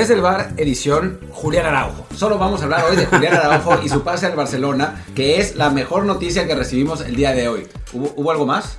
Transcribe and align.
Desde 0.00 0.14
el 0.14 0.22
bar, 0.22 0.54
edición 0.56 1.20
Julián 1.30 1.66
Araujo. 1.66 2.06
Solo 2.16 2.38
vamos 2.38 2.62
a 2.62 2.64
hablar 2.64 2.84
hoy 2.88 2.96
de 2.96 3.04
Julián 3.04 3.34
Araujo 3.34 3.80
y 3.84 3.90
su 3.90 4.02
pase 4.02 4.24
al 4.24 4.34
Barcelona, 4.34 5.04
que 5.14 5.38
es 5.38 5.56
la 5.56 5.68
mejor 5.68 6.06
noticia 6.06 6.46
que 6.46 6.54
recibimos 6.54 7.02
el 7.02 7.14
día 7.16 7.32
de 7.32 7.48
hoy. 7.48 7.68
¿Hubo, 7.92 8.10
hubo 8.16 8.30
algo 8.30 8.46
más? 8.46 8.78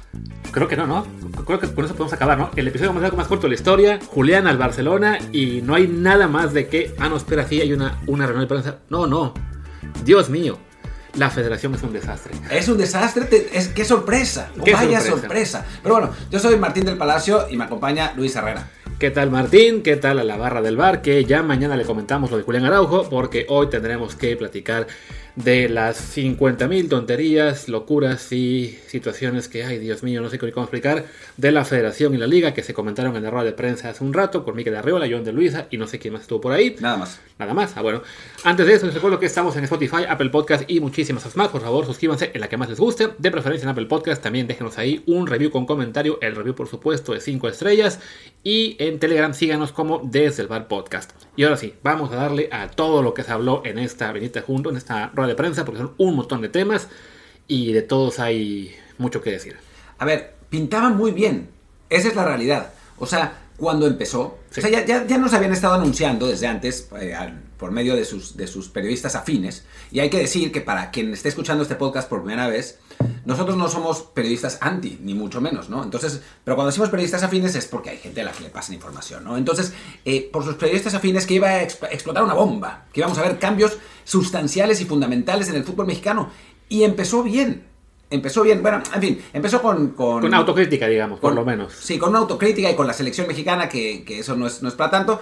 Creo 0.51 0.67
que 0.67 0.75
no, 0.75 0.87
¿no? 0.87 1.05
Creo 1.45 1.59
que 1.59 1.71
con 1.71 1.85
eso 1.85 1.93
podemos 1.93 2.11
acabar, 2.13 2.39
¿no? 2.39 2.49
El 2.55 2.67
episodio 2.69 2.91
más, 2.91 3.13
más 3.13 3.27
corto 3.27 3.43
de 3.43 3.49
la 3.49 3.53
historia, 3.55 3.99
Julián 4.07 4.47
al 4.47 4.57
Barcelona 4.57 5.19
y 5.31 5.61
no 5.61 5.75
hay 5.75 5.87
nada 5.87 6.27
más 6.27 6.53
de 6.53 6.67
que, 6.67 6.95
ah, 6.97 7.07
no, 7.07 7.17
espera, 7.17 7.47
sí, 7.47 7.61
hay 7.61 7.71
una, 7.71 8.01
una 8.07 8.25
reunión 8.25 8.45
de 8.45 8.47
prensa. 8.47 8.77
No, 8.89 9.05
no. 9.05 9.35
Dios 10.03 10.27
mío. 10.27 10.57
La 11.17 11.29
federación 11.29 11.75
es 11.75 11.83
un 11.83 11.93
desastre. 11.93 12.33
Es 12.49 12.67
un 12.67 12.77
desastre, 12.79 13.25
te- 13.25 13.55
es, 13.55 13.67
qué 13.67 13.85
sorpresa, 13.85 14.49
Qué 14.65 14.73
vaya 14.73 14.99
sorpresa. 15.01 15.19
sorpresa. 15.19 15.65
Pero 15.83 15.95
bueno, 15.95 16.09
yo 16.31 16.39
soy 16.39 16.55
Martín 16.57 16.85
del 16.85 16.97
Palacio 16.97 17.47
y 17.49 17.57
me 17.57 17.65
acompaña 17.65 18.13
Luis 18.15 18.33
Herrera. 18.35 18.67
¿Qué 19.01 19.09
tal 19.09 19.31
Martín? 19.31 19.81
¿Qué 19.81 19.95
tal 19.95 20.19
a 20.19 20.23
la 20.23 20.37
barra 20.37 20.61
del 20.61 20.77
bar? 20.77 21.01
Que 21.01 21.25
ya 21.25 21.41
mañana 21.41 21.75
le 21.75 21.85
comentamos 21.85 22.29
lo 22.29 22.37
de 22.37 22.43
Julián 22.43 22.65
Araujo, 22.65 23.09
porque 23.09 23.47
hoy 23.49 23.67
tendremos 23.67 24.15
que 24.15 24.37
platicar 24.37 24.85
de 25.35 25.69
las 25.69 26.17
50.000 26.17 26.89
tonterías, 26.89 27.69
locuras 27.69 28.31
y 28.31 28.77
situaciones 28.87 29.47
que, 29.47 29.63
ay 29.63 29.79
Dios 29.79 30.03
mío, 30.03 30.21
no 30.21 30.29
sé 30.29 30.37
cómo 30.37 30.63
explicar, 30.63 31.05
de 31.37 31.51
la 31.51 31.65
federación 31.65 32.13
y 32.13 32.17
la 32.17 32.27
liga 32.27 32.53
que 32.53 32.63
se 32.63 32.73
comentaron 32.73 33.15
en 33.15 33.23
la 33.23 33.29
rueda 33.29 33.45
de 33.45 33.53
prensa 33.53 33.89
hace 33.89 34.03
un 34.03 34.13
rato 34.13 34.43
por 34.43 34.55
Mikel 34.55 34.73
de 34.73 34.79
Arriola, 34.79 35.07
John 35.09 35.23
de 35.23 35.31
Luisa 35.31 35.67
y 35.69 35.77
no 35.77 35.87
sé 35.87 35.99
quién 35.99 36.13
más 36.13 36.23
estuvo 36.23 36.41
por 36.41 36.53
ahí. 36.53 36.75
Nada 36.79 36.97
más. 36.97 37.19
Nada 37.39 37.53
más. 37.53 37.75
Ah, 37.75 37.81
bueno. 37.81 38.03
Antes 38.43 38.67
de 38.67 38.73
eso, 38.73 38.85
les 38.85 38.93
recuerdo 38.93 39.19
que 39.19 39.25
estamos 39.25 39.55
en 39.55 39.63
Spotify, 39.63 40.03
Apple 40.07 40.29
Podcast 40.29 40.69
y 40.69 40.79
muchísimas 40.79 41.35
más. 41.35 41.47
Por 41.47 41.61
favor, 41.61 41.85
suscríbanse 41.85 42.31
en 42.33 42.41
la 42.41 42.47
que 42.47 42.57
más 42.57 42.69
les 42.69 42.79
guste. 42.79 43.09
De 43.17 43.31
preferencia 43.31 43.65
en 43.65 43.69
Apple 43.71 43.87
Podcast, 43.87 44.21
también 44.21 44.47
déjenos 44.47 44.77
ahí 44.77 45.03
un 45.07 45.25
review 45.25 45.49
con 45.49 45.65
comentario. 45.65 46.19
El 46.21 46.35
review, 46.35 46.53
por 46.53 46.67
supuesto, 46.67 47.13
de 47.13 47.19
5 47.19 47.47
estrellas. 47.47 47.99
Y 48.43 48.75
en 48.79 48.99
Telegram, 48.99 49.33
síganos 49.33 49.71
como 49.71 50.01
Desde 50.03 50.43
el 50.43 50.49
Bar 50.49 50.67
Podcast. 50.67 51.11
Y 51.35 51.43
ahora 51.43 51.57
sí, 51.57 51.73
vamos 51.81 52.11
a 52.11 52.15
darle 52.15 52.49
a 52.51 52.69
todo 52.69 53.01
lo 53.01 53.13
que 53.13 53.23
se 53.23 53.31
habló 53.31 53.63
en 53.65 53.79
esta 53.79 54.11
venita 54.11 54.41
junto, 54.41 54.69
en 54.69 54.77
esta 54.77 55.11
rueda 55.21 55.33
de 55.33 55.35
prensa, 55.37 55.65
porque 55.65 55.79
son 55.81 55.93
un 55.97 56.15
montón 56.15 56.41
de 56.41 56.49
temas 56.49 56.87
y 57.47 57.71
de 57.73 57.81
todos 57.81 58.19
hay 58.19 58.75
mucho 58.97 59.21
que 59.21 59.31
decir. 59.31 59.55
A 59.97 60.05
ver, 60.05 60.35
pintaba 60.49 60.89
muy 60.89 61.11
bien. 61.11 61.49
Esa 61.89 62.07
es 62.09 62.15
la 62.15 62.25
realidad. 62.25 62.73
O 62.97 63.05
sea, 63.05 63.39
cuando 63.57 63.85
empezó, 63.87 64.39
Sí. 64.49 64.59
o 64.59 64.63
sea, 64.63 64.71
ya, 64.71 64.85
ya- 64.85 65.05
ya 65.05 65.17
nos 65.17 65.33
habían 65.33 65.51
estado 65.53 65.73
anunciando 65.75 66.27
desde 66.27 66.47
antes, 66.47 66.87
eh, 66.99 67.13
al- 67.13 67.41
por 67.57 67.71
medio 67.71 67.95
de 67.95 68.05
sus, 68.05 68.35
de 68.37 68.47
sus 68.47 68.69
periodistas 68.69 69.15
afines. 69.15 69.65
Y 69.91 69.99
hay 69.99 70.09
que 70.09 70.17
decir 70.17 70.51
que 70.51 70.61
para 70.61 70.89
quien 70.91 71.13
esté 71.13 71.29
escuchando 71.29 71.61
este 71.63 71.75
podcast 71.75 72.09
por 72.09 72.21
primera 72.23 72.47
vez, 72.47 72.79
nosotros 73.25 73.57
no 73.57 73.67
somos 73.69 74.01
periodistas 74.01 74.57
anti, 74.61 74.97
ni 75.01 75.13
mucho 75.13 75.41
menos, 75.41 75.69
¿no? 75.69 75.83
Entonces, 75.83 76.21
pero 76.43 76.55
cuando 76.55 76.71
decimos 76.71 76.89
periodistas 76.89 77.23
afines 77.23 77.55
es 77.55 77.65
porque 77.67 77.89
hay 77.91 77.97
gente 77.97 78.21
a 78.21 78.25
la 78.25 78.31
que 78.31 78.43
le 78.43 78.49
pasan 78.49 78.75
información, 78.75 79.23
¿no? 79.23 79.37
Entonces, 79.37 79.73
eh, 80.05 80.29
por 80.31 80.43
sus 80.43 80.55
periodistas 80.55 80.93
afines 80.93 81.25
que 81.25 81.35
iba 81.35 81.49
a 81.49 81.63
exp- 81.63 81.87
explotar 81.91 82.23
una 82.23 82.33
bomba, 82.33 82.85
que 82.93 82.99
íbamos 83.01 83.17
a 83.17 83.21
ver 83.23 83.39
cambios 83.39 83.77
sustanciales 84.03 84.81
y 84.81 84.85
fundamentales 84.85 85.49
en 85.49 85.55
el 85.55 85.63
fútbol 85.63 85.87
mexicano. 85.87 86.29
Y 86.69 86.83
empezó 86.83 87.23
bien. 87.23 87.63
Empezó 88.09 88.41
bien, 88.43 88.61
bueno, 88.61 88.83
en 88.93 89.01
fin, 89.01 89.21
empezó 89.31 89.61
con... 89.61 89.91
Con, 89.91 90.19
Con 90.21 90.33
autocrítica, 90.33 90.85
digamos, 90.87 91.19
por 91.21 91.29
con- 91.29 91.35
lo 91.35 91.45
menos. 91.45 91.71
Sí, 91.73 91.97
con 91.97 92.09
una 92.09 92.19
autocrítica 92.19 92.69
y 92.69 92.75
con 92.75 92.85
la 92.85 92.91
selección 92.91 93.25
mexicana, 93.25 93.69
que, 93.69 94.03
que 94.03 94.19
eso 94.19 94.35
no 94.35 94.47
es, 94.47 94.61
no 94.61 94.67
es 94.67 94.75
para 94.75 94.91
tanto. 94.91 95.21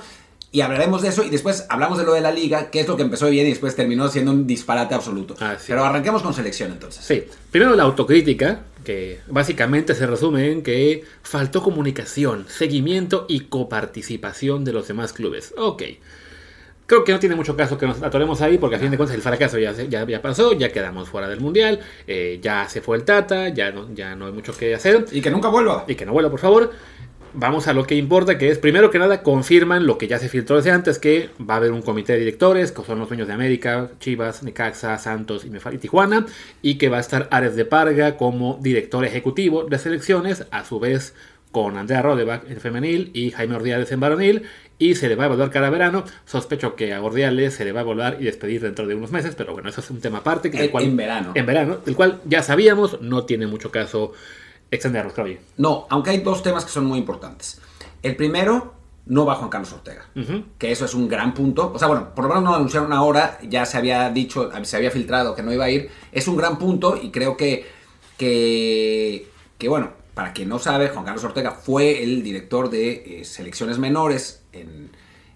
Y 0.52 0.62
hablaremos 0.62 1.04
de 1.04 1.10
eso 1.10 1.24
y 1.24 1.30
después 1.30 1.66
hablamos 1.70 2.00
de 2.00 2.06
lo 2.06 2.14
de 2.14 2.22
la 2.22 2.32
liga, 2.32 2.72
que 2.72 2.80
es 2.80 2.88
lo 2.88 2.98
que 2.98 3.04
empezó 3.04 3.30
bien 3.30 3.46
y 3.46 3.52
después 3.52 3.76
terminó 3.76 4.08
siendo 4.10 4.32
un 4.32 4.48
disparate 4.48 4.96
absoluto. 4.96 5.36
Ah, 5.40 5.56
sí. 5.60 5.66
Pero 5.68 5.86
arranquemos 5.86 6.24
con 6.24 6.34
selección 6.34 6.72
entonces. 6.72 7.06
Sí, 7.06 7.24
primero 7.52 7.76
la 7.76 7.84
autocrítica, 7.84 8.62
que 8.84 9.20
básicamente 9.28 9.94
se 9.94 10.08
resume 10.08 10.52
en 10.52 10.64
que 10.64 11.04
faltó 11.22 11.62
comunicación, 11.62 12.48
seguimiento 12.50 13.28
y 13.30 13.42
coparticipación 13.42 14.66
de 14.66 14.74
los 14.74 14.88
demás 14.88 15.14
clubes. 15.14 15.54
Ok. 15.56 15.84
Creo 16.88 17.04
que 17.04 17.12
no 17.12 17.20
tiene 17.20 17.36
mucho 17.36 17.56
caso 17.56 17.78
que 17.78 17.86
nos 17.86 18.02
atoremos 18.02 18.42
ahí, 18.42 18.58
porque 18.58 18.78
a 18.78 18.80
fin 18.80 18.90
de 18.90 18.98
cuentas 18.98 19.16
el 19.16 19.22
fracaso 19.22 19.60
ya, 19.60 19.74
ya, 19.74 20.08
ya 20.08 20.22
pasó, 20.24 20.54
ya 20.54 20.72
quedamos 20.72 21.08
fuera 21.08 21.28
del 21.28 21.40
mundial, 21.40 21.80
eh, 22.08 22.40
ya 22.42 22.68
se 22.68 22.82
fue 22.82 22.98
el 22.98 23.04
Tata, 23.04 23.50
ya 23.50 23.72
no, 23.72 23.94
ya 23.94 24.16
no 24.16 24.26
hay 24.26 24.32
mucho 24.32 24.58
que 24.58 24.74
hacer. 24.74 25.06
Y 25.12 25.22
que 25.22 25.30
nunca 25.30 25.50
vuelva. 25.50 25.86
Y 25.88 25.94
que 25.94 26.08
no 26.08 26.14
vuela, 26.14 26.32
por 26.32 26.40
favor. 26.40 26.72
Vamos 27.34 27.68
a 27.68 27.74
lo 27.74 27.86
que 27.86 27.96
importa, 27.96 28.38
que 28.38 28.50
es, 28.50 28.58
primero 28.58 28.90
que 28.90 28.98
nada, 29.00 29.22
confirman 29.22 29.86
lo 29.86 29.98
que 29.98 30.08
ya 30.08 30.18
se 30.18 30.30
filtró 30.30 30.56
desde 30.56 30.72
antes, 30.72 30.98
que 31.00 31.30
va 31.48 31.54
a 31.56 31.58
haber 31.58 31.72
un 31.72 31.82
comité 31.82 32.14
de 32.14 32.20
directores, 32.20 32.72
que 32.72 32.84
son 32.84 32.98
los 33.00 33.08
dueños 33.08 33.28
de 33.28 33.34
América, 33.34 33.92
Chivas, 34.00 34.42
Necaxa, 34.44 34.98
Santos 34.98 35.46
y, 35.46 35.76
y 35.76 35.78
Tijuana, 35.78 36.26
y 36.62 36.76
que 36.80 36.90
va 36.90 36.98
a 36.98 37.02
estar 37.02 37.28
Ares 37.32 37.56
de 37.56 37.66
Parga 37.66 38.18
como 38.18 38.58
director 38.62 39.06
ejecutivo 39.06 39.64
de 39.66 39.78
selecciones, 39.78 40.46
a 40.52 40.66
su 40.66 40.80
vez 40.80 41.14
con 41.52 41.78
Andrea 41.78 42.02
Rodebach 42.02 42.44
en 42.50 42.60
femenil 42.60 43.10
y 43.14 43.32
Jaime 43.32 43.56
Ordiales 43.56 43.92
en 43.92 44.00
varonil, 44.00 44.44
y 44.78 44.96
se 44.96 45.08
le 45.10 45.16
va 45.16 45.24
a 45.24 45.28
evaluar 45.28 45.50
cada 45.52 45.70
verano. 45.70 46.06
Sospecho 46.26 46.76
que 46.76 46.94
a 46.94 47.02
Ordiales 47.02 47.54
se 47.54 47.66
le 47.66 47.72
va 47.74 47.82
a 47.82 47.84
evaluar 47.84 48.18
y 48.20 48.24
despedir 48.26 48.62
dentro 48.62 48.88
de 48.88 48.96
unos 48.96 49.12
meses, 49.12 49.36
pero 49.36 49.54
bueno, 49.54 49.70
eso 49.70 49.82
es 49.82 49.90
un 49.92 50.00
tema 50.02 50.20
aparte. 50.20 50.50
que- 50.52 50.64
En- 50.66 50.72
cual- 50.72 50.84
en 50.86 50.98
verano. 50.98 51.32
En 51.36 51.46
verano, 51.46 51.78
del 51.86 51.96
cual 51.96 52.22
ya 52.26 52.42
sabíamos, 52.44 53.02
no 53.02 53.26
tiene 53.26 53.46
mucho 53.48 53.72
caso 53.72 54.14
extendernos, 54.72 55.14
creo 55.14 55.28
yo. 55.28 55.38
No, 55.58 55.88
aunque 55.90 56.12
hay 56.12 56.20
dos 56.20 56.44
temas 56.44 56.66
que 56.66 56.72
son 56.72 56.86
muy 56.86 57.00
importantes. 57.00 57.60
El 58.02 58.16
primero, 58.16 58.74
no 59.06 59.26
va 59.26 59.36
Juan 59.36 59.50
Carlos 59.50 59.74
Ortega. 59.74 60.06
Que 60.58 60.72
eso 60.72 60.86
es 60.86 60.94
un 60.94 61.08
gran 61.08 61.34
punto. 61.34 61.72
O 61.74 61.80
sea, 61.80 61.88
bueno, 61.88 62.14
por 62.14 62.26
lo 62.26 62.30
menos 62.30 62.44
no 62.44 62.50
lo 62.52 62.56
anunciaron 62.58 62.94
ahora, 62.94 63.40
ya 63.48 63.66
se 63.66 63.78
había 63.78 64.10
dicho, 64.12 64.50
se 64.64 64.78
había 64.78 64.92
filtrado 64.92 65.36
que 65.36 65.42
no 65.44 65.52
iba 65.52 65.66
a 65.66 65.70
ir. 65.70 65.90
Es 66.12 66.28
un 66.28 66.38
gran 66.38 66.58
punto 66.60 66.98
y 67.02 67.10
creo 67.10 67.36
que, 67.36 67.66
que, 68.18 69.28
que 69.58 69.68
bueno, 69.70 69.92
para 70.14 70.34
quien 70.34 70.50
no 70.50 70.60
sabe, 70.60 70.90
Juan 70.90 71.06
Carlos 71.06 71.24
Ortega 71.24 71.52
fue 71.52 72.04
el 72.04 72.22
director 72.24 72.70
de 72.70 73.22
eh, 73.22 73.26
selecciones 73.26 73.80
menores 73.80 74.44
en, 74.52 74.92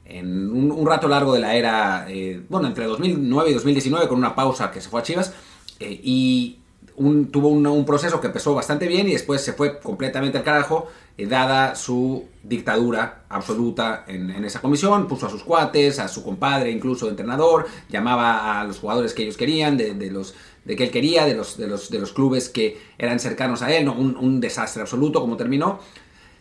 en 0.06 0.50
un, 0.52 0.72
un 0.72 0.86
rato 0.86 1.08
largo 1.08 1.34
de 1.34 1.40
la 1.40 1.56
era, 1.56 2.06
eh, 2.10 2.42
bueno, 2.50 2.68
entre 2.68 2.86
2009 2.86 3.50
y 3.50 3.54
2019, 3.54 4.08
con 4.08 4.18
una 4.18 4.36
pausa 4.36 4.72
que 4.72 4.82
se 4.82 4.90
fue 4.90 5.00
a 5.00 5.04
Chivas. 5.04 5.34
eh, 5.80 6.00
y 6.04 6.60
un- 6.96 7.32
tuvo 7.32 7.50
un, 7.50 7.86
proceso 7.86 8.22
que 8.22 8.28
empezó 8.28 8.54
bastante 8.54 8.88
bien 8.88 9.08
y 9.08 9.14
después 9.14 9.42
se 9.42 9.54
fue 9.54 9.80
completamente 9.80 10.38
al 10.38 10.44
carajo, 10.44 10.88
eh, 11.18 11.26
dada 11.26 11.76
su 11.76 12.26
dictadura 12.44 13.24
absoluta 13.30 14.04
en, 14.08 14.30
esa 14.46 14.62
comisión. 14.62 15.08
Puso 15.08 15.28
a 15.28 15.30
sus 15.30 15.44
cuates, 15.44 16.00
a 16.00 16.08
su 16.08 16.24
compadre, 16.24 16.72
incluso 16.72 17.10
entrenador, 17.10 17.68
llamaba 17.90 18.60
a 18.60 18.64
los 18.64 18.80
jugadores 18.80 19.14
que 19.14 19.24
ellos 19.24 19.38
querían, 19.38 19.78
de, 19.78 19.94
los 20.12 20.36
de 20.66 20.76
que 20.76 20.86
él 20.86 20.92
quería, 20.92 21.26
de 21.26 21.36
los, 21.36 21.58
de 21.58 21.68
los, 21.68 21.90
de 21.90 22.00
los 22.00 22.14
clubes 22.14 22.50
que 22.50 22.80
eran 22.98 23.20
cercanos 23.20 23.62
a 23.62 23.74
él, 23.76 23.86
¿no? 23.86 23.94
un, 23.94 24.16
un 24.16 24.40
desastre 24.40 24.82
absoluto 24.82 25.20
como 25.22 25.38
terminó. 25.38 25.80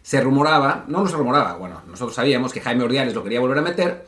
Se 0.03 0.21
rumoraba, 0.21 0.85
no 0.89 1.07
se 1.07 1.17
rumoraba, 1.17 1.57
bueno, 1.57 1.83
nosotros 1.87 2.17
sabíamos 2.17 2.53
que 2.53 2.61
Jaime 2.61 2.83
Ordiales 2.83 3.15
lo 3.15 3.23
quería 3.23 3.39
volver 3.39 3.59
a 3.59 3.63
meter, 3.63 4.05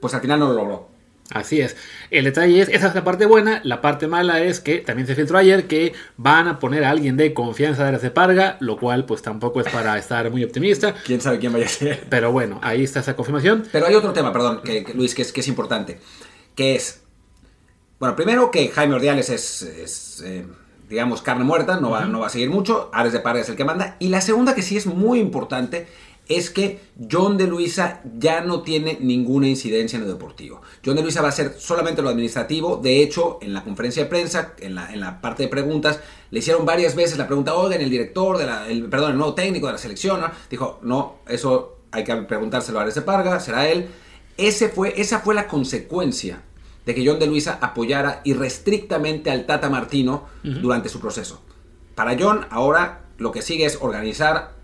pues 0.00 0.12
al 0.14 0.20
final 0.20 0.40
no 0.40 0.48
lo 0.48 0.54
logró. 0.54 0.97
Así 1.30 1.60
es. 1.60 1.76
El 2.10 2.24
detalle 2.24 2.62
es, 2.62 2.68
esa 2.70 2.88
es 2.88 2.94
la 2.94 3.04
parte 3.04 3.26
buena. 3.26 3.60
La 3.64 3.80
parte 3.82 4.06
mala 4.06 4.42
es 4.42 4.60
que 4.60 4.78
también 4.78 5.06
se 5.06 5.14
filtró 5.14 5.36
ayer 5.36 5.66
que 5.66 5.92
van 6.16 6.48
a 6.48 6.58
poner 6.58 6.84
a 6.84 6.90
alguien 6.90 7.16
de 7.16 7.34
confianza 7.34 7.82
de 7.82 7.88
Ares 7.90 8.02
de 8.02 8.10
Parga, 8.10 8.56
lo 8.60 8.78
cual 8.78 9.04
pues 9.04 9.20
tampoco 9.20 9.60
es 9.60 9.68
para 9.68 9.98
estar 9.98 10.30
muy 10.30 10.42
optimista. 10.42 10.94
¿Quién 11.04 11.20
sabe 11.20 11.38
quién 11.38 11.52
vaya 11.52 11.66
a 11.66 11.68
ser? 11.68 12.06
Pero 12.08 12.32
bueno, 12.32 12.58
ahí 12.62 12.82
está 12.82 13.00
esa 13.00 13.14
confirmación. 13.14 13.64
Pero 13.70 13.86
hay 13.86 13.94
otro 13.94 14.12
tema, 14.12 14.32
perdón, 14.32 14.62
que, 14.64 14.84
que, 14.84 14.94
Luis, 14.94 15.14
que 15.14 15.22
es, 15.22 15.32
que 15.32 15.40
es 15.40 15.48
importante, 15.48 16.00
que 16.54 16.74
es, 16.74 17.02
bueno, 17.98 18.16
primero 18.16 18.50
que 18.50 18.68
Jaime 18.68 18.94
Ordiales 18.94 19.28
es, 19.28 19.62
es, 19.62 20.22
eh, 20.24 20.46
digamos, 20.88 21.20
carne 21.20 21.44
muerta, 21.44 21.78
no 21.78 21.90
va, 21.90 22.06
no 22.06 22.20
va 22.20 22.28
a 22.28 22.30
seguir 22.30 22.48
mucho, 22.48 22.88
Ares 22.92 23.12
de 23.12 23.20
Parga 23.20 23.42
es 23.42 23.48
el 23.50 23.56
que 23.56 23.64
manda, 23.64 23.96
y 23.98 24.08
la 24.08 24.22
segunda 24.22 24.54
que 24.54 24.62
sí 24.62 24.78
es 24.78 24.86
muy 24.86 25.20
importante 25.20 25.86
es 26.28 26.50
que 26.50 26.80
John 27.10 27.38
de 27.38 27.46
Luisa 27.46 28.02
ya 28.18 28.42
no 28.42 28.62
tiene 28.62 28.98
ninguna 29.00 29.48
incidencia 29.48 29.96
en 29.96 30.04
lo 30.04 30.12
deportivo. 30.12 30.60
John 30.84 30.96
de 30.96 31.02
Luisa 31.02 31.22
va 31.22 31.28
a 31.28 31.30
hacer 31.30 31.54
solamente 31.58 32.02
lo 32.02 32.10
administrativo. 32.10 32.76
De 32.76 33.02
hecho, 33.02 33.38
en 33.40 33.54
la 33.54 33.64
conferencia 33.64 34.04
de 34.04 34.10
prensa, 34.10 34.54
en 34.60 34.74
la, 34.74 34.92
en 34.92 35.00
la 35.00 35.20
parte 35.20 35.44
de 35.44 35.48
preguntas, 35.48 36.00
le 36.30 36.40
hicieron 36.40 36.66
varias 36.66 36.94
veces 36.94 37.16
la 37.16 37.26
pregunta, 37.26 37.54
oigan, 37.54 37.80
el 37.80 37.90
director, 37.90 38.36
de 38.36 38.46
la, 38.46 38.68
el, 38.68 38.84
perdón, 38.90 39.12
el 39.12 39.16
nuevo 39.16 39.34
técnico 39.34 39.66
de 39.66 39.72
la 39.72 39.78
selección, 39.78 40.20
¿no? 40.20 40.30
dijo, 40.50 40.78
no, 40.82 41.16
eso 41.26 41.78
hay 41.90 42.04
que 42.04 42.14
preguntárselo 42.16 42.78
a 42.78 42.82
Ares 42.82 42.94
de 42.94 43.02
Parga, 43.02 43.40
será 43.40 43.68
él. 43.68 43.88
Ese 44.36 44.68
fue, 44.68 45.00
esa 45.00 45.20
fue 45.20 45.34
la 45.34 45.48
consecuencia 45.48 46.42
de 46.84 46.94
que 46.94 47.06
John 47.06 47.18
de 47.18 47.26
Luisa 47.26 47.58
apoyara 47.60 48.20
irrestrictamente 48.24 49.30
al 49.30 49.46
Tata 49.46 49.68
Martino 49.68 50.26
durante 50.42 50.88
su 50.88 51.00
proceso. 51.00 51.42
Para 51.94 52.16
John, 52.18 52.46
ahora 52.50 53.06
lo 53.18 53.32
que 53.32 53.42
sigue 53.42 53.64
es 53.64 53.78
organizar 53.80 54.57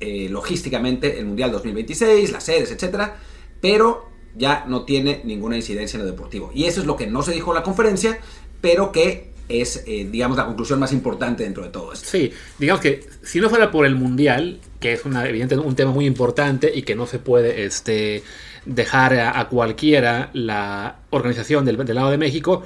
eh, 0.00 0.28
logísticamente 0.30 1.18
el 1.18 1.26
Mundial 1.26 1.52
2026, 1.52 2.32
las 2.32 2.44
sedes, 2.44 2.70
etcétera, 2.70 3.18
pero 3.60 4.08
ya 4.34 4.64
no 4.66 4.84
tiene 4.84 5.20
ninguna 5.24 5.56
incidencia 5.56 5.98
en 5.98 6.04
lo 6.04 6.10
deportivo. 6.10 6.50
Y 6.54 6.64
eso 6.64 6.80
es 6.80 6.86
lo 6.86 6.96
que 6.96 7.06
no 7.06 7.22
se 7.22 7.32
dijo 7.32 7.50
en 7.50 7.56
la 7.56 7.62
conferencia, 7.62 8.18
pero 8.60 8.92
que 8.92 9.30
es, 9.48 9.82
eh, 9.86 10.08
digamos, 10.10 10.36
la 10.36 10.46
conclusión 10.46 10.78
más 10.78 10.92
importante 10.92 11.42
dentro 11.42 11.64
de 11.64 11.70
todo 11.70 11.92
esto. 11.92 12.08
Sí, 12.08 12.32
digamos 12.58 12.80
que 12.80 13.04
si 13.22 13.40
no 13.40 13.50
fuera 13.50 13.70
por 13.70 13.84
el 13.84 13.96
Mundial, 13.96 14.60
que 14.78 14.92
es 14.92 15.04
una, 15.04 15.26
evidente, 15.26 15.58
un 15.58 15.74
tema 15.74 15.90
muy 15.90 16.06
importante 16.06 16.70
y 16.74 16.82
que 16.82 16.94
no 16.94 17.06
se 17.06 17.18
puede 17.18 17.64
este, 17.64 18.22
dejar 18.64 19.14
a, 19.14 19.38
a 19.38 19.48
cualquiera 19.48 20.30
la 20.32 21.00
organización 21.10 21.64
del, 21.64 21.76
del 21.84 21.96
lado 21.96 22.10
de 22.10 22.18
México, 22.18 22.62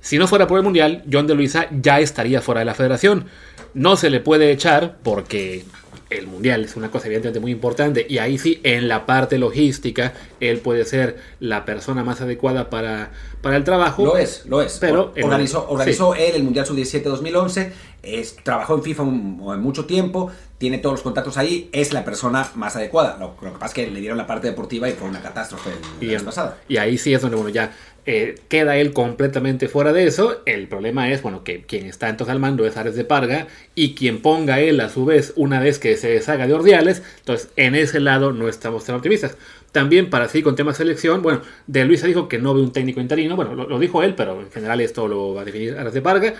si 0.00 0.18
no 0.18 0.26
fuera 0.26 0.46
por 0.46 0.58
el 0.58 0.64
Mundial, 0.64 1.04
John 1.10 1.26
de 1.26 1.34
Luisa 1.34 1.68
ya 1.70 2.00
estaría 2.00 2.40
fuera 2.40 2.60
de 2.60 2.64
la 2.64 2.74
federación. 2.74 3.26
No 3.74 3.96
se 3.96 4.10
le 4.10 4.20
puede 4.20 4.50
echar 4.50 4.98
porque 5.02 5.64
el 6.10 6.26
mundial 6.26 6.64
es 6.64 6.76
una 6.76 6.90
cosa 6.90 7.06
evidentemente 7.06 7.38
muy 7.40 7.52
importante 7.52 8.04
y 8.08 8.18
ahí 8.18 8.36
sí, 8.36 8.60
en 8.64 8.88
la 8.88 9.06
parte 9.06 9.38
logística, 9.38 10.12
él 10.40 10.58
puede 10.58 10.84
ser 10.84 11.18
la 11.38 11.64
persona 11.64 12.02
más 12.02 12.20
adecuada 12.20 12.68
para, 12.68 13.12
para 13.40 13.56
el 13.56 13.64
trabajo. 13.64 14.04
Lo 14.04 14.16
es, 14.16 14.44
lo 14.46 14.60
es. 14.60 14.78
Pero 14.80 15.12
organizó, 15.22 15.68
organizó 15.68 16.14
él 16.14 16.34
el 16.34 16.42
Mundial 16.42 16.66
Sub-17 16.66 17.02
2011, 17.04 17.72
es, 18.02 18.36
trabajó 18.42 18.74
en 18.74 18.82
FIFA 18.82 19.04
mucho 19.04 19.84
tiempo, 19.84 20.32
tiene 20.58 20.78
todos 20.78 20.94
los 20.94 21.02
contactos 21.02 21.38
ahí, 21.38 21.70
es 21.72 21.92
la 21.92 22.04
persona 22.04 22.50
más 22.54 22.76
adecuada. 22.76 23.16
Lo, 23.18 23.36
que 23.36 23.50
pasa 23.52 23.66
es 23.66 23.74
que 23.74 23.90
le 23.90 24.00
dieron 24.00 24.18
la 24.18 24.26
parte 24.26 24.48
deportiva 24.48 24.88
y 24.88 24.92
fue 24.92 25.08
una 25.08 25.22
catástrofe 25.22 25.70
el, 26.00 26.12
y, 26.12 26.18
pasado. 26.18 26.54
Y 26.68 26.76
ahí 26.76 26.98
sí 26.98 27.14
es 27.14 27.22
donde, 27.22 27.36
bueno, 27.36 27.50
ya 27.50 27.72
eh, 28.06 28.36
queda 28.48 28.76
él 28.76 28.92
completamente 28.92 29.68
fuera 29.68 29.92
de 29.92 30.06
eso. 30.06 30.42
El 30.46 30.68
problema 30.68 31.10
es, 31.10 31.22
bueno, 31.22 31.44
que 31.44 31.62
quien 31.62 31.86
está 31.86 32.08
entonces 32.08 32.32
al 32.32 32.40
mando 32.40 32.66
es 32.66 32.76
Ares 32.76 32.94
de 32.94 33.04
Parga 33.04 33.46
y 33.74 33.94
quien 33.94 34.22
ponga 34.22 34.60
él 34.60 34.80
a 34.80 34.88
su 34.88 35.04
vez 35.04 35.32
una 35.36 35.60
vez 35.60 35.78
que 35.78 35.96
se 35.96 36.10
deshaga 36.10 36.46
de 36.46 36.54
Ordiales, 36.54 37.02
entonces 37.18 37.50
en 37.56 37.74
ese 37.74 38.00
lado 38.00 38.32
no 38.32 38.48
estamos 38.48 38.84
tan 38.84 38.96
optimistas. 38.96 39.36
También 39.72 40.10
para 40.10 40.28
seguir 40.28 40.44
con 40.44 40.56
temas 40.56 40.78
de 40.78 40.84
selección, 40.84 41.22
bueno, 41.22 41.42
de 41.66 41.84
Luisa 41.84 42.06
dijo 42.06 42.28
que 42.28 42.38
no 42.38 42.54
ve 42.54 42.62
un 42.62 42.72
técnico 42.72 43.00
interino, 43.00 43.36
bueno, 43.36 43.54
lo, 43.54 43.78
dijo 43.78 44.02
él, 44.02 44.14
pero 44.14 44.40
en 44.40 44.50
general 44.50 44.80
esto 44.80 45.06
lo 45.06 45.34
va 45.34 45.42
a 45.42 45.44
definir 45.44 45.76
Ares 45.78 45.94
de 45.94 46.02
Parga. 46.02 46.34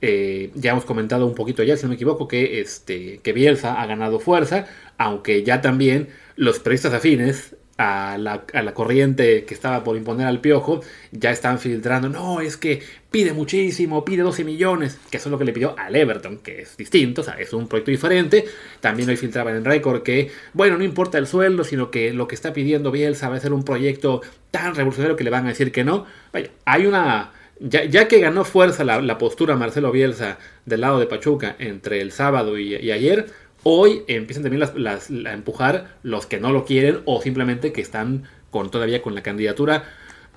Eh, 0.00 0.52
ya 0.54 0.70
hemos 0.70 0.84
comentado 0.84 1.26
un 1.26 1.34
poquito 1.34 1.64
ya, 1.64 1.76
si 1.76 1.82
no 1.82 1.88
me 1.88 1.96
equivoco, 1.96 2.28
que, 2.28 2.60
este, 2.60 3.18
que 3.18 3.32
Bielsa 3.32 3.80
ha 3.80 3.86
ganado 3.86 4.20
fuerza, 4.20 4.66
aunque 4.96 5.42
ya 5.42 5.60
también 5.60 6.08
los 6.36 6.60
periodistas 6.60 6.94
afines 6.94 7.56
a 7.78 8.18
la, 8.18 8.74
corriente 8.74 9.44
que 9.44 9.54
estaba 9.54 9.84
por 9.84 9.96
imponer 9.96 10.26
al 10.26 10.40
piojo, 10.40 10.80
ya 11.12 11.30
están 11.30 11.60
filtrando, 11.60 12.08
no, 12.08 12.40
es 12.40 12.56
que 12.56 12.82
pide 13.12 13.32
muchísimo, 13.32 14.04
pide 14.04 14.22
12 14.24 14.42
millones, 14.42 14.98
que 15.10 15.16
eso 15.16 15.28
es 15.28 15.30
lo 15.30 15.38
que 15.38 15.44
le 15.44 15.52
pidió 15.52 15.78
al 15.78 15.94
Everton, 15.94 16.38
que 16.38 16.62
es 16.62 16.76
distinto, 16.76 17.20
o 17.20 17.24
sea, 17.24 17.34
es 17.34 17.52
un 17.52 17.68
proyecto 17.68 17.92
diferente. 17.92 18.44
También 18.80 19.08
hoy 19.08 19.16
filtraban 19.16 19.54
en 19.54 19.64
récord 19.64 20.02
que, 20.02 20.30
bueno, 20.54 20.76
no 20.76 20.82
importa 20.82 21.18
el 21.18 21.28
sueldo, 21.28 21.62
sino 21.62 21.90
que 21.92 22.12
lo 22.12 22.26
que 22.26 22.34
está 22.34 22.52
pidiendo 22.52 22.90
Bielsa 22.90 23.28
va 23.28 23.36
a 23.36 23.40
ser 23.40 23.52
un 23.52 23.64
proyecto 23.64 24.22
tan 24.50 24.74
revolucionario 24.74 25.16
que 25.16 25.24
le 25.24 25.30
van 25.30 25.46
a 25.46 25.50
decir 25.50 25.70
que 25.70 25.84
no. 25.84 26.04
Vaya, 26.32 26.50
hay 26.64 26.86
una... 26.86 27.32
Ya, 27.60 28.06
que 28.06 28.20
ganó 28.20 28.44
fuerza 28.44 28.84
la, 28.84 29.18
postura 29.18 29.56
Marcelo 29.56 29.90
Bielsa 29.90 30.38
del 30.64 30.82
lado 30.82 31.00
de 31.00 31.06
Pachuca 31.06 31.56
entre 31.58 32.00
el 32.00 32.12
sábado 32.12 32.56
y 32.56 32.92
ayer, 32.92 33.26
Hoy 33.62 34.02
empiezan 34.06 34.44
también 34.44 34.68
las, 34.74 35.10
a 35.10 35.32
empujar 35.32 35.96
los 36.02 36.26
que 36.26 36.40
no 36.40 36.52
lo 36.52 36.64
quieren 36.64 37.00
o 37.04 37.20
simplemente 37.20 37.72
que 37.72 37.80
están 37.80 38.24
con 38.50 38.70
todavía 38.70 39.02
con 39.02 39.14
la 39.14 39.22
candidatura, 39.22 39.84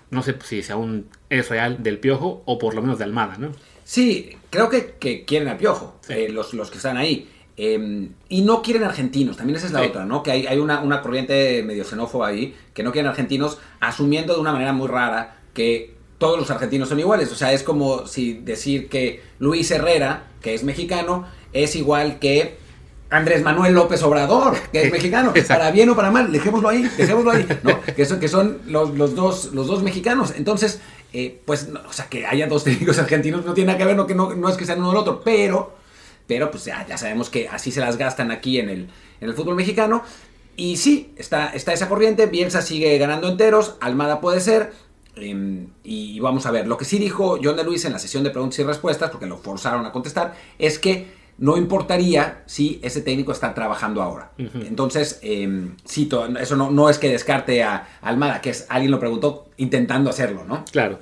no 0.09 0.21
sé 0.23 0.35
si 0.44 0.63
sea 0.63 0.75
un 0.75 1.07
es 1.29 1.50
real 1.50 1.81
del 1.83 2.00
Piojo 2.00 2.44
o 2.45 2.57
por 2.57 2.73
lo 2.73 2.81
menos 2.81 2.97
de 2.97 3.06
Almada, 3.06 3.38
¿no? 3.38 3.51
Sí, 3.83 4.38
creo 4.50 4.69
que, 4.69 5.23
quieren 5.25 5.47
al 5.47 5.57
Piojo, 5.57 6.00
eh, 6.09 6.29
los, 6.29 6.50
que 6.69 6.77
están 6.77 6.97
ahí. 6.97 7.29
Em, 7.57 8.09
y 8.29 8.41
no 8.41 8.62
quieren 8.62 8.83
argentinos, 8.83 9.38
también 9.38 9.57
esa 9.57 9.68
es 9.68 9.73
la 9.73 9.81
otra, 9.81 10.06
¿no? 10.06 10.23
Que 10.23 10.31
hay, 10.31 10.57
una, 10.57 11.01
corriente 11.01 11.62
medio 11.63 11.83
xenófoba 11.83 12.27
ahí, 12.27 12.56
que 12.73 12.83
no 12.83 12.91
quieren 12.91 13.09
argentinos, 13.09 13.59
asumiendo 13.79 14.33
de 14.33 14.39
una 14.39 14.51
manera 14.51 14.73
muy 14.73 14.88
rara 14.88 15.38
que 15.53 15.94
todos 16.18 16.39
los 16.39 16.50
argentinos 16.51 16.89
son 16.89 17.00
iguales. 17.00 17.31
O 17.31 17.35
sea, 17.35 17.51
es 17.51 17.63
como 17.63 18.07
si 18.07 18.33
decir 18.33 18.89
que 18.89 19.21
Luis 19.39 19.69
Herrera, 19.71 20.27
que 20.41 20.53
es 20.53 20.63
mexicano, 20.63 21.27
es 21.51 21.75
igual 21.75 22.19
que 22.19 22.57
Andrés 23.11 23.43
Manuel 23.43 23.73
López 23.73 24.01
Obrador, 24.03 24.57
que 24.71 24.83
es 24.83 24.91
mexicano, 24.91 25.33
para 25.45 25.69
bien 25.69 25.89
o 25.89 25.95
para 25.97 26.11
mal, 26.11 26.31
dejémoslo 26.31 26.69
ahí, 26.69 26.83
dejémoslo 26.97 27.31
ahí, 27.31 27.45
¿no? 27.61 27.81
que, 27.81 28.05
son, 28.05 28.21
que 28.21 28.29
son 28.29 28.59
los, 28.67 28.95
dos, 29.15 29.53
los 29.53 29.67
dos 29.67 29.83
mexicanos. 29.83 30.33
Entonces, 30.37 30.79
eh, 31.11 31.41
pues, 31.45 31.67
o 31.87 31.91
sea, 31.91 32.05
que 32.05 32.25
haya 32.25 32.47
dos 32.47 32.63
técnicos 32.63 32.97
argentinos 32.99 33.45
no 33.45 33.53
tiene 33.53 33.67
nada 33.67 33.77
que 33.77 33.85
ver, 33.85 33.97
no, 33.97 34.07
que 34.07 34.15
no, 34.15 34.49
es 34.49 34.55
que 34.55 34.65
sean 34.65 34.79
uno 34.79 34.89
o 34.89 34.91
el 34.93 34.97
otro, 34.97 35.21
pero, 35.25 35.75
pero 36.25 36.49
pues 36.49 36.63
ya, 36.63 36.87
ya, 36.87 36.97
sabemos 36.97 37.29
que 37.29 37.49
así 37.49 37.69
se 37.69 37.81
las 37.81 37.97
gastan 37.97 38.31
aquí 38.31 38.59
en 38.59 38.69
el, 38.69 38.89
en 39.19 39.29
el 39.29 39.33
fútbol 39.33 39.55
mexicano. 39.55 40.03
Y 40.55 40.77
sí, 40.77 41.13
está, 41.17 41.49
está 41.49 41.73
esa 41.73 41.89
corriente, 41.89 42.27
Bielsa 42.27 42.61
sigue 42.61 42.97
ganando 42.97 43.27
enteros, 43.27 43.75
Almada 43.81 44.21
puede 44.21 44.39
ser, 44.39 44.71
em, 45.17 45.67
y 45.83 46.21
vamos 46.21 46.45
a 46.45 46.51
ver, 46.51 46.65
lo 46.65 46.77
que 46.77 46.85
sí 46.85 46.97
dijo 46.97 47.39
John 47.43 47.57
de 47.57 47.65
Luis 47.65 47.83
en 47.83 47.91
la 47.91 47.99
sesión 47.99 48.23
de 48.23 48.29
preguntas 48.29 48.57
y 48.59 48.63
respuestas, 48.63 49.09
porque 49.09 49.25
lo 49.25 49.37
forzaron 49.37 49.85
a 49.85 49.91
contestar, 49.91 50.33
es 50.57 50.79
que 50.79 51.20
no 51.41 51.57
importaría 51.57 52.43
si 52.45 52.79
ese 52.83 53.01
técnico 53.01 53.31
está 53.31 53.53
trabajando 53.55 54.03
ahora. 54.03 54.31
Entonces, 54.38 55.19
eh, 55.23 55.71
eso 56.39 56.55
no, 56.55 56.69
no, 56.69 56.88
es 56.88 56.99
que 56.99 57.09
descarte 57.09 57.63
a, 57.63 57.97
Almada, 58.01 58.41
que 58.41 58.51
es 58.51 58.67
alguien 58.69 58.91
lo 58.91 58.99
preguntó 58.99 59.49
intentando 59.57 60.11
hacerlo, 60.11 60.45
¿no? 60.45 60.63
Claro. 60.71 60.99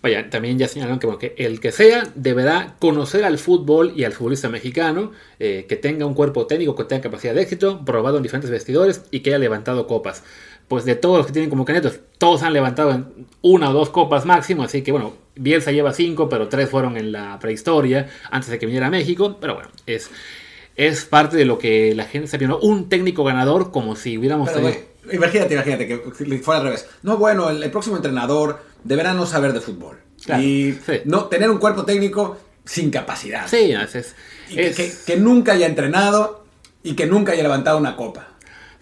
Vaya, 0.00 0.30
también 0.30 0.58
ya 0.58 0.68
señalaron 0.68 1.00
que, 1.18 1.34
el 1.36 1.58
que 1.58 1.72
sea 1.72 2.04
deberá 2.14 2.76
conocer 2.78 3.24
al 3.24 3.36
fútbol 3.36 3.92
y 3.96 4.04
al 4.04 4.12
futbolista 4.12 4.48
mexicano, 4.48 5.10
eh, 5.40 5.66
que 5.68 5.74
tenga 5.74 6.06
un 6.06 6.14
cuerpo 6.14 6.46
técnico, 6.46 6.76
que 6.76 6.84
tenga 6.84 7.02
capacidad 7.02 7.34
de 7.34 7.42
éxito, 7.42 7.84
probado 7.84 8.16
en 8.16 8.22
diferentes 8.22 8.50
vestidores 8.50 9.02
y 9.10 9.20
que 9.20 9.30
haya 9.30 9.38
levantado 9.40 9.88
copas. 9.88 10.22
Pues 10.68 10.84
de 10.84 10.94
todos 10.94 11.18
los 11.18 11.26
que 11.26 11.32
tienen 11.32 11.50
como 11.50 11.64
canetos, 11.64 11.98
todos 12.16 12.44
han 12.44 12.52
levantado 12.52 13.06
una 13.42 13.70
o 13.70 13.72
dos 13.72 13.90
copas 13.90 14.24
máximo, 14.24 14.62
así 14.62 14.82
que 14.82 14.92
bueno, 14.92 15.14
Bielsa 15.40 15.72
lleva 15.72 15.92
cinco, 15.94 16.28
pero 16.28 16.48
tres 16.48 16.68
fueron 16.68 16.98
en 16.98 17.12
la 17.12 17.38
prehistoria, 17.38 18.08
antes 18.30 18.50
de 18.50 18.58
que 18.58 18.66
viniera 18.66 18.88
a 18.88 18.90
México. 18.90 19.38
Pero 19.40 19.54
bueno, 19.54 19.70
es, 19.86 20.10
es 20.76 21.04
parte 21.06 21.36
de 21.36 21.46
lo 21.46 21.58
que 21.58 21.94
la 21.94 22.04
gente 22.04 22.28
se 22.28 22.36
vio. 22.36 22.58
Un 22.58 22.90
técnico 22.90 23.24
ganador, 23.24 23.70
como 23.70 23.96
si 23.96 24.18
hubiéramos 24.18 24.52
tenido... 24.52 24.74
Imagínate, 25.10 25.54
imagínate 25.54 25.88
que 25.88 25.98
fuera 26.38 26.60
al 26.60 26.66
revés. 26.66 26.86
No, 27.02 27.16
bueno, 27.16 27.48
el, 27.48 27.70
próximo 27.70 27.96
entrenador 27.96 28.60
deberá 28.84 29.14
no 29.14 29.24
saber 29.24 29.54
de 29.54 29.60
fútbol. 29.60 29.98
y 30.38 30.74
no 31.06 31.24
tener 31.24 31.50
un 31.50 31.58
cuerpo 31.58 31.84
técnico 31.84 32.36
sin 32.64 32.90
capacidad. 32.90 33.48
Sí, 33.48 33.72
es, 34.54 35.04
que, 35.06 35.16
nunca 35.16 35.52
haya 35.52 35.66
entrenado 35.66 36.44
y 36.82 36.94
que 36.94 37.06
nunca 37.06 37.32
haya 37.32 37.42
levantado 37.42 37.78
una 37.78 37.96
copa. 37.96 38.28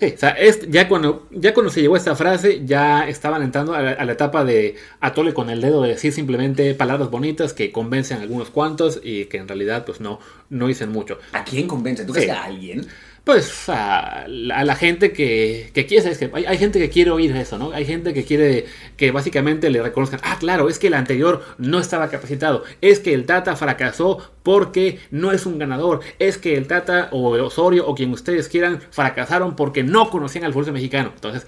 Sí, 0.00 0.12
o 0.14 0.18
sea, 0.18 0.36
ya, 0.68 0.88
cuando, 0.88 1.26
ya 1.32 1.52
cuando 1.52 1.72
se 1.72 1.80
llegó 1.80 1.96
a 1.96 1.98
esta 1.98 2.14
frase, 2.14 2.64
ya 2.64 3.08
estaban 3.08 3.42
entrando 3.42 3.74
a 3.74 3.82
la, 3.82 4.12
etapa 4.12 4.44
de 4.44 4.76
atole 5.00 5.34
con 5.34 5.50
el 5.50 5.60
dedo, 5.60 5.82
de 5.82 5.88
decir 5.88 6.12
simplemente 6.12 6.72
palabras 6.74 7.10
bonitas 7.10 7.52
que 7.52 7.72
convencen 7.72 8.18
a 8.18 8.22
algunos 8.22 8.50
cuantos 8.50 9.00
y 9.02 9.24
que 9.24 9.38
en 9.38 9.48
realidad 9.48 9.84
pues 9.84 10.00
no, 10.00 10.20
no 10.50 10.68
dicen 10.68 10.90
mucho. 10.90 11.18
¿A 11.32 11.42
quién 11.42 11.66
convence? 11.66 12.04
¿Tú 12.04 12.12
crees 12.12 12.30
a 12.30 12.44
alguien? 12.44 12.86
Pues 13.28 13.68
a, 13.68 14.24
la 14.26 14.74
gente 14.74 15.12
que, 15.12 15.70
que 15.74 15.84
quiere, 15.84 16.08
es 16.08 16.16
que 16.16 16.30
hay, 16.32 16.56
gente 16.56 16.78
que 16.78 16.88
quiere 16.88 17.10
oír 17.10 17.36
eso, 17.36 17.58
¿no? 17.58 17.72
Hay 17.72 17.84
gente 17.84 18.14
que 18.14 18.24
quiere 18.24 18.64
que 18.96 19.10
básicamente 19.10 19.68
le 19.68 19.82
reconozcan, 19.82 20.18
ah, 20.22 20.38
claro, 20.40 20.70
es 20.70 20.78
que 20.78 20.86
el 20.86 20.94
anterior 20.94 21.44
no 21.58 21.78
estaba 21.78 22.08
capacitado, 22.08 22.64
es 22.80 23.00
que 23.00 23.12
el 23.12 23.26
Tata 23.26 23.54
fracasó 23.54 24.32
porque 24.42 24.98
no 25.10 25.30
es 25.30 25.44
un 25.44 25.58
ganador, 25.58 26.00
es 26.18 26.38
que 26.38 26.56
el 26.56 26.66
Tata 26.66 27.10
o 27.12 27.34
el 27.34 27.42
Osorio 27.42 27.86
o 27.86 27.94
quien 27.94 28.10
ustedes 28.12 28.48
quieran 28.48 28.80
fracasaron 28.92 29.56
porque 29.56 29.82
no 29.82 30.08
conocían 30.08 30.44
al 30.44 30.54
fútbol 30.54 30.72
mexicano. 30.72 31.12
Entonces, 31.14 31.46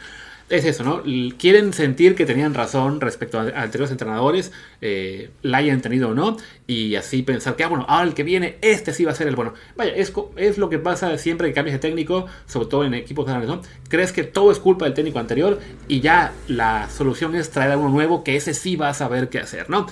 es 0.50 0.64
eso, 0.64 0.82
¿no? 0.82 1.02
Quieren 1.38 1.72
sentir 1.72 2.16
que 2.16 2.26
tenían 2.26 2.54
razón 2.54 3.00
respecto 3.00 3.38
a, 3.38 3.42
anteriores 3.42 3.92
entrenadores, 3.92 4.52
eh, 4.80 5.30
la 5.42 5.58
hayan 5.58 5.80
tenido 5.80 6.10
o 6.10 6.14
no, 6.14 6.36
y 6.66 6.96
así 6.96 7.22
pensar 7.22 7.54
que, 7.54 7.64
ah, 7.64 7.68
bueno, 7.68 7.86
ahora 7.88 8.04
el 8.04 8.14
que 8.14 8.24
viene, 8.24 8.58
este 8.60 8.92
sí 8.92 9.04
va 9.04 9.12
a 9.12 9.14
ser 9.14 9.28
el 9.28 9.36
bueno. 9.36 9.54
Vaya, 9.76 9.92
es, 9.92 10.12
es 10.36 10.58
lo 10.58 10.68
que 10.68 10.78
pasa 10.78 11.16
siempre 11.18 11.48
que 11.48 11.54
cambias 11.54 11.74
de 11.74 11.78
técnico, 11.78 12.26
sobre 12.46 12.66
todo 12.66 12.84
en 12.84 12.94
equipos 12.94 13.26
grandes, 13.26 13.48
¿no? 13.48 13.62
Crees 13.88 14.12
que 14.12 14.24
todo 14.24 14.50
es 14.50 14.58
culpa 14.58 14.86
del 14.86 14.94
técnico 14.94 15.20
anterior 15.20 15.60
y 15.86 16.00
ya 16.00 16.32
la 16.48 16.90
solución 16.90 17.36
es 17.36 17.50
traer 17.50 17.72
a 17.72 17.78
uno 17.78 17.88
nuevo 17.88 18.24
que 18.24 18.36
ese 18.36 18.52
sí 18.52 18.74
va 18.74 18.88
a 18.88 18.94
saber 18.94 19.28
qué 19.28 19.38
hacer, 19.38 19.70
¿no? 19.70 19.86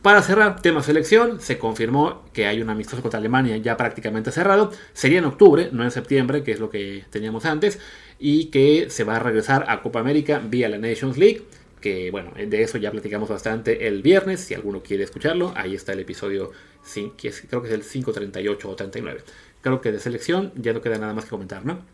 Para 0.00 0.20
cerrar, 0.22 0.60
tema 0.60 0.82
selección, 0.82 1.40
se 1.40 1.58
confirmó 1.58 2.22
que 2.32 2.46
hay 2.46 2.60
un 2.60 2.70
amistoso 2.70 3.02
contra 3.02 3.18
Alemania 3.20 3.56
ya 3.58 3.76
prácticamente 3.76 4.32
cerrado. 4.32 4.72
Sería 4.94 5.20
en 5.20 5.26
octubre, 5.26 5.68
no 5.70 5.84
en 5.84 5.92
septiembre, 5.92 6.42
que 6.42 6.50
es 6.50 6.58
lo 6.58 6.70
que 6.70 7.04
teníamos 7.10 7.44
antes 7.44 7.78
y 8.22 8.46
que 8.46 8.88
se 8.88 9.02
va 9.02 9.16
a 9.16 9.18
regresar 9.18 9.64
a 9.66 9.82
Copa 9.82 9.98
América 9.98 10.40
vía 10.42 10.68
la 10.68 10.78
Nations 10.78 11.18
League. 11.18 11.42
Que 11.80 12.12
bueno, 12.12 12.30
de 12.36 12.62
eso 12.62 12.78
ya 12.78 12.92
platicamos 12.92 13.28
bastante 13.28 13.88
el 13.88 14.00
viernes. 14.00 14.40
Si 14.42 14.54
alguno 14.54 14.80
quiere 14.80 15.02
escucharlo, 15.02 15.52
ahí 15.56 15.74
está 15.74 15.92
el 15.92 15.98
episodio, 15.98 16.52
que 16.94 17.32
creo 17.32 17.60
que 17.60 17.68
es 17.68 17.74
el 17.74 17.82
538 17.82 18.70
o 18.70 18.76
39. 18.76 19.22
Creo 19.60 19.80
que 19.80 19.90
de 19.90 19.98
selección 19.98 20.52
ya 20.54 20.72
no 20.72 20.80
queda 20.80 20.98
nada 20.98 21.14
más 21.14 21.24
que 21.24 21.30
comentar, 21.30 21.66
¿no? 21.66 21.84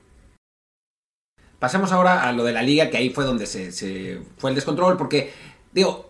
Pasemos 1.59 1.93
ahora 1.93 2.29
a 2.29 2.33
lo 2.35 2.45
de 2.45 2.53
la 2.53 2.63
liga, 2.63 2.91
que 2.91 2.99
ahí 2.99 3.09
fue 3.09 3.25
donde 3.25 3.47
se, 3.47 3.73
se 3.73 4.21
fue 4.37 4.51
el 4.51 4.55
descontrol, 4.55 4.99
porque, 4.99 5.33
digo, 5.73 6.08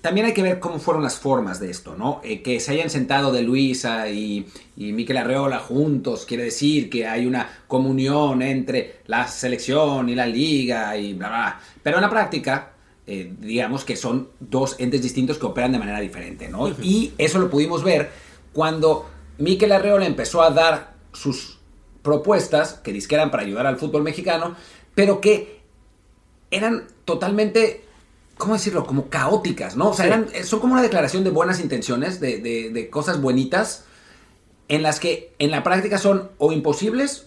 también 0.00 0.26
hay 0.26 0.34
que 0.34 0.42
ver 0.42 0.60
cómo 0.60 0.78
fueron 0.78 1.02
las 1.02 1.18
formas 1.18 1.60
de 1.60 1.70
esto, 1.70 1.96
¿no? 1.96 2.20
Eh, 2.24 2.42
que 2.42 2.60
se 2.60 2.72
hayan 2.72 2.90
sentado 2.90 3.32
de 3.32 3.42
Luisa 3.42 4.08
y, 4.08 4.46
y 4.76 4.92
Miquel 4.92 5.16
Arreola 5.16 5.58
juntos, 5.58 6.24
quiere 6.24 6.44
decir 6.44 6.90
que 6.90 7.06
hay 7.06 7.26
una 7.26 7.48
comunión 7.66 8.42
entre 8.42 9.00
la 9.06 9.26
selección 9.28 10.08
y 10.08 10.14
la 10.14 10.26
liga 10.26 10.96
y 10.96 11.14
bla, 11.14 11.28
bla. 11.28 11.60
Pero 11.82 11.96
en 11.96 12.02
la 12.02 12.10
práctica, 12.10 12.72
eh, 13.06 13.32
digamos 13.40 13.84
que 13.84 13.96
son 13.96 14.28
dos 14.38 14.76
entes 14.78 15.02
distintos 15.02 15.38
que 15.38 15.46
operan 15.46 15.72
de 15.72 15.78
manera 15.78 16.00
diferente, 16.00 16.48
¿no? 16.48 16.68
Y 16.82 17.12
eso 17.18 17.38
lo 17.38 17.50
pudimos 17.50 17.82
ver 17.82 18.10
cuando 18.52 19.08
Miquel 19.38 19.72
Arreola 19.72 20.06
empezó 20.06 20.42
a 20.42 20.50
dar 20.50 20.94
sus 21.12 21.58
propuestas, 22.02 22.74
que 22.74 22.98
eran 23.10 23.30
para 23.30 23.42
ayudar 23.42 23.66
al 23.66 23.78
fútbol 23.78 24.02
mexicano, 24.02 24.56
pero 24.94 25.20
que 25.20 25.60
eran 26.50 26.86
totalmente 27.04 27.84
¿cómo 28.38 28.54
decirlo? 28.54 28.86
Como 28.86 29.08
caóticas, 29.08 29.76
¿no? 29.76 29.90
O 29.90 29.94
sea, 29.94 30.24
son 30.44 30.60
como 30.60 30.72
una 30.72 30.82
declaración 30.82 31.24
de 31.24 31.30
buenas 31.30 31.60
intenciones, 31.60 32.20
de, 32.20 32.88
cosas 32.90 33.20
buenitas, 33.20 33.84
en 34.68 34.82
las 34.82 35.00
que 35.00 35.32
en 35.38 35.50
la 35.50 35.62
práctica 35.62 35.98
son 35.98 36.30
o 36.38 36.52
imposibles 36.52 37.26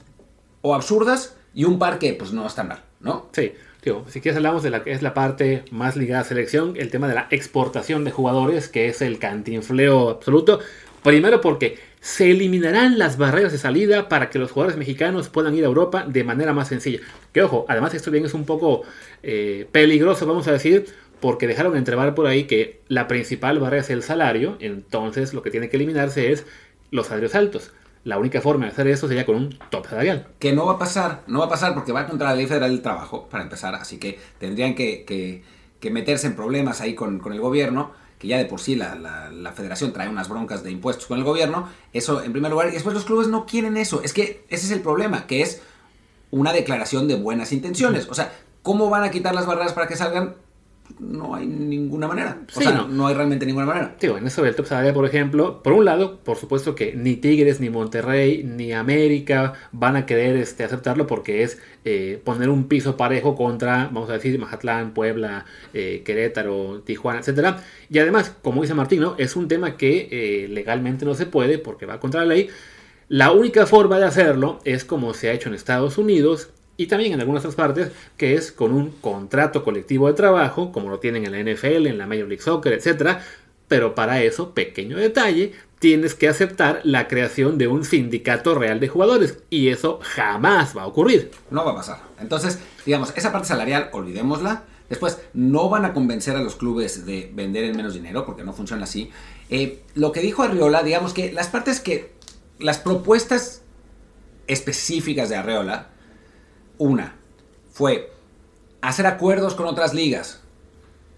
o 0.62 0.74
absurdas 0.74 1.36
y 1.54 1.66
un 1.66 1.80
par 1.80 2.00
que 2.00 2.14
pues 2.14 2.32
no 2.32 2.48
están 2.48 2.70
mal, 2.70 2.84
¿no? 3.00 3.28
Sí. 3.34 3.54
Tío, 3.82 4.06
si 4.08 4.22
quieres 4.22 4.38
hablamos 4.38 4.62
de 4.62 4.70
la 4.70 4.84
que 4.84 4.92
es 4.92 5.02
la 5.02 5.16
parte 5.16 5.66
más 5.72 5.96
ligada 5.96 6.22
a 6.22 6.24
selección, 6.24 6.76
el 6.78 6.92
tema 6.92 7.08
de 7.08 7.16
la 7.16 7.28
exportación 7.32 8.04
de 8.04 8.12
jugadores, 8.12 8.70
que 8.70 8.88
es 8.88 9.02
el 9.02 9.18
cantinfleo 9.18 10.12
absoluto. 10.12 10.60
Primero 11.02 11.42
porque 11.42 11.80
se 12.02 12.32
eliminarán 12.32 12.98
las 12.98 13.18
barreras 13.18 13.52
de 13.52 13.60
salida 13.60 14.10
para 14.10 14.30
que 14.30 14.40
los 14.40 14.52
jugadores 14.52 14.78
mexicanos 14.78 15.30
puedan 15.30 15.56
ir 15.56 15.64
a 15.64 15.68
Europa 15.68 16.04
de 16.08 16.24
manera 16.24 16.52
más 16.52 16.68
sencilla. 16.68 17.00
Que 17.32 17.44
ojo, 17.44 17.66
además 17.70 17.94
esto 17.94 18.10
bien 18.10 18.26
es 18.26 18.34
un 18.34 18.46
poco 18.46 18.82
eh, 19.22 19.68
peligroso, 19.72 20.26
vamos 20.26 20.48
a 20.48 20.52
decir, 20.52 20.88
porque 21.20 21.46
dejaron 21.46 21.78
entrevar 21.78 22.16
por 22.16 22.26
ahí 22.26 22.46
que 22.46 22.82
la 22.88 23.08
principal 23.08 23.60
barrera 23.60 23.84
es 23.84 23.92
el 23.92 24.02
salario, 24.02 24.58
entonces 24.60 25.34
lo 25.36 25.44
que 25.44 25.52
tiene 25.52 25.70
que 25.70 25.78
eliminarse 25.78 26.32
es 26.32 26.46
los 26.90 27.08
salarios 27.08 27.36
altos. 27.36 27.72
La 28.04 28.18
única 28.18 28.42
forma 28.42 28.66
de 28.66 28.72
hacer 28.72 28.88
eso 28.88 29.08
sería 29.08 29.28
con 29.28 29.36
un 29.36 29.60
top 29.70 29.86
salarial. 29.88 30.28
Que 30.40 30.54
no 30.54 30.66
va 30.66 30.74
a 30.74 30.80
pasar, 30.80 31.22
no 31.28 31.38
va 31.38 31.46
a 31.46 31.50
pasar 31.50 31.76
porque 31.76 31.92
va 31.92 32.08
contra 32.08 32.30
la 32.30 32.36
Ley 32.36 32.48
Federal 32.48 32.72
del 32.72 32.82
Trabajo, 32.82 33.30
para 33.30 33.44
empezar, 33.44 33.76
así 33.76 34.00
que 34.00 34.20
tendrían 34.40 34.74
que, 34.74 35.44
meterse 35.92 36.26
en 36.26 36.36
problemas 36.36 36.82
ahí 36.82 36.96
con, 36.96 37.22
el 37.32 37.40
gobierno, 37.40 37.92
que 38.22 38.28
ya 38.28 38.38
de 38.38 38.46
por 38.46 38.62
sí 38.62 38.76
la, 38.76 38.94
la, 38.94 39.32
la, 39.32 39.52
federación 39.52 39.94
trae 39.94 40.08
unas 40.08 40.30
broncas 40.30 40.62
de 40.62 40.70
impuestos 40.70 41.08
con 41.08 41.18
el 41.18 41.24
gobierno, 41.24 41.68
eso 41.92 42.22
en 42.22 42.32
primer 42.32 42.52
lugar, 42.52 42.70
y 42.70 42.72
después 42.72 42.94
los 42.94 43.04
clubes 43.04 43.28
no 43.28 43.48
quieren 43.48 43.78
eso, 43.78 44.04
es 44.04 44.14
que 44.14 44.46
ese 44.48 44.68
es 44.68 44.72
el 44.72 44.82
problema, 44.82 45.26
que 45.26 45.42
es 45.42 45.60
una 46.30 46.54
declaración 46.54 47.08
de 47.08 47.16
buenas 47.16 47.52
intenciones, 47.52 48.08
o 48.08 48.14
sea, 48.14 48.32
¿cómo 48.62 48.92
van 48.92 49.04
a 49.04 49.10
quitar 49.10 49.34
las 49.34 49.48
barreras 49.48 49.74
para 49.74 49.88
que 49.88 49.96
salgan? 49.96 50.36
No 51.00 51.36
hay 51.36 51.46
ninguna 51.46 52.08
manera. 52.08 52.40
O 52.48 52.60
Sí, 52.60 52.64
sea, 52.66 52.74
no. 52.74 52.88
no. 52.88 53.08
hay 53.08 53.16
realmente 53.16 53.46
ninguna 53.46 53.66
manera. 53.66 53.96
Digo, 54.00 54.18
en 54.18 54.28
eso 54.28 54.44
del 54.44 54.56
top 54.56 54.66
salarial, 54.68 54.94
por 54.94 55.06
ejemplo, 55.06 55.62
por 55.64 55.74
un 55.74 55.86
lado, 55.86 56.20
por 56.24 56.38
supuesto 56.38 56.76
que 56.76 56.94
ni 56.96 57.16
Tigres, 57.16 57.60
ni 57.60 57.70
Monterrey, 57.70 58.44
ni 58.44 58.74
América 58.74 59.54
van 59.72 59.96
a 59.96 60.06
querer 60.06 60.36
este, 60.38 60.64
aceptarlo 60.64 61.08
porque 61.08 61.44
es 61.44 61.60
eh, 61.86 62.22
poner 62.24 62.50
un 62.50 62.66
piso 62.68 62.98
parejo 62.98 63.36
contra, 63.36 63.86
vamos 63.92 64.10
a 64.10 64.14
decir, 64.14 64.38
Mazatlán, 64.40 64.94
Puebla, 64.94 65.46
eh, 65.74 66.02
Querétaro, 66.06 66.82
Tijuana, 66.86 67.20
etcétera. 67.20 67.64
Y 67.90 68.00
además, 68.00 68.36
como 68.42 68.62
dice 68.62 68.74
Martín, 68.74 69.02
¿no? 69.02 69.16
es 69.18 69.36
un 69.36 69.48
tema 69.48 69.78
que 69.78 70.08
eh, 70.12 70.48
legalmente 70.48 71.06
no 71.06 71.14
se 71.16 71.26
puede 71.26 71.58
porque 71.58 71.86
va 71.86 72.00
contra 72.00 72.22
la 72.22 72.28
ley. 72.28 72.50
La 73.08 73.32
única 73.32 73.66
forma 73.66 74.00
de 74.00 74.06
hacerlo 74.06 74.60
es 74.64 74.86
como 74.86 75.14
se 75.14 75.30
ha 75.30 75.34
hecho 75.34 75.50
en 75.50 75.56
Estados 75.56 75.98
Unidos 75.98 76.52
y 76.82 76.88
también 76.88 77.14
en 77.14 77.20
algunas 77.20 77.44
otras 77.44 77.54
partes, 77.54 77.92
que 78.18 78.34
es 78.34 78.52
con 78.52 78.74
un 78.74 78.90
contrato 78.90 79.64
colectivo 79.64 80.08
de 80.08 80.14
trabajo, 80.14 80.72
como 80.72 80.90
lo 80.90 80.98
tienen 80.98 81.26
en 81.26 81.32
la 81.32 81.54
NFL, 81.54 81.86
en 81.86 82.00
la 82.00 82.08
Major 82.08 82.28
League 82.28 82.42
Soccer, 82.42 82.74
etc. 82.74 83.20
Pero 83.68 83.94
para 83.94 84.24
eso, 84.24 84.56
pequeño 84.56 84.98
detalle, 84.98 85.54
tienes 85.78 86.16
que 86.16 86.28
aceptar 86.28 86.82
la 86.84 87.08
creación 87.08 87.60
de 87.60 87.68
un 87.68 87.86
sindicato 87.86 88.56
real 88.56 88.80
de 88.80 88.88
jugadores. 88.88 89.38
Y 89.52 89.68
eso 89.70 90.00
jamás 90.02 90.76
va 90.76 90.82
a 90.82 90.88
ocurrir. 90.88 91.30
No 91.52 91.64
va 91.64 91.74
a 91.74 91.76
pasar. 91.76 92.00
Entonces, 92.20 92.58
digamos, 92.84 93.14
esa 93.16 93.32
parte 93.32 93.50
salarial, 93.50 93.90
olvidémosla. 93.92 94.64
Después, 94.90 95.20
no 95.36 95.70
van 95.70 95.86
a 95.86 95.94
convencer 95.94 96.36
a 96.36 96.42
los 96.42 96.56
clubes 96.56 97.06
de 97.06 97.32
vender 97.32 97.66
en 97.66 97.78
menos 97.78 97.94
dinero, 97.94 98.26
porque 98.26 98.44
no 98.44 98.54
funciona 98.54 98.86
así. 98.86 99.12
Eh, 99.52 99.84
lo 99.94 100.12
que 100.12 100.22
dijo 100.22 100.42
Arriola, 100.42 100.82
digamos 100.82 101.14
que 101.14 101.32
las 101.32 101.48
partes 101.48 101.80
que. 101.80 102.20
Las 102.58 102.78
propuestas 102.78 103.62
específicas 104.48 105.30
de 105.30 105.36
Arreola, 105.36 105.90
una 106.82 107.16
fue 107.72 108.12
hacer 108.82 109.06
acuerdos 109.06 109.54
con 109.56 109.68
otras 109.68 109.94
ligas. 109.94 110.42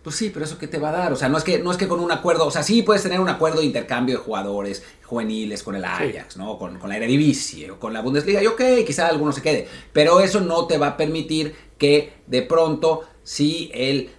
Pues 0.03 0.17
sí, 0.17 0.29
pero 0.31 0.43
eso 0.43 0.57
qué 0.57 0.67
te 0.67 0.79
va 0.79 0.89
a 0.89 0.91
dar? 0.91 1.13
O 1.13 1.15
sea, 1.15 1.29
no 1.29 1.37
es 1.37 1.45
que 1.45 1.59
no 1.59 1.71
es 1.71 1.77
que 1.77 1.87
con 1.87 2.01
un 2.01 2.11
acuerdo, 2.11 2.45
o 2.45 2.51
sea, 2.51 2.61
sí 2.61 2.81
puedes 2.81 3.03
tener 3.03 3.21
un 3.21 3.29
acuerdo 3.29 3.61
de 3.61 3.65
intercambio 3.65 4.17
de 4.17 4.21
jugadores 4.21 4.83
juveniles 5.03 5.63
con 5.63 5.75
el 5.75 5.85
Ajax, 5.85 6.33
sí. 6.33 6.39
¿no? 6.39 6.57
Con, 6.57 6.77
con, 6.77 6.89
la 6.89 6.97
Eredivisie 6.97 7.71
o 7.71 7.79
con 7.79 7.93
la 7.93 8.01
Bundesliga, 8.01 8.43
y 8.43 8.47
ok, 8.47 8.61
quizá 8.85 9.07
alguno 9.07 9.31
se 9.31 9.41
quede, 9.41 9.65
pero 9.93 10.19
eso 10.19 10.41
no 10.41 10.67
te 10.67 10.77
va 10.77 10.87
a 10.87 10.97
permitir 10.97 11.55
que 11.77 12.13
de 12.27 12.41
pronto 12.41 13.03
si 13.23 13.71
el 13.73 14.09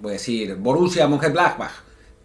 voy 0.00 0.10
a 0.10 0.12
decir 0.12 0.56
Borussia 0.56 1.08
Mönchengladbach 1.08 1.72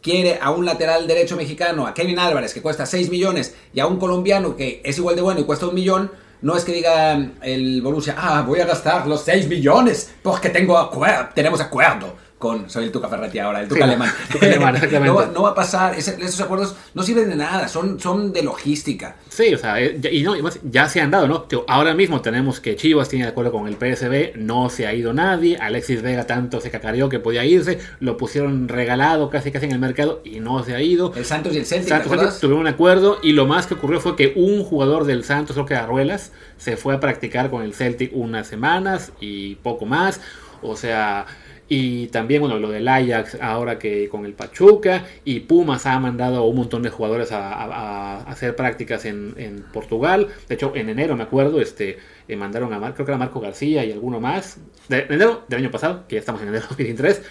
quiere 0.02 0.38
a 0.42 0.52
un 0.52 0.66
lateral 0.66 1.08
derecho 1.08 1.38
mexicano, 1.38 1.88
a 1.88 1.94
Kevin 1.94 2.20
Álvarez 2.20 2.54
que 2.54 2.62
cuesta 2.62 2.86
6 2.86 3.10
millones 3.10 3.56
y 3.74 3.80
a 3.80 3.88
un 3.88 3.98
colombiano 3.98 4.58
que 4.58 4.82
es 4.84 4.98
igual 4.98 5.16
de 5.16 5.22
bueno 5.22 5.40
y 5.40 5.46
cuesta 5.46 5.68
un 5.68 5.76
millón, 5.76 6.12
no 6.44 6.56
es 6.56 6.66
que 6.66 6.74
diga 6.74 7.18
el 7.42 7.82
Borussia, 7.82 8.16
ah, 8.18 8.44
voy 8.46 8.60
a 8.60 8.66
gastar 8.66 9.08
los 9.08 9.24
6 9.24 9.48
millones 9.48 10.14
porque 10.22 10.50
tengo 10.50 10.78
acuerdo, 10.78 11.30
tenemos 11.34 11.60
acuerdo 11.62 12.16
con, 12.44 12.70
soy 12.70 12.84
el 12.84 12.92
Tuca 12.92 13.08
Ferretti 13.08 13.40
ahora, 13.40 13.62
el 13.62 13.70
Tuca 13.70 13.78
sí, 13.78 13.84
alemán. 13.84 14.12
Tuca 14.32 14.46
alemán 14.46 14.76
no, 15.06 15.26
no, 15.28 15.44
va 15.44 15.52
a 15.52 15.56
pasar, 15.56 15.98
esos 15.98 16.42
acuerdos 16.42 16.76
no 16.94 17.02
sirven 17.02 17.30
de 17.30 17.38
nada, 17.38 17.70
son, 17.70 18.02
son 18.02 18.34
de 18.34 18.44
logística. 18.44 19.16
Sí, 19.30 19.54
o 19.54 19.58
sea, 19.58 19.82
eh, 19.82 19.98
y 20.12 20.24
no, 20.24 20.36
ya 20.70 20.90
se 20.90 21.00
han 21.00 21.10
dado, 21.10 21.28
¿no? 21.28 21.48
Ahora 21.70 21.94
mismo 21.94 22.20
tenemos 22.22 22.60
que 22.60 22.76
Chivas 22.76 23.08
tiene 23.08 23.24
de 23.24 23.32
acuerdo 23.32 23.54
con 23.54 23.66
el 23.68 23.76
PSB, 23.76 24.36
no 24.36 24.70
se 24.70 24.86
ha 24.86 24.94
ido 24.94 25.14
nadie, 25.14 25.58
Alexis 25.58 26.02
Vega 26.02 26.28
tanto 26.28 26.60
se 26.60 26.70
cacareó 26.70 27.08
que 27.08 27.20
podía 27.20 27.46
irse, 27.46 27.80
lo 28.02 28.18
pusieron 28.18 28.68
regalado 28.68 29.30
casi 29.30 29.50
casi 29.50 29.68
en 29.68 29.72
el 29.72 29.80
mercado 29.80 30.22
y 30.26 30.42
no 30.42 30.62
se 30.66 30.76
ha 30.76 30.82
ido. 30.82 31.14
El 31.16 31.24
Santos 31.24 31.54
y 31.54 31.60
el 31.60 31.66
Celtic, 31.66 31.88
Santos 31.88 32.12
Celtic 32.12 32.40
tuvieron 32.42 32.60
un 32.60 32.68
acuerdo 32.68 33.20
y 33.24 33.32
lo 33.32 33.46
más 33.46 33.68
que 33.68 33.76
ocurrió 33.76 34.02
fue 34.02 34.18
que 34.18 34.34
un 34.36 34.66
jugador 34.66 35.06
del 35.06 35.24
Santos, 35.24 35.54
creo 35.56 35.66
que 35.66 35.76
Arruelas, 35.76 36.34
se 36.58 36.76
fue 36.76 36.94
a 36.94 37.00
practicar 37.00 37.50
con 37.50 37.64
el 37.64 37.74
Celtic 37.74 38.12
unas 38.14 38.48
semanas 38.48 39.14
y 39.22 39.56
poco 39.56 39.86
más, 39.86 40.20
o 40.62 40.76
sea... 40.76 41.26
Y 41.70 42.08
también, 42.08 42.42
bueno, 42.42 42.60
lo 42.60 42.70
del 42.70 42.88
Ajax 42.88 43.38
ahora 43.42 43.80
que 43.80 44.10
con 44.10 44.26
el 44.26 44.34
Pachuca. 44.34 45.06
Y 45.24 45.42
Pumas 45.42 45.86
ha 45.86 46.00
mandado 46.00 46.44
un 46.44 46.58
montón 46.58 46.84
de 46.84 46.90
jugadores 46.90 47.32
a, 47.32 48.24
hacer 48.24 48.56
prácticas 48.56 49.06
en, 49.06 49.66
Portugal. 49.74 50.28
De 50.48 50.56
hecho, 50.56 50.74
en 50.76 50.90
enero, 50.90 51.16
me 51.16 51.24
acuerdo, 51.24 51.62
este, 51.62 51.98
eh, 52.28 52.36
mandaron 52.36 52.74
a 52.74 52.94
creo 52.94 53.06
que 53.06 53.12
era 53.12 53.18
Marco 53.18 53.40
García 53.40 53.86
y 53.86 53.92
alguno 53.92 54.20
más. 54.20 54.58
De, 54.90 55.00
enero 55.10 55.44
del 55.48 55.60
año 55.60 55.72
pasado, 55.72 56.06
que 56.08 56.16
ya 56.16 56.20
estamos 56.20 56.42
en 56.42 56.50
enero 56.50 56.64
de 56.78 56.84
2023. 56.84 57.22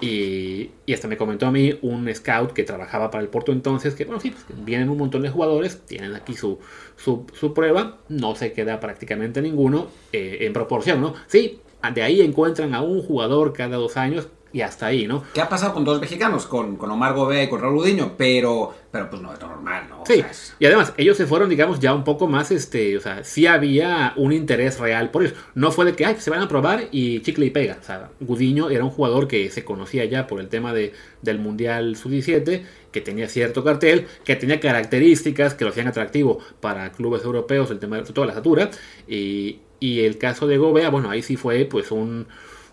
Y, 0.00 0.70
y, 0.86 0.94
hasta 0.94 1.08
me 1.08 1.18
comentó 1.18 1.46
a 1.46 1.52
mí 1.52 1.78
un 1.82 2.12
scout 2.14 2.52
que 2.52 2.64
trabajaba 2.64 3.10
para 3.10 3.22
el 3.22 3.28
Porto 3.28 3.52
entonces 3.52 3.94
que, 3.94 4.06
bueno, 4.06 4.18
sí, 4.18 4.30
pues, 4.30 4.64
vienen 4.64 4.88
un 4.88 4.96
montón 4.96 5.20
de 5.20 5.28
jugadores, 5.28 5.82
tienen 5.82 6.14
aquí 6.14 6.32
su, 6.34 6.58
su, 6.96 7.26
su 7.38 7.52
prueba, 7.52 7.98
no 8.08 8.34
se 8.34 8.54
queda 8.54 8.80
prácticamente 8.80 9.42
ninguno 9.42 9.88
eh, 10.14 10.38
en 10.40 10.54
proporción, 10.54 11.02
¿no? 11.02 11.14
Sí, 11.26 11.60
de 11.94 12.02
ahí 12.02 12.20
encuentran 12.20 12.74
a 12.74 12.82
un 12.82 13.02
jugador 13.02 13.52
cada 13.52 13.76
dos 13.76 13.96
años 13.96 14.28
y 14.52 14.62
hasta 14.62 14.86
ahí, 14.86 15.06
¿no? 15.06 15.24
¿Qué 15.32 15.40
ha 15.40 15.48
pasado 15.48 15.72
con 15.72 15.84
dos 15.84 16.00
mexicanos? 16.00 16.46
Con, 16.46 16.76
con 16.76 16.90
Omar 16.90 17.14
Gobea 17.14 17.44
y 17.44 17.48
con 17.48 17.60
Raúl 17.60 17.78
Udiño, 17.78 18.14
pero, 18.16 18.74
pero 18.90 19.08
pues 19.08 19.22
no 19.22 19.32
es 19.32 19.40
normal, 19.40 19.86
¿no? 19.88 20.04
Sí, 20.06 20.14
o 20.14 20.16
sea, 20.16 20.30
es... 20.30 20.56
y 20.58 20.66
además 20.66 20.92
ellos 20.96 21.16
se 21.16 21.26
fueron, 21.26 21.48
digamos, 21.48 21.78
ya 21.78 21.94
un 21.94 22.04
poco 22.04 22.26
más, 22.26 22.50
este, 22.50 22.96
o 22.96 23.00
sea, 23.00 23.22
sí 23.22 23.46
había 23.46 24.12
un 24.16 24.32
interés 24.32 24.78
real 24.80 25.10
por 25.10 25.22
ellos. 25.22 25.36
No 25.54 25.70
fue 25.70 25.84
de 25.84 25.94
que, 25.94 26.04
ay, 26.04 26.16
se 26.18 26.30
van 26.30 26.40
a 26.40 26.48
probar 26.48 26.88
y 26.90 27.20
chicle 27.20 27.46
y 27.46 27.50
pega. 27.50 27.78
O 27.80 27.84
sea, 27.84 28.10
Gudiño 28.20 28.70
era 28.70 28.84
un 28.84 28.90
jugador 28.90 29.28
que 29.28 29.50
se 29.50 29.64
conocía 29.64 30.04
ya 30.04 30.26
por 30.26 30.40
el 30.40 30.48
tema 30.48 30.72
de, 30.72 30.92
del 31.22 31.38
Mundial 31.38 31.96
Sub-17, 31.96 32.62
que 32.90 33.00
tenía 33.00 33.28
cierto 33.28 33.62
cartel, 33.62 34.08
que 34.24 34.34
tenía 34.34 34.58
características 34.58 35.54
que 35.54 35.64
lo 35.64 35.70
hacían 35.70 35.86
atractivo 35.86 36.40
para 36.60 36.90
clubes 36.90 37.24
europeos, 37.24 37.70
el 37.70 37.78
tema 37.78 37.98
de 37.98 38.02
toda 38.02 38.26
la 38.26 38.32
estatura, 38.32 38.70
y, 39.06 39.60
y 39.78 40.00
el 40.00 40.18
caso 40.18 40.46
de 40.48 40.58
Gobea, 40.58 40.90
bueno, 40.90 41.08
ahí 41.08 41.22
sí 41.22 41.36
fue 41.36 41.64
pues 41.66 41.92
un, 41.92 42.26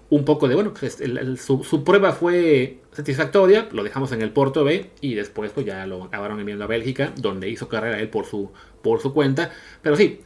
un 0.09 0.23
poco 0.23 0.47
de, 0.47 0.55
bueno, 0.55 0.73
pues 0.77 1.01
el, 1.01 1.37
su, 1.37 1.63
su, 1.63 1.83
prueba 1.83 2.13
fue 2.13 2.79
satisfactoria, 2.91 3.67
lo 3.71 3.83
dejamos 3.83 4.11
en 4.13 4.21
el 4.21 4.31
Porto 4.31 4.63
B 4.63 4.89
y 5.01 5.15
después 5.15 5.51
pues 5.51 5.65
ya 5.65 5.85
lo 5.85 6.05
acabaron 6.05 6.39
enviando 6.39 6.63
a 6.63 6.67
Bélgica, 6.67 7.11
donde 7.17 7.49
hizo 7.49 7.67
carrera 7.67 7.99
él 7.99 8.09
por 8.09 8.25
su, 8.25 8.51
por 8.81 9.01
su 9.01 9.13
cuenta. 9.13 9.51
Pero 9.81 9.97
sí, 9.97 10.21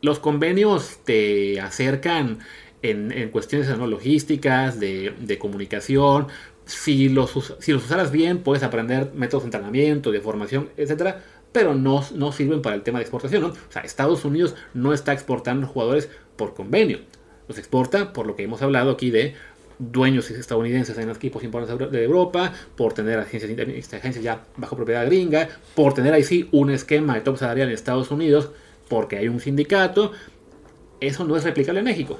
los 0.00 0.18
convenios 0.18 0.98
te 1.04 1.60
acercan 1.60 2.40
en, 2.82 3.12
en 3.12 3.30
cuestiones 3.30 3.68
¿no? 3.78 3.86
logísticas, 3.86 4.80
de, 4.80 5.14
de 5.20 5.38
comunicación. 5.38 6.26
Si 6.64 7.08
los, 7.08 7.54
si 7.60 7.72
los 7.72 7.84
usaras 7.84 8.10
bien, 8.10 8.38
puedes 8.38 8.64
aprender 8.64 9.12
métodos 9.14 9.44
de 9.44 9.48
entrenamiento, 9.48 10.10
de 10.10 10.20
formación, 10.20 10.70
etcétera 10.76 11.22
pero 11.52 11.74
no, 11.74 12.02
no, 12.14 12.32
sirven 12.32 12.62
para 12.62 12.74
el 12.74 12.82
tema 12.82 12.98
de 12.98 13.02
exportación. 13.02 13.42
¿no? 13.42 13.48
O 13.48 13.56
sea, 13.68 13.82
Estados 13.82 14.24
Unidos 14.24 14.54
no 14.74 14.92
está 14.92 15.12
exportando 15.12 15.66
jugadores 15.66 16.08
por 16.36 16.54
convenio. 16.54 17.00
Los 17.48 17.58
exporta 17.58 18.12
por 18.12 18.26
lo 18.26 18.36
que 18.36 18.44
hemos 18.44 18.62
hablado 18.62 18.90
aquí 18.90 19.10
de 19.10 19.34
dueños 19.78 20.30
estadounidenses 20.30 20.96
en 20.98 21.08
los 21.08 21.16
equipos 21.16 21.42
importantes 21.42 21.90
de 21.90 22.04
Europa, 22.04 22.52
por 22.76 22.92
tener 22.92 23.18
agencias, 23.18 23.50
agencias 23.94 24.22
ya 24.22 24.44
bajo 24.56 24.76
propiedad 24.76 25.04
gringa, 25.06 25.48
por 25.74 25.94
tener 25.94 26.14
ahí 26.14 26.22
sí 26.22 26.48
un 26.52 26.70
esquema 26.70 27.14
de 27.14 27.22
top 27.22 27.38
salarial 27.38 27.68
en 27.68 27.74
Estados 27.74 28.10
Unidos, 28.10 28.50
porque 28.88 29.16
hay 29.16 29.28
un 29.28 29.40
sindicato. 29.40 30.12
Eso 31.00 31.24
no 31.24 31.36
es 31.36 31.44
replicable 31.44 31.80
en 31.80 31.86
México. 31.86 32.18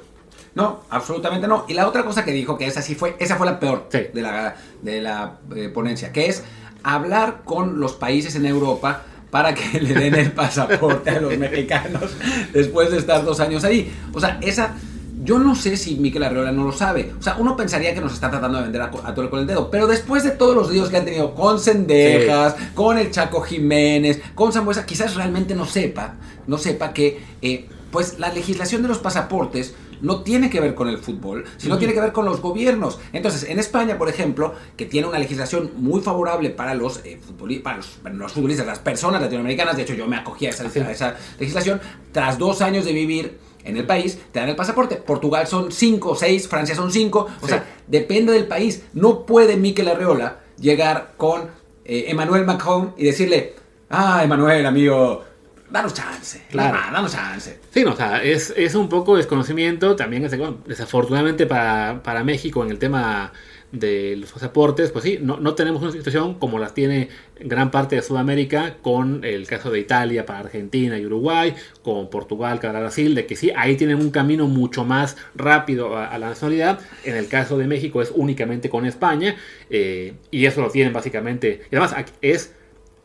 No, 0.55 0.81
absolutamente 0.89 1.47
no. 1.47 1.65
Y 1.67 1.73
la 1.73 1.87
otra 1.87 2.03
cosa 2.03 2.25
que 2.25 2.31
dijo, 2.31 2.57
que 2.57 2.67
esa 2.67 2.81
sí 2.81 2.95
fue, 2.95 3.15
esa 3.19 3.37
fue 3.37 3.45
la 3.45 3.59
peor 3.59 3.87
sí. 3.89 3.99
de 4.13 4.21
la, 4.21 4.55
de 4.81 5.01
la 5.01 5.39
eh, 5.55 5.69
ponencia, 5.69 6.11
que 6.11 6.27
es 6.27 6.43
hablar 6.83 7.41
con 7.45 7.79
los 7.79 7.93
países 7.93 8.35
en 8.35 8.45
Europa 8.45 9.03
para 9.31 9.55
que 9.55 9.79
le 9.81 9.93
den 9.93 10.15
el 10.15 10.31
pasaporte 10.31 11.09
a 11.09 11.19
los 11.21 11.37
mexicanos 11.37 12.15
después 12.51 12.91
de 12.91 12.97
estar 12.97 13.23
dos 13.23 13.39
años 13.39 13.63
ahí. 13.63 13.91
O 14.13 14.19
sea, 14.19 14.37
esa 14.41 14.75
Yo 15.23 15.39
no 15.39 15.55
sé 15.55 15.77
si 15.77 15.95
Mikel 15.95 16.23
Arreola 16.23 16.51
no 16.51 16.65
lo 16.65 16.71
sabe. 16.71 17.13
O 17.17 17.21
sea, 17.21 17.37
uno 17.39 17.55
pensaría 17.55 17.93
que 17.93 18.01
nos 18.01 18.13
está 18.13 18.29
tratando 18.29 18.57
de 18.57 18.63
vender 18.65 18.81
a, 18.81 18.91
a 19.03 19.13
todo 19.13 19.29
con 19.29 19.39
el 19.39 19.47
dedo. 19.47 19.71
Pero 19.71 19.87
después 19.87 20.23
de 20.23 20.31
todos 20.31 20.55
los 20.55 20.69
días 20.69 20.89
que 20.89 20.97
han 20.97 21.05
tenido 21.05 21.33
con 21.33 21.59
Sendejas, 21.59 22.55
con 22.73 22.97
el 22.97 23.11
Chaco 23.11 23.41
Jiménez, 23.41 24.21
con 24.35 24.51
Sambuesa, 24.51 24.85
quizás 24.85 25.15
realmente 25.15 25.55
no 25.55 25.65
sepa, 25.65 26.15
no 26.47 26.57
sepa 26.57 26.93
que 26.93 27.21
eh, 27.41 27.69
pues 27.91 28.19
la 28.19 28.33
legislación 28.33 28.81
de 28.81 28.87
los 28.87 28.97
pasaportes 28.97 29.75
no 30.01 30.21
tiene 30.21 30.49
que 30.49 30.59
ver 30.59 30.75
con 30.75 30.89
el 30.89 30.97
fútbol, 30.97 31.45
sino 31.57 31.77
tiene 31.77 31.93
que 31.93 32.01
ver 32.01 32.11
con 32.11 32.25
los 32.25 32.41
gobiernos. 32.41 32.99
Entonces, 33.13 33.49
en 33.49 33.57
España, 33.57 33.97
por 33.97 34.09
ejemplo, 34.09 34.53
que 34.75 34.85
tiene 34.85 35.07
una 35.07 35.17
legislación 35.17 35.71
muy 35.77 36.01
favorable 36.01 36.49
para 36.49 36.75
los, 36.75 36.99
eh, 37.05 37.19
para 37.63 37.77
los, 37.77 38.33
futbolistas, 38.33 38.67
las 38.67 38.79
personas 38.79 39.21
latinoamericanas, 39.21 39.77
de 39.77 39.83
hecho 39.83 39.93
yo 39.93 40.05
me 40.05 40.17
acogí 40.17 40.45
a 40.45 40.49
esa, 40.49 40.65
a 40.65 40.91
esa 40.91 41.15
legislación, 41.39 41.79
tras 42.11 42.37
dos 42.37 42.61
años 42.61 42.83
de 42.83 42.91
vivir 42.91 43.39
en 43.63 43.77
el 43.77 43.85
país, 43.85 44.19
te 44.31 44.39
dan 44.39 44.49
el 44.49 44.55
pasaporte. 44.55 44.95
Portugal 44.97 45.47
son 45.47 45.71
5 45.71 46.15
6, 46.15 46.47
Francia 46.47 46.75
son 46.75 46.91
5. 46.91 47.27
O 47.41 47.47
sea, 47.47 47.65
depende 47.87 48.33
del 48.33 48.47
país. 48.47 48.83
No 48.93 49.25
puede 49.25 49.57
Miquel 49.57 49.87
Arreola 49.87 50.39
llegar 50.59 51.13
con 51.17 51.49
eh, 51.85 52.05
Emmanuel 52.07 52.45
Macron 52.45 52.93
y 52.97 53.05
decirle, 53.05 53.55
ah, 53.89 54.21
Emmanuel, 54.23 54.65
amigo, 54.65 55.23
danos 55.69 55.93
chance. 55.93 56.43
Claro. 56.49 56.77
danos 56.91 57.11
chance. 57.11 57.59
Sí, 57.73 57.83
no, 57.83 57.93
o 57.93 57.95
sea, 57.95 58.23
es, 58.23 58.53
es 58.55 58.75
un 58.75 58.89
poco 58.89 59.17
desconocimiento. 59.17 59.95
También, 59.95 60.27
desafortunadamente 60.65 61.45
para, 61.45 62.01
para 62.03 62.23
México 62.23 62.63
en 62.63 62.71
el 62.71 62.79
tema 62.79 63.33
de 63.73 64.15
los 64.17 64.31
pasaportes, 64.31 64.91
pues 64.91 65.03
sí, 65.03 65.17
no, 65.19 65.39
no, 65.39 65.55
tenemos 65.55 65.81
una 65.81 65.91
situación 65.91 66.35
como 66.35 66.59
las 66.59 66.75
tiene 66.75 67.09
gran 67.39 67.71
parte 67.71 67.95
de 67.95 68.03
Sudamérica 68.03 68.77
con 68.83 69.25
el 69.25 69.47
caso 69.47 69.71
de 69.71 69.79
Italia 69.79 70.27
para 70.27 70.41
Argentina 70.41 70.99
y 70.99 71.05
Uruguay, 71.07 71.55
con 71.81 72.07
Portugal 72.11 72.59
para 72.59 72.79
Brasil, 72.79 73.15
de 73.15 73.25
que 73.25 73.35
sí, 73.35 73.51
ahí 73.55 73.75
tienen 73.75 73.97
un 73.97 74.11
camino 74.11 74.47
mucho 74.47 74.85
más 74.85 75.17
rápido 75.33 75.97
a, 75.97 76.15
la 76.19 76.29
nacionalidad. 76.29 76.81
En 77.03 77.15
el 77.15 77.27
caso 77.27 77.57
de 77.57 77.65
México 77.65 77.99
es 78.03 78.11
únicamente 78.13 78.69
con 78.69 78.85
España 78.85 79.35
eh, 79.71 80.13
y 80.29 80.45
eso 80.45 80.61
lo 80.61 80.69
tienen 80.69 80.93
básicamente. 80.93 81.63
Y 81.71 81.75
además 81.75 81.95
es 82.21 82.53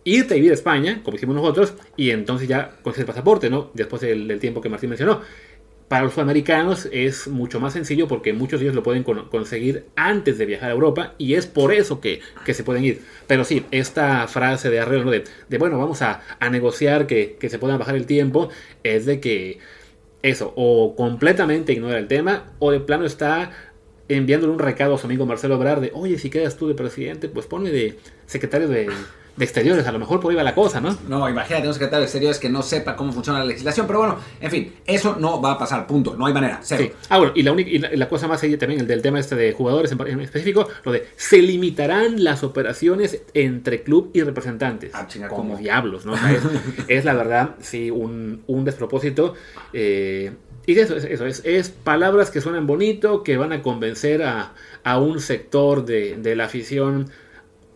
irte 0.04 0.34
a 0.34 0.36
vivir 0.36 0.50
a 0.50 0.54
España, 0.54 1.00
como 1.02 1.16
hicimos 1.16 1.34
nosotros, 1.34 1.74
y 1.96 2.10
entonces 2.10 2.46
ya 2.46 2.76
consigues 2.82 3.00
el 3.00 3.06
pasaporte, 3.06 3.48
¿no? 3.48 3.70
Después 3.72 4.02
del 4.02 4.38
tiempo 4.38 4.60
que 4.60 4.68
Martín 4.68 4.90
mencionó. 4.90 5.22
Para 5.88 6.04
los 6.04 6.12
sudamericanos 6.12 6.86
es 6.92 7.28
mucho 7.28 7.60
más 7.60 7.72
sencillo 7.72 8.08
porque 8.08 8.34
muchos 8.34 8.60
de 8.60 8.66
ellos 8.66 8.76
lo 8.76 8.82
pueden 8.82 9.04
conseguir 9.04 9.86
antes 9.96 10.36
de 10.36 10.44
viajar 10.44 10.68
a 10.68 10.74
Europa 10.74 11.14
y 11.16 11.34
es 11.34 11.46
por 11.46 11.72
eso 11.72 11.98
que, 12.00 12.20
se 12.46 12.62
pueden 12.62 12.84
ir. 12.84 13.00
Pero 13.26 13.42
sí, 13.44 13.64
esta 13.70 14.28
frase 14.28 14.68
de 14.68 14.80
arreglo 14.80 15.10
de, 15.10 15.24
bueno, 15.58 15.78
vamos 15.78 16.02
a, 16.02 16.20
negociar 16.50 17.06
que, 17.06 17.38
se 17.48 17.58
puedan 17.58 17.78
bajar 17.78 17.96
el 17.96 18.04
tiempo, 18.04 18.50
es 18.82 19.06
de 19.06 19.18
que 19.18 19.60
eso, 20.22 20.52
o 20.56 20.94
completamente 20.94 21.72
ignora 21.72 21.98
el 21.98 22.06
tema, 22.06 22.52
o 22.58 22.70
de 22.70 22.80
plano 22.80 23.06
está 23.06 23.52
enviándole 24.08 24.52
un 24.52 24.58
recado 24.58 24.94
a 24.94 24.98
su 24.98 25.06
amigo 25.06 25.24
Marcelo 25.24 25.54
Ebrard 25.54 25.80
de, 25.80 25.90
oye, 25.94 26.18
si 26.18 26.28
quedas 26.28 26.56
tú 26.58 26.68
de 26.68 26.74
presidente, 26.74 27.30
pues 27.30 27.46
ponme 27.46 27.70
de 27.70 27.98
secretario 28.26 28.68
de 28.68 28.90
de 29.38 29.44
exteriores, 29.44 29.86
a 29.86 29.92
lo 29.92 30.00
mejor 30.00 30.18
por 30.18 30.30
ahí 30.30 30.36
va 30.36 30.42
la 30.42 30.54
cosa, 30.54 30.80
¿no? 30.80 30.98
No, 31.08 31.28
imagínate 31.28 31.68
un 31.68 31.72
secretario 31.72 32.00
de 32.00 32.06
exteriores 32.06 32.38
que 32.38 32.48
no 32.48 32.62
sepa 32.62 32.96
cómo 32.96 33.12
funciona 33.12 33.38
la 33.38 33.44
legislación, 33.44 33.86
pero 33.86 34.00
bueno, 34.00 34.18
en 34.40 34.50
fin, 34.50 34.72
eso 34.84 35.16
no 35.18 35.40
va 35.40 35.52
a 35.52 35.58
pasar, 35.58 35.86
punto, 35.86 36.16
no 36.16 36.26
hay 36.26 36.34
manera, 36.34 36.58
cero. 36.62 36.92
Ah, 37.08 37.18
bueno, 37.18 37.32
y 37.36 37.42
la, 37.42 37.52
única, 37.52 37.70
y 37.70 37.78
la, 37.78 38.08
cosa 38.08 38.26
más 38.26 38.40
seria 38.40 38.58
también, 38.58 38.80
el 38.80 38.88
del 38.88 39.00
tema 39.00 39.20
este 39.20 39.36
de 39.36 39.52
jugadores 39.52 39.92
en, 39.92 40.20
específico, 40.20 40.68
lo 40.84 40.90
de 40.90 41.06
se 41.16 41.38
limitarán 41.38 42.24
las 42.24 42.42
operaciones 42.42 43.22
entre 43.32 43.82
club 43.82 44.10
y 44.12 44.22
representantes. 44.22 44.90
Ah, 44.92 45.06
chinga, 45.06 45.28
como 45.28 45.56
diablos, 45.56 46.04
¿no? 46.04 46.14
es, 46.88 47.04
la 47.04 47.14
verdad, 47.14 47.54
sí, 47.60 47.90
un, 47.92 48.42
un 48.48 48.64
despropósito. 48.64 49.34
Eh, 49.72 50.32
y 50.66 50.78
eso, 50.78 50.96
es, 50.96 51.04
eso 51.04 51.26
es, 51.26 51.42
es, 51.44 51.70
palabras 51.70 52.30
que 52.30 52.40
suenan 52.40 52.66
bonito, 52.66 53.22
que 53.22 53.36
van 53.36 53.52
a 53.52 53.62
convencer 53.62 54.22
a, 54.22 54.52
a 54.82 54.98
un 54.98 55.20
sector 55.20 55.84
de, 55.84 56.16
de 56.16 56.36
la 56.36 56.44
afición 56.44 57.10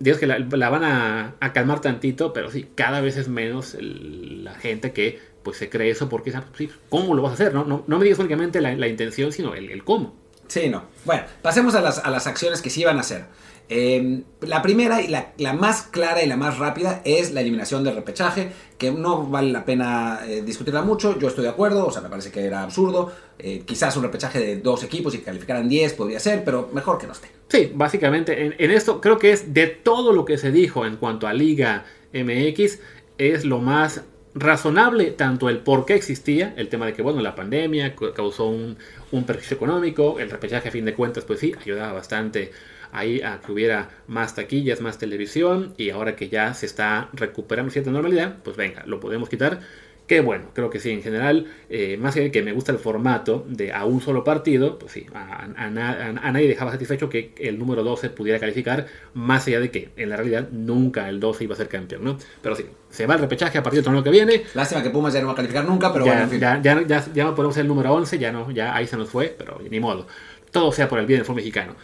Dios 0.03 0.19
que 0.19 0.27
la, 0.27 0.69
van 0.69 0.85
a, 0.85 1.53
calmar 1.53 1.81
tantito, 1.81 2.33
pero 2.33 2.51
sí, 2.51 2.69
cada 2.75 3.01
vez 3.01 3.17
es 3.17 3.29
menos 3.29 3.77
la 3.81 4.55
gente 4.55 4.93
que 4.93 5.21
pues 5.45 5.59
se 5.59 5.71
cree 5.71 5.91
eso 5.91 6.09
porque 6.09 6.33
sí, 6.57 6.71
¿cómo 6.89 7.15
lo 7.15 7.23
vas 7.23 7.31
a 7.31 7.35
hacer? 7.35 7.55
No, 7.55 7.65
no, 7.65 7.99
me 7.99 8.05
digas 8.05 8.19
únicamente 8.19 8.61
la, 8.61 8.89
intención, 8.89 9.31
sino 9.33 9.55
el, 9.55 9.85
cómo. 9.85 10.15
Sí, 10.49 10.69
no. 10.69 10.85
Bueno, 11.05 11.23
pasemos 11.41 11.77
a 11.77 11.81
las, 11.81 11.99
a 11.99 12.11
las 12.11 12.27
acciones 12.27 12.63
que 12.63 12.69
sí 12.69 12.85
van 12.85 12.97
a 12.97 13.01
hacer. 13.01 13.27
Em, 13.75 14.25
la 14.43 14.61
primera 14.61 15.01
y 15.01 15.09
la, 15.09 15.53
más 15.55 15.85
clara 15.85 16.23
y 16.23 16.27
la 16.27 16.37
más 16.37 16.59
rápida 16.59 17.01
es 17.07 17.33
la 17.33 17.41
eliminación 17.41 17.83
del 17.83 17.95
repechaje, 17.95 18.53
que 18.77 18.91
no 18.91 19.27
vale 19.27 19.51
la 19.51 19.65
pena 19.65 20.21
eh, 20.27 20.43
discutirla 20.43 20.83
mucho, 20.83 21.19
yo 21.19 21.29
estoy 21.29 21.45
de 21.45 21.49
acuerdo, 21.49 21.87
o 21.87 21.91
sea, 21.91 22.03
me 22.03 22.11
parece 22.11 22.31
que 22.31 22.45
era 22.45 22.63
absurdo, 22.63 23.11
eh, 23.39 23.63
quizás 23.65 23.97
un 23.97 24.03
repechaje 24.03 24.41
de 24.41 24.57
dos 24.59 24.85
equipos 24.85 25.15
y 25.15 25.21
calificaran 25.21 25.71
10 25.71 25.95
podría 25.95 26.21
ser, 26.21 26.45
pero 26.45 26.69
mejor 26.75 26.99
que 26.99 27.07
no 27.07 27.15
esté. 27.15 27.29
Sí, 27.49 27.73
básicamente 27.75 28.55
en, 28.63 28.71
esto 28.71 29.01
creo 29.01 29.19
que 29.19 29.33
es 29.33 29.55
de 29.55 29.69
todo 29.69 30.13
lo 30.13 30.27
que 30.27 30.37
se 30.37 30.51
dijo 30.51 30.85
en 30.85 30.97
cuanto 30.97 31.27
a 31.27 31.33
Liga 31.33 31.87
MX, 32.13 32.79
es 33.17 33.47
lo 33.47 33.61
más 33.61 34.03
razonable 34.35 35.13
tanto 35.13 35.49
el 35.49 35.61
por 35.61 35.87
qué 35.87 35.95
existía, 35.95 36.53
el 36.59 36.69
tema 36.69 36.85
de 36.85 36.93
que, 36.93 37.01
bueno, 37.01 37.23
la 37.23 37.35
pandemia 37.35 37.95
causó 38.15 38.49
un, 38.49 38.77
un 39.13 39.25
perjuicio 39.25 39.57
económico, 39.57 40.19
el 40.21 40.29
repechaje 40.29 40.69
a 40.69 40.73
fin 40.73 40.85
de 40.85 40.93
cuentas, 40.93 41.25
pues 41.25 41.41
sí, 41.41 41.55
ayudaba 41.59 41.95
bastante 41.95 42.51
ahí 42.93 43.23
a 43.23 43.41
que 43.41 43.51
hubiera 43.51 43.89
más 44.07 44.35
taquillas, 44.35 44.81
más 44.81 44.99
televisión 44.99 45.75
y 45.77 45.91
ahora 45.91 46.15
que 46.15 46.29
ya 46.29 46.55
se 46.55 46.67
está 46.67 47.09
recuperando 47.13 47.73
cierta 47.73 47.91
normalidad, 47.91 48.37
pues 48.45 48.57
venga, 48.57 48.85
lo 48.87 49.01
podemos 49.01 49.29
quitar. 49.29 49.61
Que 50.07 50.21
bueno, 50.21 50.47
creo 50.53 50.69
que 50.69 50.81
sí, 50.81 50.91
en 50.91 51.01
general, 51.01 51.47
eh, 51.71 51.97
más 51.97 52.17
allá 52.17 52.25
de 52.25 52.31
que 52.33 52.43
me 52.43 52.53
gusta 52.53 52.73
el 52.73 52.79
formato 52.79 53.47
de 53.49 53.73
a 53.73 53.85
un 53.85 54.01
solo 54.01 54.25
partido, 54.25 54.79
pues 54.79 54.93
sí, 54.93 55.07
a, 55.15 55.47
nadie 55.71 56.49
dejaba 56.49 56.73
satisfecho 56.73 57.09
que 57.09 57.33
el 57.39 57.59
número 57.59 57.85
12 57.85 58.11
pudiera 58.11 58.41
calificar, 58.41 58.87
más 59.15 59.47
allá 59.47 59.61
de 59.61 59.71
que 59.71 59.91
en 59.97 60.11
la 60.11 60.17
realidad 60.17 60.49
nunca 60.51 61.09
el 61.09 61.21
12 61.21 61.45
iba 61.45 61.55
a 61.55 61.57
ser 61.57 61.69
campeón, 61.69 62.05
¿no? 62.05 62.19
Pero 62.43 62.57
sí, 62.57 62.67
se 62.91 63.07
va 63.07 63.15
el 63.15 63.21
repechaje 63.21 63.57
a 63.59 63.63
partir 63.63 63.79
del 63.79 63.85
torneo 63.85 64.03
que 64.03 64.11
viene. 64.11 64.43
Lástima 64.55 64.83
que 64.83 64.91
Pumas 64.91 65.15
ya 65.15 65.21
no 65.21 65.29
va 65.29 65.35
a 65.35 65.37
calificar 65.37 65.65
nunca, 65.65 65.93
pero 65.93 66.05
ya, 66.05 66.13
bueno, 66.13 66.25
en 66.25 66.31
fin. 66.31 66.41
ya, 66.41 66.61
ya, 66.61 66.87
ya, 66.87 67.05
ya, 67.15 67.25
no 67.25 67.35
podemos 67.37 67.55
ser 67.55 67.63
el 67.63 67.69
número 67.69 67.95
11, 67.95 68.19
ya 68.19 68.33
no, 68.33 68.51
ya 68.51 68.75
ahí 68.75 68.89
se 68.89 68.97
nos 68.97 69.09
fue, 69.09 69.35
pero 69.39 69.61
ni 69.71 69.79
modo. 69.79 70.09
Todo 70.51 70.73
sea 70.73 70.89
por 70.89 70.99
el 70.99 71.07
bien 71.07 71.21
del 71.21 71.25
fútbol 71.25 71.37
mexicano. 71.37 71.77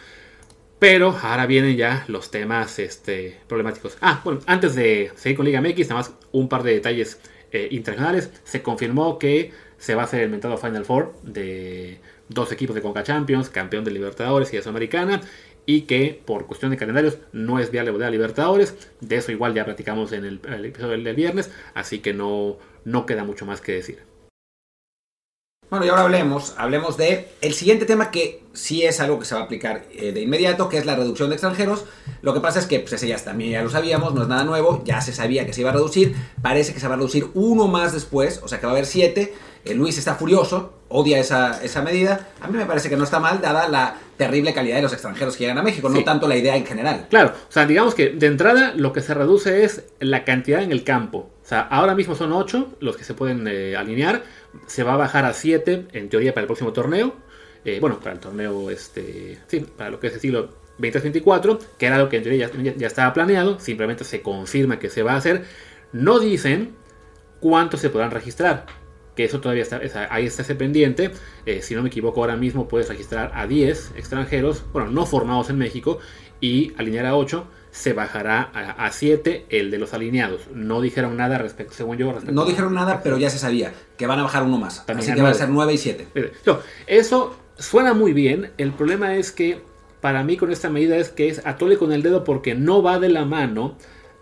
Pero 0.78 1.16
ahora 1.22 1.46
vienen 1.46 1.76
ya 1.76 2.04
los 2.06 2.30
temas 2.30 2.78
este, 2.78 3.40
problemáticos. 3.48 3.98
Ah, 4.00 4.20
bueno, 4.24 4.40
antes 4.46 4.74
de 4.74 5.10
seguir 5.16 5.36
con 5.36 5.46
Liga 5.46 5.60
MX, 5.60 5.88
nada 5.88 5.94
más 6.02 6.12
un 6.30 6.48
par 6.48 6.62
de 6.62 6.74
detalles 6.74 7.20
eh, 7.50 7.68
internacionales. 7.70 8.30
Se 8.44 8.62
confirmó 8.62 9.18
que 9.18 9.52
se 9.78 9.94
va 9.94 10.02
a 10.02 10.04
hacer 10.04 10.22
el 10.22 10.30
mentado 10.30 10.58
Final 10.58 10.84
Four 10.84 11.14
de 11.22 11.98
dos 12.28 12.52
equipos 12.52 12.74
de 12.74 12.82
Conca 12.82 13.02
Champions, 13.02 13.48
campeón 13.48 13.84
de 13.84 13.90
Libertadores 13.90 14.52
y 14.52 14.56
de 14.56 14.62
Sudamericana, 14.62 15.22
y 15.64 15.82
que 15.82 16.20
por 16.24 16.46
cuestión 16.46 16.70
de 16.70 16.76
calendarios 16.76 17.18
no 17.32 17.58
es 17.58 17.70
viable 17.70 18.04
a 18.04 18.10
Libertadores. 18.10 18.76
De 19.00 19.16
eso 19.16 19.32
igual 19.32 19.54
ya 19.54 19.64
platicamos 19.64 20.12
en 20.12 20.24
el, 20.24 20.40
episodio 20.64 21.02
del, 21.02 21.16
viernes, 21.16 21.50
así 21.74 22.00
que 22.00 22.12
no, 22.12 22.58
no 22.84 23.06
queda 23.06 23.24
mucho 23.24 23.46
más 23.46 23.60
que 23.60 23.72
decir. 23.72 23.98
Bueno, 25.70 25.84
y 25.84 25.90
ahora 25.90 26.02
hablemos, 26.02 26.54
hablemos 26.56 26.96
de 26.96 27.28
el 27.42 27.52
siguiente 27.52 27.84
tema 27.84 28.10
que 28.10 28.42
sí 28.54 28.84
es 28.84 29.00
algo 29.00 29.18
que 29.18 29.26
se 29.26 29.34
va 29.34 29.42
a 29.42 29.44
aplicar 29.44 29.84
eh, 29.92 30.12
de 30.12 30.22
inmediato, 30.22 30.70
que 30.70 30.78
es 30.78 30.86
la 30.86 30.96
reducción 30.96 31.28
de 31.28 31.34
extranjeros. 31.34 31.84
Lo 32.22 32.32
que 32.32 32.40
pasa 32.40 32.58
es 32.58 32.64
que 32.64 32.80
pues 32.80 32.94
ese 32.94 33.06
ya 33.06 33.18
también 33.18 33.50
ya 33.50 33.62
lo 33.62 33.68
sabíamos, 33.68 34.14
no 34.14 34.22
es 34.22 34.28
nada 34.28 34.44
nuevo, 34.44 34.82
ya 34.86 35.02
se 35.02 35.12
sabía 35.12 35.44
que 35.44 35.52
se 35.52 35.60
iba 35.60 35.68
a 35.68 35.74
reducir, 35.74 36.16
parece 36.40 36.72
que 36.72 36.80
se 36.80 36.88
va 36.88 36.94
a 36.94 36.96
reducir 36.96 37.26
uno 37.34 37.68
más 37.68 37.92
después, 37.92 38.40
o 38.42 38.48
sea 38.48 38.60
que 38.60 38.66
va 38.66 38.72
a 38.72 38.76
haber 38.76 38.86
siete. 38.86 39.34
Eh, 39.64 39.74
Luis 39.74 39.98
está 39.98 40.14
furioso, 40.14 40.74
odia 40.88 41.18
esa, 41.18 41.62
esa, 41.62 41.82
medida. 41.82 42.28
A 42.40 42.48
mí 42.48 42.56
me 42.56 42.66
parece 42.66 42.88
que 42.88 42.96
no 42.96 43.04
está 43.04 43.20
mal, 43.20 43.40
dada 43.40 43.68
la 43.68 43.96
terrible 44.16 44.52
calidad 44.52 44.76
de 44.76 44.82
los 44.82 44.92
extranjeros 44.92 45.36
que 45.36 45.44
llegan 45.44 45.58
a 45.58 45.62
México, 45.62 45.88
no 45.88 46.02
tanto 46.04 46.26
la 46.26 46.36
idea 46.36 46.56
en 46.56 46.66
general. 46.66 47.06
Claro, 47.10 47.32
o 47.48 47.52
sea, 47.52 47.66
digamos 47.66 47.94
que 47.94 48.10
de 48.10 48.26
entrada 48.26 48.72
lo 48.74 48.92
que 48.92 49.00
se 49.00 49.14
reduce 49.14 49.64
es 49.64 49.84
la 50.00 50.24
cantidad 50.24 50.62
en 50.62 50.72
el 50.72 50.84
campo. 50.84 51.30
O 51.42 51.48
sea, 51.48 51.60
ahora 51.60 51.94
mismo 51.94 52.14
son 52.14 52.32
ocho 52.32 52.74
los 52.80 52.96
que 52.96 53.04
se 53.04 53.14
pueden 53.14 53.46
eh, 53.48 53.76
alinear 53.76 54.22
se 54.66 54.82
va 54.82 54.94
a 54.94 54.96
bajar 54.96 55.24
a 55.24 55.32
7 55.32 55.88
en 55.92 56.08
teoría 56.08 56.32
para 56.32 56.42
el 56.42 56.46
próximo 56.46 56.72
torneo. 56.72 57.14
Eh, 57.64 57.78
bueno, 57.80 57.98
para 58.00 58.12
el 58.12 58.20
torneo, 58.20 58.70
este, 58.70 59.38
sí, 59.46 59.60
para 59.60 59.90
lo 59.90 60.00
que 60.00 60.08
es 60.08 60.14
el 60.14 60.20
siglo 60.20 60.54
2024, 60.78 61.58
que 61.78 61.86
era 61.86 61.98
lo 61.98 62.08
que 62.08 62.16
en 62.18 62.22
teoría 62.22 62.50
ya, 62.76 62.86
estaba 62.86 63.12
planeado, 63.12 63.58
simplemente 63.58 64.04
se 64.04 64.22
confirma 64.22 64.78
que 64.78 64.90
se 64.90 65.02
va 65.02 65.12
a 65.12 65.16
hacer. 65.16 65.44
No 65.92 66.18
dicen 66.18 66.74
cuántos 67.40 67.80
se 67.80 67.90
podrán 67.90 68.10
registrar, 68.10 68.66
que 69.18 69.24
eso 69.24 69.40
todavía 69.40 69.64
está, 69.64 69.80
ahí 70.14 70.26
está 70.26 70.42
ese 70.42 70.54
pendiente. 70.54 71.10
Eh, 71.44 71.60
si 71.60 71.74
no 71.74 71.82
me 71.82 71.88
equivoco, 71.88 72.20
ahora 72.20 72.36
mismo 72.36 72.68
puedes 72.68 72.88
registrar 72.88 73.32
a 73.34 73.48
10 73.48 73.94
extranjeros, 73.96 74.62
bueno, 74.72 74.92
no 74.92 75.06
formados 75.06 75.50
en 75.50 75.58
México, 75.58 75.98
y 76.40 76.72
alinear 76.78 77.04
a 77.04 77.16
8 77.16 77.44
se 77.72 77.94
bajará 77.94 78.42
a 78.42 78.92
7 78.92 79.46
el 79.48 79.72
de 79.72 79.78
los 79.78 79.92
alineados. 79.92 80.42
No 80.54 80.80
dijeron 80.80 81.16
nada 81.16 81.36
respecto, 81.36 81.74
según 81.74 81.96
yo. 81.96 82.16
no 82.30 82.44
dijeron 82.44 82.74
nada, 82.74 83.02
pero 83.02 83.18
ya 83.18 83.28
se 83.28 83.40
sabía 83.40 83.72
que 83.96 84.06
van 84.06 84.20
a 84.20 84.22
bajar 84.22 84.44
uno 84.44 84.56
más. 84.56 84.84
Así 84.86 85.12
que 85.12 85.20
van 85.20 85.32
a 85.32 85.34
ser 85.34 85.48
9 85.48 85.72
y 85.72 85.78
7. 85.78 86.06
eso 86.86 87.36
suena 87.58 87.94
muy 87.94 88.12
bien. 88.12 88.52
El 88.56 88.70
problema 88.70 89.16
es 89.16 89.32
que 89.32 89.60
para 90.00 90.22
mí 90.22 90.36
con 90.36 90.52
esta 90.52 90.70
medida 90.70 90.96
es 90.96 91.08
que 91.08 91.28
es 91.28 91.44
atole 91.44 91.76
con 91.76 91.90
el 91.90 92.04
dedo 92.04 92.22
porque 92.22 92.54
no 92.54 92.84
va 92.84 93.00
de 93.00 93.08
la 93.08 93.24
mano 93.24 93.76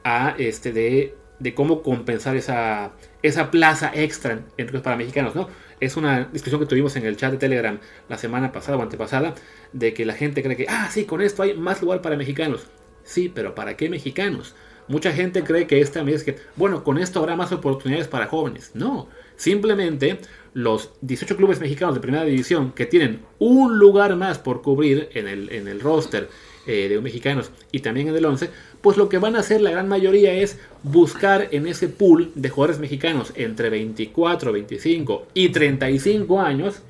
a 0.05 0.35
este 0.39 0.73
de, 0.73 1.15
de 1.38 1.55
cómo 1.55 1.83
compensar 1.83 2.37
esa, 2.37 2.92
esa 3.22 3.51
plaza 3.51 3.90
extra 3.94 4.40
para 4.83 4.96
mexicanos, 4.96 5.35
¿no? 5.35 5.49
es 5.81 5.96
una 5.96 6.25
discusión 6.25 6.61
que 6.61 6.66
tuvimos 6.66 6.96
en 6.96 7.05
el 7.05 7.16
chat 7.16 7.33
de 7.33 7.38
Telegram 7.38 7.79
la 8.09 8.18
semana 8.18 8.53
pasada 8.53 8.79
o 8.79 8.83
antepasada, 8.83 9.35
de 9.72 9.92
que 9.94 10.05
la 10.07 10.14
gente 10.14 10.42
cree 10.42 10.57
que, 10.57 10.66
ah, 10.68 10.88
sí, 10.90 11.05
con 11.05 11.20
esto 11.20 11.42
hay 11.42 11.55
más 11.55 11.83
lugar 11.83 12.03
para 12.03 12.16
mexicanos. 12.16 12.66
Sí, 13.05 13.31
pero 13.33 13.55
¿para 13.55 13.77
qué 13.77 13.88
mexicanos? 13.88 14.55
Mucha 14.88 15.12
gente 15.12 15.42
cree 15.42 15.66
que 15.66 15.81
esta 15.81 16.03
medida 16.03 16.16
es 16.16 16.25
que, 16.25 16.37
bueno, 16.55 16.85
con 16.85 16.99
esto 16.99 17.18
habrá 17.18 17.37
más 17.37 17.53
oportunidades 17.53 18.09
para 18.09 18.27
jóvenes. 18.27 18.70
No, 18.75 19.09
simplemente 19.37 20.20
los 20.55 20.92
18 21.03 21.37
clubes 21.37 21.61
mexicanos 21.61 21.94
de 21.94 22.01
primera 22.01 22.25
división 22.25 22.72
que 22.72 22.87
tienen 22.87 23.22
un 23.38 23.79
lugar 23.79 24.16
más 24.16 24.38
por 24.38 24.62
cubrir 24.62 25.11
en 25.12 25.29
el, 25.29 25.53
en 25.53 25.68
el 25.68 25.81
roster 25.81 26.29
eh, 26.66 26.88
de 26.88 27.01
mexicanos 27.01 27.51
y 27.70 27.81
también 27.81 28.09
en 28.09 28.16
el 28.16 28.25
11, 28.25 28.51
pues 28.87 28.99
lo 28.99 29.09
que 29.09 29.18
van 29.18 29.35
a 29.35 29.40
hacer 29.40 29.62
la 29.62 29.72
gran 29.72 29.88
mayoría 29.88 30.33
es 30.33 30.61
buscar 30.85 31.49
en 31.51 31.66
ese 31.66 31.88
pool 31.88 32.31
de 32.37 32.51
jugadores 32.51 32.79
mexicanos 32.79 33.33
entre 33.35 33.68
24, 33.68 34.53
25 34.53 35.27
y 35.35 35.49
35 35.49 36.40
años 36.40 36.83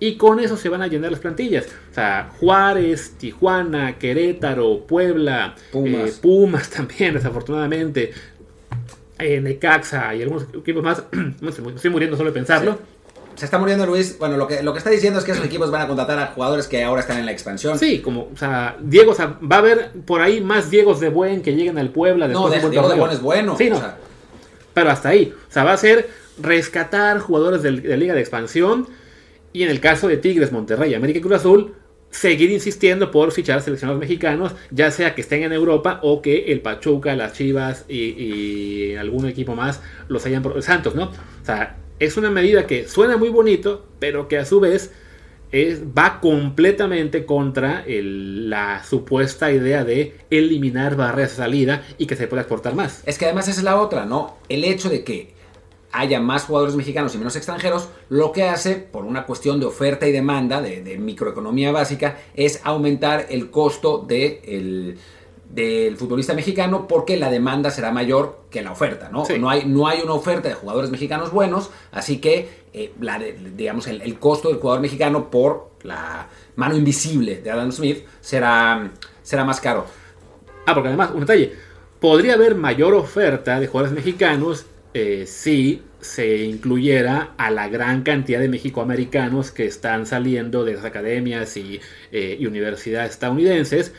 y 0.00 0.16
con 0.16 0.40
eso 0.40 0.56
se 0.56 0.70
van 0.70 0.80
a 0.80 0.86
llenar 0.86 1.10
las 1.10 1.20
plantillas. 1.20 1.66
O 1.90 1.94
sea, 1.94 2.32
Juárez, 2.40 3.16
Tijuana, 3.18 3.98
Querétaro, 3.98 4.86
Puebla, 4.86 5.56
Pumas, 5.72 6.08
eh, 6.08 6.14
Pumas 6.22 6.70
también, 6.70 7.12
desafortunadamente, 7.12 8.12
eh, 9.18 9.38
Necaxa 9.38 10.14
y 10.14 10.22
algunos 10.22 10.44
equipos 10.54 10.82
más. 10.82 11.02
estoy 11.74 11.90
muriendo 11.90 12.16
solo 12.16 12.30
de 12.30 12.34
pensarlo. 12.34 12.78
Se 13.36 13.44
está 13.44 13.58
muriendo 13.58 13.86
Luis. 13.86 14.18
Bueno, 14.18 14.36
lo 14.36 14.46
que, 14.48 14.62
lo 14.62 14.72
que 14.72 14.78
está 14.78 14.90
diciendo 14.90 15.18
es 15.18 15.24
que 15.24 15.32
esos 15.32 15.44
equipos 15.46 15.70
van 15.70 15.82
a 15.82 15.86
contratar 15.86 16.18
a 16.18 16.26
jugadores 16.28 16.66
que 16.66 16.82
ahora 16.82 17.00
están 17.00 17.18
en 17.18 17.26
la 17.26 17.32
expansión. 17.32 17.78
Sí, 17.78 18.00
como, 18.00 18.30
o 18.32 18.36
sea, 18.36 18.76
Diego, 18.80 19.12
o 19.12 19.14
sea, 19.14 19.38
va 19.40 19.56
a 19.56 19.58
haber 19.60 19.92
por 20.04 20.20
ahí 20.20 20.40
más 20.40 20.70
Diegos 20.70 21.00
de 21.00 21.10
Buen 21.10 21.42
que 21.42 21.54
lleguen 21.54 21.78
al 21.78 21.90
Puebla 21.90 22.28
no, 22.28 22.48
después 22.48 22.62
de, 22.62 22.66
un 22.66 22.72
buen 22.72 22.72
Diego 22.72 22.88
de. 22.88 23.00
Buen 23.00 23.10
es 23.12 23.20
bueno. 23.20 23.56
Sí, 23.56 23.70
no. 23.70 23.76
o 23.76 23.80
sea, 23.80 23.96
Pero 24.74 24.90
hasta 24.90 25.10
ahí. 25.10 25.32
O 25.48 25.52
sea, 25.52 25.64
va 25.64 25.72
a 25.72 25.76
ser 25.76 26.08
rescatar 26.38 27.18
jugadores 27.20 27.62
de, 27.62 27.72
Liga 27.96 28.14
de 28.14 28.20
Expansión. 28.20 28.88
Y 29.52 29.62
en 29.62 29.70
el 29.70 29.80
caso 29.80 30.08
de 30.08 30.18
Tigres, 30.18 30.52
Monterrey, 30.52 30.94
América 30.94 31.18
y 31.18 31.22
Cruz 31.22 31.36
Azul, 31.36 31.74
seguir 32.10 32.50
insistiendo 32.50 33.10
por 33.10 33.32
fichar 33.32 33.62
seleccionados 33.62 33.98
mexicanos, 33.98 34.52
ya 34.70 34.90
sea 34.90 35.14
que 35.14 35.22
estén 35.22 35.44
en 35.44 35.52
Europa 35.52 35.98
o 36.02 36.20
que 36.20 36.52
el 36.52 36.60
Pachuca, 36.60 37.16
las 37.16 37.32
Chivas 37.32 37.86
y, 37.88 37.96
y 37.96 38.96
algún 38.96 39.26
equipo 39.26 39.54
más 39.54 39.80
los 40.08 40.26
hayan. 40.26 40.44
Santos, 40.62 40.94
¿no? 40.94 41.04
O 41.04 41.44
sea, 41.44 41.76
es 41.98 42.16
una 42.16 42.30
medida 42.30 42.66
que 42.66 42.86
suena 42.88 43.16
muy 43.16 43.28
bonito, 43.28 43.84
pero 43.98 44.28
que 44.28 44.38
a 44.38 44.44
su 44.44 44.60
vez 44.60 44.92
es, 45.52 45.82
va 45.96 46.20
completamente 46.20 47.24
contra 47.24 47.84
la 47.86 48.82
supuesta 48.84 49.50
idea 49.52 49.84
de 49.84 50.16
eliminar 50.30 50.96
barreras 50.96 51.30
de 51.30 51.36
salida 51.36 51.82
y 51.98 52.06
que 52.06 52.16
se 52.16 52.26
pueda 52.26 52.42
exportar 52.42 52.74
más. 52.74 53.02
es 53.06 53.16
que 53.18 53.24
además 53.26 53.48
esa 53.48 53.60
es 53.60 53.64
la 53.64 53.80
otra, 53.80 54.04
¿no? 54.06 54.36
El 54.48 54.64
hecho 54.64 54.88
de 54.90 55.04
que 55.04 55.34
haya 55.92 56.20
más 56.20 56.44
jugadores 56.44 56.74
mexicanos 56.76 57.14
y 57.14 57.18
menos 57.18 57.36
extranjeros, 57.36 57.88
lo 58.10 58.32
que 58.32 58.42
hace, 58.44 58.74
por 58.74 59.04
una 59.04 59.24
cuestión 59.24 59.60
de 59.60 59.66
oferta 59.66 60.06
y 60.06 60.12
demanda, 60.12 60.60
de, 60.60 60.82
de 60.82 60.98
microeconomía 60.98 61.72
básica, 61.72 62.18
es 62.34 62.60
aumentar 62.64 63.26
el 63.30 63.50
costo 63.50 64.04
de 64.06 64.42
el- 64.44 64.98
del 65.50 65.96
futbolista 65.96 66.34
mexicano 66.34 66.86
porque 66.88 67.16
la 67.16 67.30
demanda 67.30 67.70
será 67.70 67.90
mayor 67.92 68.40
que 68.50 68.62
la 68.62 68.72
oferta, 68.72 69.08
¿no? 69.10 69.24
Sí. 69.24 69.38
No, 69.38 69.48
hay, 69.48 69.64
no 69.64 69.86
hay 69.86 70.00
una 70.02 70.12
oferta 70.12 70.48
de 70.48 70.54
jugadores 70.54 70.90
mexicanos 70.90 71.30
buenos, 71.32 71.70
así 71.92 72.18
que, 72.18 72.48
eh, 72.74 72.92
la 73.00 73.18
de- 73.18 73.36
digamos, 73.56 73.86
el, 73.86 74.02
el 74.02 74.18
costo 74.18 74.48
del 74.48 74.58
jugador 74.58 74.82
mexicano 74.82 75.30
por 75.30 75.70
la 75.82 76.28
mano 76.56 76.76
invisible 76.76 77.40
de 77.40 77.50
Adam 77.50 77.70
Smith 77.72 78.04
será, 78.20 78.90
será 79.22 79.44
más 79.44 79.60
caro. 79.60 79.86
Ah, 80.66 80.74
porque 80.74 80.88
además, 80.88 81.10
un 81.14 81.20
detalle, 81.20 81.52
podría 82.00 82.34
haber 82.34 82.54
mayor 82.56 82.94
oferta 82.94 83.58
de 83.60 83.66
jugadores 83.68 83.94
mexicanos 83.94 84.66
eh, 84.94 85.24
si 85.26 85.82
se 86.00 86.44
incluyera 86.44 87.32
a 87.36 87.50
la 87.50 87.68
gran 87.68 88.02
cantidad 88.02 88.40
de 88.40 88.48
mexicoamericanos 88.48 89.50
que 89.52 89.66
están 89.66 90.06
saliendo 90.06 90.64
de 90.64 90.74
las 90.74 90.84
academias 90.84 91.56
y, 91.56 91.80
eh, 92.12 92.36
y 92.38 92.46
universidades 92.46 93.12
estadounidenses. 93.12 93.92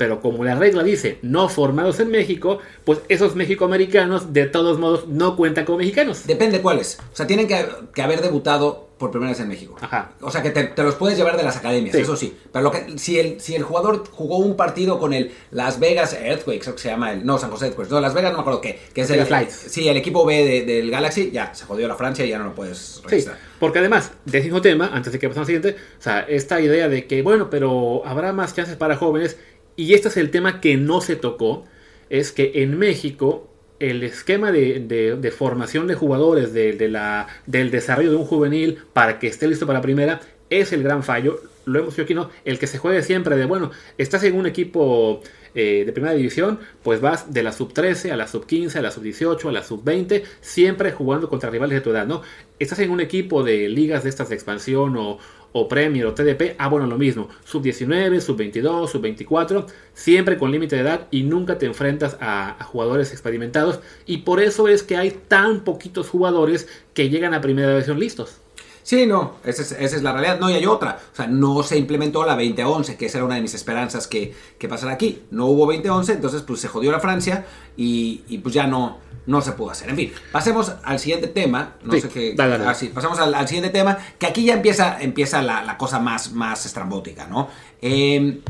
Pero 0.00 0.22
como 0.22 0.42
la 0.44 0.54
regla 0.54 0.82
dice 0.82 1.18
no 1.20 1.50
formados 1.50 2.00
en 2.00 2.08
México, 2.10 2.58
pues 2.84 3.00
esos 3.10 3.36
mexicoamericanos 3.36 4.32
de 4.32 4.46
todos 4.46 4.78
modos 4.78 5.06
no 5.08 5.36
cuentan 5.36 5.66
como 5.66 5.76
mexicanos. 5.76 6.26
Depende 6.26 6.62
cuáles. 6.62 6.98
O 7.12 7.16
sea, 7.16 7.26
tienen 7.26 7.46
que, 7.46 7.66
que 7.94 8.00
haber 8.00 8.22
debutado 8.22 8.88
por 8.96 9.10
primera 9.10 9.30
vez 9.32 9.40
en 9.40 9.48
México. 9.48 9.76
Ajá. 9.80 10.12
O 10.20 10.30
sea, 10.30 10.42
que 10.42 10.50
te, 10.50 10.64
te 10.64 10.82
los 10.82 10.94
puedes 10.94 11.16
llevar 11.16 11.36
de 11.38 11.42
las 11.42 11.56
academias, 11.56 11.94
Sí. 11.96 12.02
eso 12.02 12.16
sí. 12.16 12.36
Pero 12.52 12.62
lo 12.64 12.70
que, 12.70 12.98
si, 12.98 13.18
el, 13.18 13.40
si 13.40 13.54
el 13.54 13.62
jugador 13.62 14.04
jugó 14.10 14.36
un 14.38 14.56
partido 14.56 14.98
con 14.98 15.12
el 15.14 15.32
Las 15.50 15.80
Vegas 15.80 16.12
Earthquakes, 16.14 16.60
creo 16.60 16.74
que 16.74 16.82
se 16.82 16.88
llama 16.90 17.12
el. 17.12 17.24
No, 17.24 17.38
San 17.38 17.50
José 17.50 17.66
Earthquakes. 17.66 17.90
No, 17.92 18.00
Las 18.00 18.12
Vegas 18.14 18.32
no 18.32 18.38
me 18.38 18.42
acuerdo 18.42 18.60
qué. 18.60 18.78
Que 18.94 19.02
es 19.02 19.10
el, 19.10 19.26
Lights. 19.28 19.54
Sí, 19.68 19.88
el 19.88 19.96
equipo 19.96 20.24
B 20.26 20.44
de- 20.44 20.64
del 20.66 20.90
Galaxy, 20.90 21.30
ya, 21.30 21.54
se 21.54 21.64
jodió 21.66 21.88
la 21.88 21.94
Francia 21.94 22.24
y 22.26 22.30
ya 22.30 22.38
no 22.38 22.44
lo 22.44 22.54
puedes 22.54 22.78
Sí, 22.78 23.00
registrar. 23.04 23.38
porque 23.58 23.78
además, 23.78 24.12
décimo 24.26 24.60
tema, 24.60 24.90
antes 24.92 25.12
de 25.14 25.18
que 25.18 25.28
pasemos 25.28 25.48
al 25.48 25.54
siguiente, 25.54 25.76
o 25.98 26.02
sea, 26.02 26.20
esta 26.20 26.60
idea 26.60 26.88
de 26.88 27.06
que, 27.06 27.22
bueno, 27.22 27.48
pero 27.50 28.02
habrá 28.06 28.32
más 28.34 28.54
chances 28.54 28.76
para 28.76 28.96
jóvenes, 28.96 29.38
y 29.80 29.94
este 29.94 30.08
es 30.08 30.18
el 30.18 30.30
tema 30.30 30.60
que 30.60 30.76
no 30.76 31.00
se 31.00 31.16
tocó, 31.16 31.64
es 32.10 32.32
que 32.32 32.52
en 32.56 32.78
México 32.78 33.48
el 33.78 34.02
esquema 34.02 34.52
de, 34.52 35.34
formación 35.34 35.86
de 35.86 35.94
jugadores, 35.94 36.52
de, 36.52 36.88
la, 36.90 37.28
del 37.46 37.70
desarrollo 37.70 38.10
de 38.10 38.16
un 38.16 38.26
juvenil 38.26 38.76
para 38.92 39.18
que 39.18 39.26
esté 39.26 39.48
listo 39.48 39.66
para 39.66 39.78
la 39.78 39.82
primera, 39.82 40.20
es 40.50 40.74
el 40.74 40.82
gran 40.82 41.02
fallo. 41.02 41.40
Lo 41.64 41.78
hemos 41.78 41.94
dicho 41.94 42.02
aquí, 42.02 42.12
¿no? 42.12 42.28
El 42.44 42.58
que 42.58 42.66
se 42.66 42.76
juegue 42.76 43.02
siempre 43.02 43.36
de, 43.36 43.46
bueno, 43.46 43.70
estás 43.96 44.22
en 44.24 44.36
un 44.36 44.44
equipo 44.44 45.22
eh, 45.54 45.84
de 45.86 45.92
primera 45.92 46.12
división, 46.12 46.58
pues 46.82 47.00
vas 47.00 47.32
de 47.32 47.42
la 47.42 47.52
sub 47.52 47.72
13 47.72 48.12
a 48.12 48.16
la 48.16 48.26
sub 48.26 48.46
15, 48.46 48.78
a 48.78 48.82
la 48.82 48.90
sub 48.90 49.02
18, 49.02 49.48
a 49.48 49.52
la 49.52 49.62
sub 49.62 49.82
20, 49.82 50.24
siempre 50.42 50.92
jugando 50.92 51.30
contra 51.30 51.48
rivales 51.48 51.78
de 51.78 51.80
tu 51.80 51.90
edad, 51.90 52.06
¿no? 52.06 52.20
Estás 52.58 52.80
en 52.80 52.90
un 52.90 53.00
equipo 53.00 53.42
de 53.42 53.68
ligas 53.70 54.02
de 54.02 54.10
estas 54.10 54.28
de 54.28 54.34
expansión 54.34 54.96
o, 54.98 55.18
o 55.52 55.68
Premier 55.68 56.06
o 56.06 56.14
TDP, 56.14 56.54
ah, 56.58 56.68
bueno, 56.68 56.86
lo 56.86 56.98
mismo, 56.98 57.28
sub 57.44 57.62
19, 57.62 58.20
sub 58.20 58.36
22, 58.36 58.90
sub 58.90 59.02
24, 59.02 59.66
siempre 59.94 60.38
con 60.38 60.52
límite 60.52 60.76
de 60.76 60.82
edad 60.82 61.06
y 61.10 61.22
nunca 61.22 61.58
te 61.58 61.66
enfrentas 61.66 62.16
a, 62.20 62.56
a 62.60 62.64
jugadores 62.64 63.12
experimentados 63.12 63.80
y 64.06 64.18
por 64.18 64.40
eso 64.40 64.68
es 64.68 64.82
que 64.82 64.96
hay 64.96 65.10
tan 65.10 65.60
poquitos 65.60 66.08
jugadores 66.08 66.68
que 66.94 67.08
llegan 67.08 67.34
a 67.34 67.40
primera 67.40 67.70
división 67.70 67.98
listos. 67.98 68.40
Sí, 68.82 69.06
no, 69.06 69.34
esa 69.44 69.62
es, 69.62 69.72
esa 69.72 69.96
es 69.96 70.02
la 70.02 70.12
realidad. 70.12 70.40
No, 70.40 70.50
y 70.50 70.54
hay 70.54 70.66
otra. 70.66 70.98
O 71.12 71.16
sea, 71.16 71.26
no 71.26 71.62
se 71.62 71.76
implementó 71.78 72.24
la 72.24 72.34
2011, 72.34 72.96
que 72.96 73.06
esa 73.06 73.18
era 73.18 73.24
una 73.26 73.34
de 73.36 73.42
mis 73.42 73.54
esperanzas 73.54 74.06
que, 74.06 74.34
que 74.58 74.68
pasara 74.68 74.92
aquí. 74.92 75.22
No 75.30 75.46
hubo 75.46 75.66
2011, 75.66 76.14
entonces 76.14 76.42
pues 76.42 76.60
se 76.60 76.68
jodió 76.68 76.90
la 76.90 76.98
Francia 77.00 77.44
y, 77.76 78.22
y, 78.28 78.38
pues 78.38 78.54
ya 78.54 78.66
no, 78.66 78.98
no 79.26 79.40
se 79.42 79.52
pudo 79.52 79.70
hacer. 79.70 79.90
En 79.90 79.96
fin, 79.96 80.12
pasemos 80.32 80.72
al 80.82 80.98
siguiente 80.98 81.28
tema. 81.28 81.76
No 81.84 81.92
Sí, 81.92 82.00
sé 82.00 82.08
qué. 82.08 82.34
dale, 82.34 82.52
dale. 82.58 82.66
ah, 82.70 82.74
sí, 82.74 82.88
pasamos 82.88 83.18
al, 83.20 83.34
al 83.34 83.46
siguiente 83.46 83.70
tema, 83.70 83.96
que 84.18 84.26
aquí 84.26 84.44
ya 84.44 84.54
empieza, 84.54 85.00
empieza 85.00 85.42
la, 85.42 85.62
la 85.62 85.76
cosa 85.78 85.98
más, 86.00 86.32
más 86.32 86.64
estrambótica, 86.66 87.26
¿no? 87.26 87.48
Eh, 87.82 88.40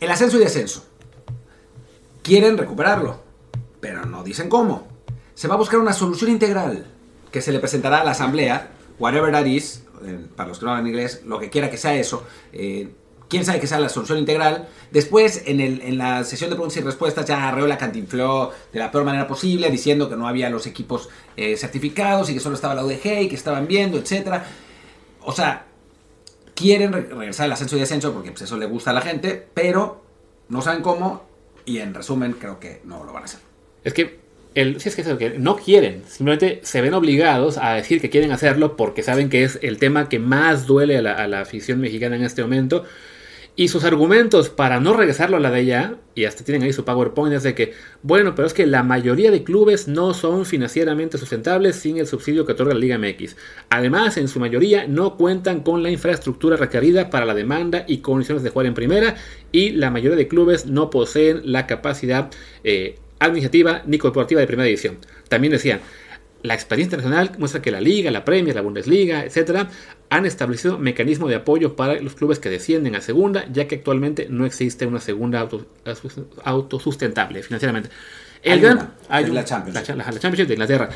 el 0.00 0.10
ascenso 0.10 0.36
y 0.36 0.40
descenso. 0.40 0.84
Quieren 2.22 2.58
recuperarlo, 2.58 3.20
pero 3.80 4.04
no 4.04 4.22
dicen 4.22 4.48
cómo. 4.48 4.86
Se 5.34 5.48
va 5.48 5.54
a 5.54 5.58
buscar 5.58 5.78
una 5.80 5.92
solución 5.92 6.30
integral 6.30 6.86
que 7.32 7.40
se 7.40 7.52
le 7.52 7.58
presentará 7.60 8.00
a 8.00 8.04
la 8.04 8.10
asamblea, 8.12 8.70
whatever 8.98 9.30
that 9.32 9.44
is, 9.46 9.82
eh, 10.04 10.18
para 10.36 10.48
los 10.48 10.58
que 10.58 10.64
no 10.66 10.72
hablan 10.72 10.86
inglés, 10.86 11.22
lo 11.26 11.38
que 11.38 11.50
quiera 11.50 11.70
que 11.70 11.76
sea 11.76 11.94
eso. 11.96 12.24
eh, 12.52 12.88
quién 13.28 13.44
sabe 13.44 13.60
que 13.60 13.66
sea 13.66 13.78
la 13.78 13.90
solución 13.90 14.16
integral. 14.18 14.68
Después, 14.90 15.42
en, 15.44 15.60
el- 15.60 15.82
en 15.82 15.98
la 15.98 16.24
sesión 16.24 16.48
de 16.48 16.56
preguntas 16.56 16.78
y 16.78 16.80
respuestas, 16.80 17.26
ya 17.26 17.46
Arreola 17.48 17.76
cantinfló 17.76 18.52
de 18.72 18.78
la 18.78 18.90
peor 18.90 19.04
manera 19.04 19.26
posible, 19.26 19.70
diciendo 19.70 20.08
que 20.08 20.16
no 20.16 20.26
había 20.26 20.48
los 20.48 20.66
equipos 20.66 21.10
eh, 21.36 21.54
certificados 21.58 22.30
y 22.30 22.34
que 22.34 22.40
solo 22.40 22.54
estaba 22.54 22.74
la 22.74 22.82
UDG 22.86 23.20
y 23.24 23.28
que 23.28 23.34
estaban 23.34 23.66
viendo, 23.66 23.98
etcétera. 23.98 24.46
O 25.20 25.32
sea, 25.32 25.66
quieren 26.54 26.90
re- 26.92 27.02
regresar 27.02 27.44
al 27.44 27.52
ascenso 27.52 27.76
y 27.76 27.80
descenso 27.80 28.12
porque 28.14 28.30
pues, 28.30 28.42
eso 28.42 28.56
le 28.56 28.64
gusta 28.64 28.90
a 28.90 28.94
la 28.94 29.02
gente, 29.02 29.46
pero 29.52 30.02
no 30.48 30.62
saben 30.62 30.82
cómo 30.82 31.22
y 31.66 31.80
en 31.80 31.92
resumen 31.92 32.32
creo 32.32 32.58
que 32.58 32.80
no 32.84 33.04
lo 33.04 33.12
van 33.12 33.24
a 33.24 33.26
hacer. 33.26 33.40
Es 33.84 33.92
que, 33.92 34.20
sí, 34.78 34.88
es 34.88 34.96
que, 34.96 35.02
es 35.02 35.08
que 35.08 35.38
no 35.38 35.56
quieren, 35.56 36.02
simplemente 36.06 36.60
se 36.62 36.80
ven 36.80 36.94
obligados 36.94 37.58
a 37.58 37.74
decir 37.74 38.00
que 38.00 38.10
quieren 38.10 38.32
hacerlo 38.32 38.76
porque 38.76 39.02
saben 39.02 39.28
que 39.28 39.44
es 39.44 39.58
el 39.62 39.78
tema 39.78 40.08
que 40.08 40.18
más 40.18 40.66
duele 40.66 40.98
a 40.98 41.02
la, 41.28 41.40
afición 41.40 41.80
mexicana 41.80 42.16
en 42.16 42.24
este 42.24 42.42
momento. 42.42 42.84
Y 43.54 43.68
sus 43.68 43.82
argumentos 43.82 44.50
para 44.50 44.78
no 44.78 44.94
regresarlo 44.94 45.36
a 45.36 45.40
la 45.40 45.50
de 45.50 45.64
ya, 45.64 45.96
y 46.14 46.26
hasta 46.26 46.44
tienen 46.44 46.62
ahí 46.62 46.72
su 46.72 46.84
PowerPoint, 46.84 47.34
es 47.34 47.42
de 47.42 47.56
que, 47.56 47.72
bueno, 48.02 48.36
pero 48.36 48.46
es 48.46 48.54
que 48.54 48.66
la 48.66 48.84
mayoría 48.84 49.32
de 49.32 49.42
clubes 49.42 49.88
no 49.88 50.14
son 50.14 50.46
financieramente 50.46 51.18
sustentables 51.18 51.74
sin 51.74 51.98
el 51.98 52.06
subsidio 52.06 52.46
que 52.46 52.52
otorga 52.52 52.72
la 52.74 52.78
Liga 52.78 52.98
MX. 52.98 53.34
Además, 53.68 54.16
en 54.16 54.28
su 54.28 54.38
mayoría 54.38 54.86
no 54.86 55.16
cuentan 55.16 55.62
con 55.62 55.82
la 55.82 55.90
infraestructura 55.90 56.56
requerida 56.56 57.10
para 57.10 57.26
la 57.26 57.34
demanda 57.34 57.84
y 57.88 57.98
condiciones 57.98 58.44
de 58.44 58.50
jugar 58.50 58.66
en 58.66 58.74
primera, 58.74 59.16
y 59.50 59.70
la 59.70 59.90
mayoría 59.90 60.16
de 60.16 60.28
clubes 60.28 60.66
no 60.66 60.88
poseen 60.88 61.40
la 61.44 61.66
capacidad 61.66 62.30
eh, 62.62 62.94
administrativa 63.18 63.82
ni 63.86 63.98
corporativa 63.98 64.40
de 64.40 64.46
primera 64.46 64.66
división. 64.66 64.98
También 65.28 65.52
decían, 65.52 65.80
la 66.42 66.54
experiencia 66.54 66.96
internacional 66.96 67.36
muestra 67.38 67.60
que 67.60 67.70
la 67.72 67.80
Liga, 67.80 68.10
la 68.12 68.24
Premier, 68.24 68.54
la 68.54 68.60
Bundesliga, 68.62 69.24
etcétera, 69.24 69.68
han 70.08 70.24
establecido 70.24 70.78
mecanismos 70.78 71.28
de 71.28 71.34
apoyo 71.36 71.74
para 71.74 72.00
los 72.00 72.14
clubes 72.14 72.38
que 72.38 72.48
descienden 72.48 72.94
a 72.94 73.00
segunda, 73.00 73.44
ya 73.52 73.66
que 73.66 73.74
actualmente 73.76 74.28
no 74.30 74.46
existe 74.46 74.86
una 74.86 75.00
segunda 75.00 75.40
auto- 75.40 75.66
autosustentable 76.44 77.42
financieramente. 77.42 77.90
Hay 78.44 78.60
gran- 78.60 78.76
una, 78.78 78.94
hay 79.08 79.24
es 79.24 79.30
un- 79.30 79.34
la 79.36 79.44
Championship. 79.44 79.88
La, 79.96 79.96
la 79.96 80.04
Championship 80.12 80.46
de 80.46 80.54
Inglaterra. 80.54 80.88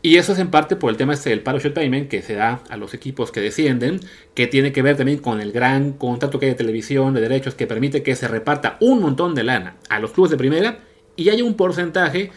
Y 0.00 0.16
eso 0.16 0.32
es 0.32 0.38
en 0.38 0.48
parte 0.48 0.76
por 0.76 0.90
el 0.90 0.96
tema 0.96 1.12
este 1.12 1.30
del 1.30 1.40
parachute 1.40 1.74
payment 1.74 2.08
que 2.08 2.22
se 2.22 2.34
da 2.34 2.62
a 2.70 2.76
los 2.76 2.94
equipos 2.94 3.32
que 3.32 3.40
descienden, 3.40 4.00
que 4.34 4.46
tiene 4.46 4.72
que 4.72 4.80
ver 4.80 4.96
también 4.96 5.18
con 5.18 5.40
el 5.40 5.50
gran 5.50 5.92
contrato 5.92 6.38
que 6.38 6.46
hay 6.46 6.52
de 6.52 6.56
televisión, 6.56 7.14
de 7.14 7.20
derechos, 7.20 7.54
que 7.56 7.66
permite 7.66 8.02
que 8.04 8.14
se 8.14 8.28
reparta 8.28 8.76
un 8.80 9.00
montón 9.00 9.34
de 9.34 9.42
lana 9.42 9.76
a 9.88 9.98
los 9.98 10.12
clubes 10.12 10.30
de 10.30 10.36
primera 10.36 10.78
y 11.18 11.30
hay 11.30 11.42
un 11.42 11.54
porcentaje 11.54 12.30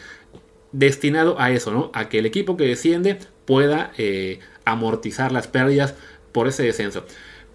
destinado 0.71 1.39
a 1.39 1.51
eso, 1.51 1.71
¿no? 1.71 1.91
A 1.93 2.09
que 2.09 2.17
el 2.17 2.25
equipo 2.25 2.57
que 2.57 2.65
desciende 2.65 3.19
pueda 3.45 3.91
eh, 3.97 4.39
amortizar 4.65 5.31
las 5.31 5.47
pérdidas 5.47 5.93
por 6.31 6.47
ese 6.47 6.63
descenso. 6.63 7.05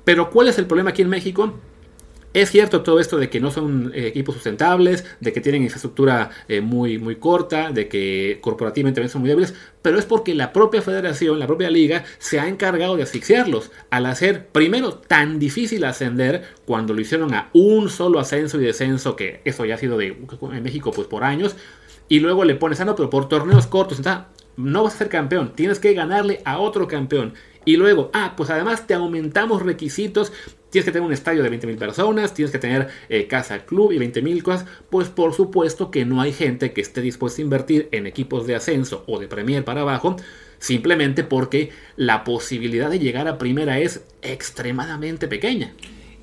Pero 0.04 0.30
¿cuál 0.30 0.46
es 0.46 0.56
el 0.58 0.66
problema 0.66 0.90
aquí 0.90 1.02
en 1.02 1.08
México? 1.08 1.52
Es 2.37 2.51
cierto 2.51 2.83
todo 2.83 3.01
esto 3.01 3.16
de 3.16 3.31
que 3.31 3.40
no 3.40 3.51
son 3.51 3.92
eh, 3.94 4.09
equipos 4.09 4.35
sustentables, 4.35 5.07
de 5.20 5.33
que 5.33 5.40
tienen 5.40 5.62
infraestructura 5.62 6.29
eh, 6.49 6.61
muy, 6.61 6.99
muy 6.99 7.16
corta, 7.16 7.72
de 7.72 7.88
que 7.88 8.40
corporativamente 8.42 9.09
son 9.09 9.22
muy 9.22 9.31
débiles, 9.31 9.55
pero 9.81 9.99
es 9.99 10.05
porque 10.05 10.35
la 10.35 10.53
propia 10.53 10.83
federación, 10.83 11.38
la 11.38 11.46
propia 11.46 11.70
liga, 11.70 12.05
se 12.18 12.38
ha 12.38 12.46
encargado 12.46 12.94
de 12.94 13.05
asfixiarlos 13.05 13.70
al 13.88 14.05
hacer 14.05 14.49
primero 14.49 14.92
tan 14.92 15.38
difícil 15.38 15.83
ascender 15.85 16.42
cuando 16.66 16.92
lo 16.92 17.01
hicieron 17.01 17.33
a 17.33 17.49
un 17.55 17.88
solo 17.88 18.20
ascenso 18.20 18.61
y 18.61 18.64
descenso, 18.66 19.16
que 19.16 19.40
eso 19.46 19.64
ya 19.64 19.77
ha 19.77 19.79
sido 19.79 19.96
de, 19.96 20.09
en 20.09 20.62
México 20.62 20.92
pues 20.94 21.09
por 21.09 21.25
años, 21.25 21.57
y 22.07 22.20
luego 22.20 22.44
le 22.44 22.55
pones, 22.55 22.79
ah, 22.81 22.85
no, 22.85 22.96
pero 22.96 23.09
por 23.09 23.31
torneos 23.31 23.66
cortos, 23.66 23.96
está, 23.96 24.29
no 24.59 24.83
vas 24.83 24.96
a 24.96 24.99
ser 24.99 25.09
campeón, 25.09 25.55
tienes 25.55 25.79
que 25.79 25.94
ganarle 25.94 26.42
a 26.44 26.59
otro 26.59 26.87
campeón. 26.87 27.33
Y 27.64 27.77
luego, 27.79 28.11
ah, 28.12 28.35
pues 28.37 28.49
además 28.49 28.87
te 28.87 28.94
aumentamos 28.94 29.62
requisitos, 29.62 30.33
tienes 30.70 30.85
que 30.85 30.92
tener 30.92 31.07
un 31.07 31.12
estadio 31.12 31.42
de 31.42 31.50
20.000 31.50 31.79
personas, 31.79 32.35
tienes 32.35 32.50
que 32.50 32.59
tener 32.59 32.88
eh, 33.09 33.26
casa 33.26 33.64
club 33.64 33.92
y 33.92 33.98
20.000 33.98 34.42
cosas. 34.42 34.66
Pues 34.90 35.09
por 35.09 35.33
supuesto 35.35 35.90
que 35.90 36.05
no 36.05 36.20
hay 36.20 36.33
gente 36.33 36.72
que 36.72 36.81
esté 36.81 37.00
dispuesta 37.00 37.40
a 37.40 37.44
invertir 37.44 37.88
en 37.92 38.07
equipos 38.07 38.46
de 38.46 38.57
ascenso 38.57 39.05
o 39.07 39.18
de 39.18 39.29
Premier 39.29 39.64
para 39.64 39.83
abajo, 39.83 40.16
simplemente 40.59 41.24
porque 41.24 41.70
la 41.96 42.24
posibilidad 42.24 42.90
de 42.90 42.98
llegar 42.98 43.29
a 43.29 43.38
primera 43.38 43.79
es 43.79 44.02
extremadamente 44.22 45.29
pequeña. 45.29 45.74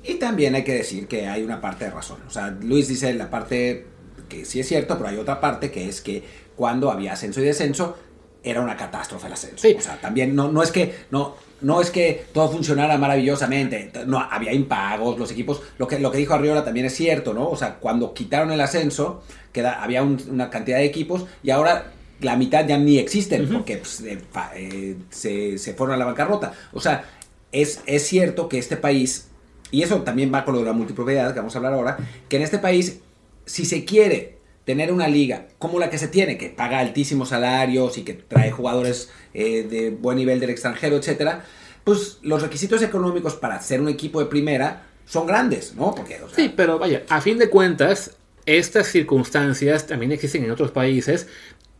Y 0.02 0.14
también 0.14 0.54
hay 0.54 0.64
que 0.64 0.74
decir 0.74 1.06
que 1.06 1.26
hay 1.26 1.42
una 1.42 1.60
parte 1.60 1.86
de 1.86 1.90
razón. 1.90 2.18
O 2.26 2.30
sea, 2.30 2.50
Luis 2.50 2.88
dice 2.88 3.12
la 3.14 3.30
parte 3.30 3.86
que 4.28 4.44
sí 4.44 4.60
es 4.60 4.68
cierto, 4.68 4.96
pero 4.96 5.08
hay 5.08 5.16
otra 5.16 5.40
parte 5.40 5.70
que 5.70 5.88
es 5.88 6.00
que 6.00 6.22
cuando 6.56 6.90
había 6.90 7.14
ascenso 7.14 7.40
y 7.40 7.44
descenso, 7.44 7.96
era 8.42 8.60
una 8.60 8.76
catástrofe 8.76 9.26
el 9.26 9.32
ascenso. 9.32 9.66
O 9.76 9.80
sea, 9.80 9.98
también 10.00 10.36
no, 10.36 10.52
no 10.52 10.62
es 10.62 10.70
que 10.70 10.94
no, 11.10 11.36
no 11.64 11.80
es 11.80 11.90
que 11.90 12.26
todo 12.32 12.50
funcionara 12.50 12.98
maravillosamente, 12.98 13.90
no 14.06 14.20
había 14.20 14.52
impagos, 14.52 15.18
los 15.18 15.30
equipos, 15.32 15.62
lo 15.78 15.88
que, 15.88 15.98
lo 15.98 16.10
que 16.10 16.18
dijo 16.18 16.34
Arriola 16.34 16.62
también 16.62 16.86
es 16.86 16.94
cierto, 16.94 17.32
¿no? 17.32 17.48
O 17.48 17.56
sea, 17.56 17.76
cuando 17.76 18.12
quitaron 18.12 18.52
el 18.52 18.60
ascenso, 18.60 19.22
queda, 19.50 19.82
había 19.82 20.02
una 20.02 20.50
cantidad 20.50 20.76
de 20.76 20.84
equipos 20.84 21.24
y 21.42 21.50
ahora 21.50 21.92
la 22.20 22.36
mitad 22.36 22.66
ya 22.66 22.76
ni 22.76 22.98
existen 22.98 23.48
porque 23.50 23.78
pues, 23.78 24.02
eh, 24.02 24.20
eh, 24.56 24.96
se, 25.08 25.56
se, 25.56 25.72
fueron 25.72 25.94
a 25.94 25.98
la 25.98 26.04
bancarrota. 26.04 26.52
O 26.72 26.80
sea, 26.80 27.04
es, 27.50 27.80
es 27.86 28.06
cierto 28.06 28.46
que 28.48 28.58
este 28.58 28.76
país, 28.76 29.28
y 29.70 29.82
eso 29.82 30.02
también 30.02 30.32
va 30.32 30.44
con 30.44 30.54
lo 30.54 30.60
de 30.60 30.66
la 30.66 30.74
multipropiedad 30.74 31.32
que 31.32 31.40
vamos 31.40 31.54
a 31.54 31.58
hablar 31.58 31.72
ahora, 31.72 31.96
que 32.28 32.36
en 32.36 32.42
este 32.42 32.58
país, 32.58 33.00
si 33.46 33.64
se 33.64 33.86
quiere 33.86 34.33
tener 34.64 34.92
una 34.92 35.08
liga 35.08 35.48
como 35.58 35.78
la 35.78 35.90
que 35.90 35.98
se 35.98 36.08
tiene, 36.08 36.38
que 36.38 36.48
paga 36.48 36.78
altísimos 36.78 37.30
salarios 37.30 37.98
y 37.98 38.02
que 38.02 38.14
trae 38.14 38.50
jugadores 38.50 39.10
eh, 39.34 39.62
de 39.62 39.90
buen 39.90 40.16
nivel 40.16 40.40
del 40.40 40.50
extranjero, 40.50 40.96
etcétera, 40.96 41.44
pues 41.84 42.18
los 42.22 42.42
requisitos 42.42 42.82
económicos 42.82 43.34
para 43.34 43.60
ser 43.60 43.80
un 43.80 43.88
equipo 43.88 44.20
de 44.20 44.26
primera 44.26 44.86
son 45.06 45.26
grandes, 45.26 45.74
¿no? 45.74 45.94
Porque, 45.94 46.18
sí, 46.34 46.52
pero 46.54 46.78
vaya, 46.78 47.02
a 47.10 47.20
fin 47.20 47.38
de 47.38 47.50
cuentas, 47.50 48.16
estas 48.46 48.86
circunstancias 48.88 49.86
también 49.86 50.12
existen 50.12 50.44
en 50.44 50.50
otros 50.50 50.70
países 50.70 51.28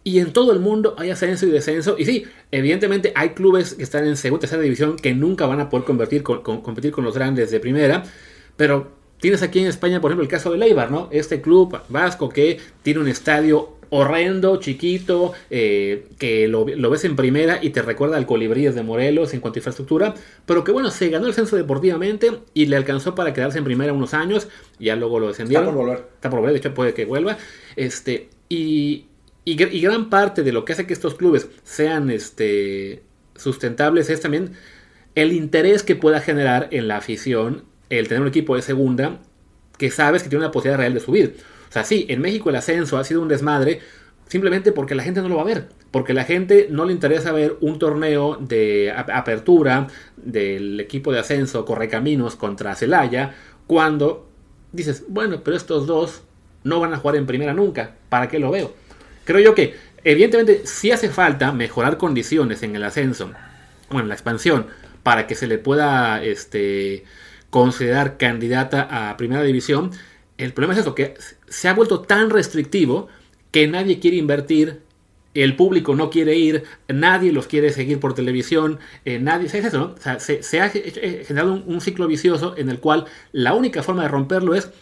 y 0.02 0.18
en 0.18 0.34
todo 0.34 0.52
el 0.52 0.60
mundo 0.60 0.94
hay 0.98 1.10
ascenso 1.10 1.46
y 1.46 1.50
descenso. 1.50 1.96
Y 1.98 2.04
sí, 2.04 2.26
evidentemente 2.50 3.12
hay 3.16 3.30
clubes 3.30 3.74
que 3.74 3.82
están 3.82 4.06
en 4.06 4.18
segunda 4.18 4.42
tercera 4.42 4.60
división 4.60 4.96
que 4.96 5.14
nunca 5.14 5.46
van 5.46 5.60
a 5.60 5.70
poder 5.70 5.86
competir 5.86 6.22
con, 6.22 6.42
competir 6.42 6.92
con 6.92 7.04
los 7.04 7.14
grandes 7.14 7.50
de 7.50 7.60
primera, 7.60 8.04
pero 8.56 8.92
Tienes 9.24 9.42
aquí 9.42 9.58
en 9.58 9.68
España, 9.68 10.02
por 10.02 10.10
ejemplo, 10.10 10.24
el 10.24 10.28
caso 10.28 10.52
de 10.52 10.58
Leibar, 10.58 10.90
¿no? 10.90 11.08
Este 11.10 11.40
club 11.40 11.80
vasco 11.88 12.28
que 12.28 12.60
tiene 12.82 13.00
un 13.00 13.08
estadio 13.08 13.78
horrendo, 13.88 14.58
chiquito, 14.60 15.32
eh, 15.48 16.08
que 16.18 16.46
lo, 16.46 16.66
ves 16.66 17.06
en 17.06 17.16
primera 17.16 17.58
y 17.62 17.70
te 17.70 17.80
recuerda 17.80 18.18
al 18.18 18.26
Colibríes 18.26 18.74
de 18.74 18.82
Morelos 18.82 19.32
en 19.32 19.40
cuanto 19.40 19.56
a 19.56 19.60
infraestructura, 19.60 20.12
pero 20.44 20.62
que 20.62 20.72
bueno, 20.72 20.90
se 20.90 21.08
ganó 21.08 21.26
el 21.26 21.32
censo 21.32 21.56
deportivamente 21.56 22.32
y 22.52 22.66
le 22.66 22.76
alcanzó 22.76 23.14
para 23.14 23.32
quedarse 23.32 23.56
en 23.56 23.64
primera 23.64 23.94
unos 23.94 24.12
años, 24.12 24.48
ya 24.78 24.94
luego 24.94 25.18
lo 25.18 25.28
descendieron. 25.28 25.68
Está 25.68 25.74
por 25.74 25.86
volver. 25.86 26.04
Está 26.16 26.28
por 26.28 26.40
volver, 26.40 26.52
de 26.52 26.58
hecho 26.58 26.74
puede 26.74 26.92
que 26.92 27.06
vuelva. 27.06 27.38
Este, 27.76 28.28
y, 28.50 29.06
y, 29.46 29.54
gran 29.54 30.10
parte 30.10 30.42
de 30.42 30.52
lo 30.52 30.66
que 30.66 30.74
hace 30.74 30.86
que 30.86 30.92
estos 30.92 31.14
clubes 31.14 31.48
sean 31.62 32.10
este, 32.10 33.00
sustentables 33.36 34.10
es 34.10 34.20
también 34.20 34.52
el 35.14 35.32
interés 35.32 35.82
que 35.82 35.96
pueda 35.96 36.20
generar 36.20 36.68
en 36.72 36.88
la 36.88 36.98
afición 36.98 37.72
el 37.90 38.08
tener 38.08 38.22
un 38.22 38.28
equipo 38.28 38.56
de 38.56 38.62
segunda 38.62 39.18
que 39.78 39.90
sabes 39.90 40.22
que 40.22 40.28
tiene 40.28 40.44
una 40.44 40.52
posibilidad 40.52 40.78
real 40.78 40.94
de 40.94 41.00
subir. 41.00 41.36
O 41.68 41.72
sea, 41.72 41.84
sí, 41.84 42.06
en 42.08 42.20
México 42.20 42.50
el 42.50 42.56
ascenso 42.56 42.98
ha 42.98 43.04
sido 43.04 43.20
un 43.20 43.28
desmadre 43.28 43.80
simplemente 44.28 44.72
porque 44.72 44.94
la 44.94 45.02
gente 45.02 45.20
no 45.20 45.28
lo 45.28 45.36
va 45.36 45.42
a 45.42 45.46
ver. 45.46 45.68
Porque 45.90 46.14
la 46.14 46.24
gente 46.24 46.68
no 46.70 46.84
le 46.84 46.92
interesa 46.92 47.32
ver 47.32 47.56
un 47.60 47.78
torneo 47.78 48.36
de 48.40 48.92
apertura 48.92 49.86
del 50.16 50.80
equipo 50.80 51.12
de 51.12 51.20
ascenso 51.20 51.64
Correcaminos 51.64 52.36
contra 52.36 52.74
Celaya 52.74 53.34
cuando 53.66 54.28
dices, 54.72 55.04
bueno, 55.08 55.42
pero 55.44 55.56
estos 55.56 55.86
dos 55.86 56.22
no 56.64 56.80
van 56.80 56.94
a 56.94 56.96
jugar 56.96 57.16
en 57.16 57.26
primera 57.26 57.54
nunca. 57.54 57.94
¿Para 58.08 58.28
qué 58.28 58.38
lo 58.38 58.50
veo? 58.50 58.74
Creo 59.24 59.40
yo 59.40 59.54
que, 59.54 59.74
evidentemente, 60.02 60.62
sí 60.66 60.90
hace 60.90 61.08
falta 61.08 61.52
mejorar 61.52 61.96
condiciones 61.96 62.62
en 62.62 62.74
el 62.76 62.82
ascenso 62.84 63.30
o 63.90 64.00
en 64.00 64.08
la 64.08 64.14
expansión 64.14 64.66
para 65.02 65.26
que 65.26 65.34
se 65.34 65.46
le 65.46 65.58
pueda 65.58 66.22
este, 66.24 67.04
considerar 67.54 68.16
candidata 68.16 69.10
a 69.10 69.16
primera 69.16 69.44
división, 69.44 69.92
el 70.38 70.52
problema 70.52 70.74
es 70.74 70.80
eso, 70.80 70.96
que 70.96 71.14
se 71.46 71.68
ha 71.68 71.72
vuelto 71.72 72.00
tan 72.00 72.30
restrictivo 72.30 73.06
que 73.52 73.68
nadie 73.68 74.00
quiere 74.00 74.16
invertir, 74.16 74.80
el 75.34 75.54
público 75.54 75.94
no 75.94 76.10
quiere 76.10 76.34
ir, 76.34 76.64
nadie 76.88 77.30
los 77.30 77.46
quiere 77.46 77.70
seguir 77.70 78.00
por 78.00 78.12
televisión, 78.12 78.80
eh, 79.04 79.20
nadie, 79.20 79.48
¿sabes 79.48 79.66
eso? 79.66 79.78
No? 79.78 79.84
O 79.94 80.00
sea, 80.00 80.18
se, 80.18 80.60
ha 80.60 80.68
generado 80.68 81.62
un, 81.64 81.80
ciclo 81.80 82.08
vicioso 82.08 82.56
en 82.56 82.70
el 82.70 82.80
cual 82.80 83.04
la 83.30 83.54
única 83.54 83.84
forma 83.84 84.02
de 84.02 84.08
romperlo 84.08 84.56
es, 84.56 84.72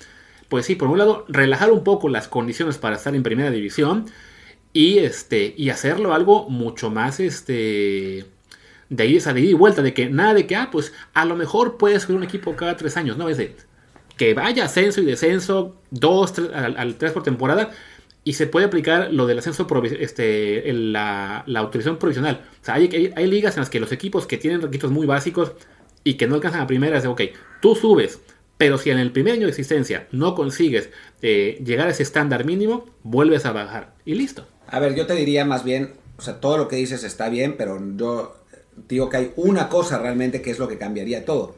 pues 0.49 0.65
sí, 0.65 0.75
por 0.75 0.89
un 0.89 0.97
lado, 0.97 1.27
relajar 1.29 1.73
un 1.73 1.85
poco 1.85 2.09
las 2.09 2.27
condiciones 2.27 2.79
para 2.79 2.97
estar 2.97 3.15
en 3.15 3.23
primera 3.23 3.51
división 3.51 4.07
y, 4.73 5.01
este, 5.01 5.53
y 5.59 5.69
hacerlo 5.69 6.15
algo 6.15 6.49
mucho 6.49 6.89
más, 6.89 7.21
este, 7.21 8.25
de 8.93 9.03
ahí 9.05 9.17
esa 9.17 9.33
de 9.33 9.41
ida 9.41 9.51
y 9.51 9.55
vuelta, 9.55 9.83
de 9.83 9.95
que 9.95 10.09
nada 10.11 10.35
de 10.35 10.47
que, 10.47 10.55
ah, 10.55 10.69
pues 10.71 10.93
a 11.15 11.25
lo 11.25 11.35
mejor 11.35 11.79
puedes 11.79 12.03
subir 12.03 12.17
un 12.17 12.25
equipo 12.25 12.55
cada 12.55 12.77
tres 12.77 12.97
años, 12.97 13.17
no, 13.17 13.29
es 13.29 13.39
de 13.39 13.57
que 14.17 14.35
vaya 14.35 14.65
ascenso 14.65 15.01
y 15.01 15.07
descenso, 15.07 15.75
dos, 15.91 16.35
tres, 16.35 16.51
al, 16.53 16.95
tres 16.97 17.13
por 17.13 17.23
temporada, 17.23 17.71
y 18.23 18.35
se 18.35 18.47
puede 18.47 18.67
aplicar 18.67 19.13
lo 19.13 19.27
del 19.27 19.39
ascenso, 19.39 19.67
este, 19.99 20.71
la, 20.73 21.43
la, 21.47 21.61
autorización 21.61 21.99
provisional. 21.99 22.45
O 22.61 22.65
sea, 22.65 22.75
hay, 22.75 23.13
hay, 23.17 23.27
ligas 23.27 23.57
en 23.57 23.63
las 23.63 23.71
que 23.71 23.81
los 23.81 23.91
equipos 23.91 24.27
que 24.27 24.37
tienen 24.37 24.61
requisitos 24.61 24.91
muy 24.91 25.07
básicos 25.07 25.53
y 26.05 26.15
que 26.15 26.27
no 26.27 26.35
alcanzan 26.35 26.61
a 26.61 26.67
primera, 26.67 26.99
es 26.99 27.03
de, 27.03 27.09
ok, 27.09 27.23
tú 27.61 27.75
subes, 27.75 28.21
pero 28.59 28.77
si 28.79 28.91
en 28.91 28.99
el 28.99 29.11
primer 29.11 29.33
año 29.33 29.47
de 29.47 29.51
existencia 29.51 30.07
no 30.13 30.35
consigues 30.35 30.91
eh, 31.23 31.61
llegar 31.65 31.89
a 31.89 31.91
ese 31.91 32.03
estándar 32.03 32.45
mínimo, 32.45 32.85
vuelves 33.03 33.47
a 33.47 33.53
bajar 33.53 33.95
y 34.05 34.15
listo. 34.15 34.47
A 34.69 34.79
ver, 34.79 34.95
yo 34.95 35.07
te 35.07 35.15
diría 35.15 35.45
más 35.45 35.65
bien, 35.65 35.95
o 36.19 36.23
sea, 36.23 36.39
todo 36.41 36.59
lo 36.59 36.69
que 36.69 36.77
dices 36.77 37.03
está 37.03 37.29
bien, 37.29 37.57
pero 37.57 37.81
yo 37.97 38.42
digo 38.89 39.09
que 39.09 39.17
hay 39.17 39.33
una 39.37 39.69
cosa 39.69 39.99
realmente 39.99 40.43
que 40.43 40.51
es 40.51 40.59
lo 40.59 40.69
que 40.69 40.79
cambiaría 40.79 41.25
todo, 41.25 41.55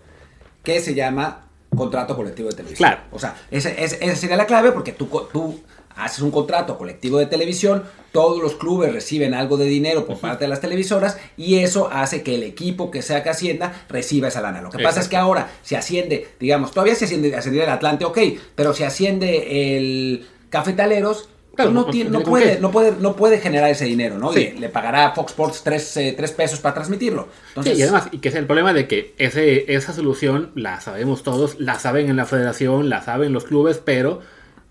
que 0.62 0.80
se 0.80 0.94
llama 0.94 1.48
contrato 1.74 2.16
colectivo 2.16 2.48
de 2.48 2.56
televisión. 2.56 2.88
Claro. 2.88 3.02
O 3.10 3.18
sea, 3.18 3.36
esa, 3.50 3.70
sería 4.16 4.36
la 4.36 4.46
clave 4.46 4.72
porque 4.72 4.92
tú, 4.92 5.08
tú 5.32 5.60
haces 5.96 6.20
un 6.20 6.30
contrato 6.30 6.76
colectivo 6.76 7.18
de 7.18 7.26
televisión, 7.26 7.84
todos 8.12 8.42
los 8.42 8.54
clubes 8.54 8.92
reciben 8.92 9.34
algo 9.34 9.56
de 9.56 9.66
dinero 9.66 10.06
por 10.06 10.18
parte 10.18 10.44
de 10.44 10.48
las 10.48 10.60
televisoras 10.60 11.18
y 11.36 11.58
eso 11.58 11.88
hace 11.92 12.22
que 12.22 12.34
el 12.34 12.42
equipo 12.42 12.90
que 12.90 13.02
sea 13.02 13.22
que 13.22 13.30
ascienda 13.30 13.84
reciba 13.88 14.28
esa 14.28 14.40
lana. 14.40 14.60
Lo 14.60 14.70
que 14.70 14.82
pasa 14.82 15.00
es 15.00 15.08
que 15.08 15.16
ahora 15.16 15.50
se 15.62 15.76
asciende, 15.76 16.28
digamos, 16.40 16.72
todavía 16.72 16.94
se 16.94 17.04
asciende, 17.04 17.34
asciende 17.34 17.62
el 17.62 17.70
Atlante, 17.70 18.04
ok, 18.04 18.18
pero 18.54 18.74
se 18.74 18.84
asciende 18.84 19.76
el 19.76 20.26
Cafetaleros, 20.50 21.28
no, 21.58 21.86
puede, 22.22 22.58
no, 22.58 22.70
puede, 22.70 22.92
no 22.98 23.16
puede 23.16 23.38
generar 23.38 23.70
ese 23.70 23.84
dinero, 23.84 24.18
¿no? 24.18 24.36
Y 24.36 24.52
le 24.52 24.68
pagará 24.68 25.06
a 25.06 25.14
Fox 25.14 25.32
Sports 25.32 25.62
3, 25.64 25.96
eh, 25.98 26.16
pesos 26.36 26.60
para 26.60 26.74
transmitirlo. 26.74 27.28
y 27.64 27.82
además, 27.82 28.08
y 28.12 28.18
que 28.18 28.28
es 28.28 28.34
el 28.34 28.46
problema 28.46 28.72
de 28.72 28.86
que 28.88 29.14
ese, 29.18 29.72
esa 29.74 29.92
solución 29.92 30.50
la 30.54 30.80
sabemos 30.80 31.22
todos, 31.22 31.58
la 31.60 31.78
saben 31.78 32.08
en 32.08 32.16
la 32.16 32.26
federación, 32.26 32.88
la 32.88 33.02
saben 33.02 33.32
los 33.32 33.44
clubes, 33.44 33.80
pero 33.84 34.20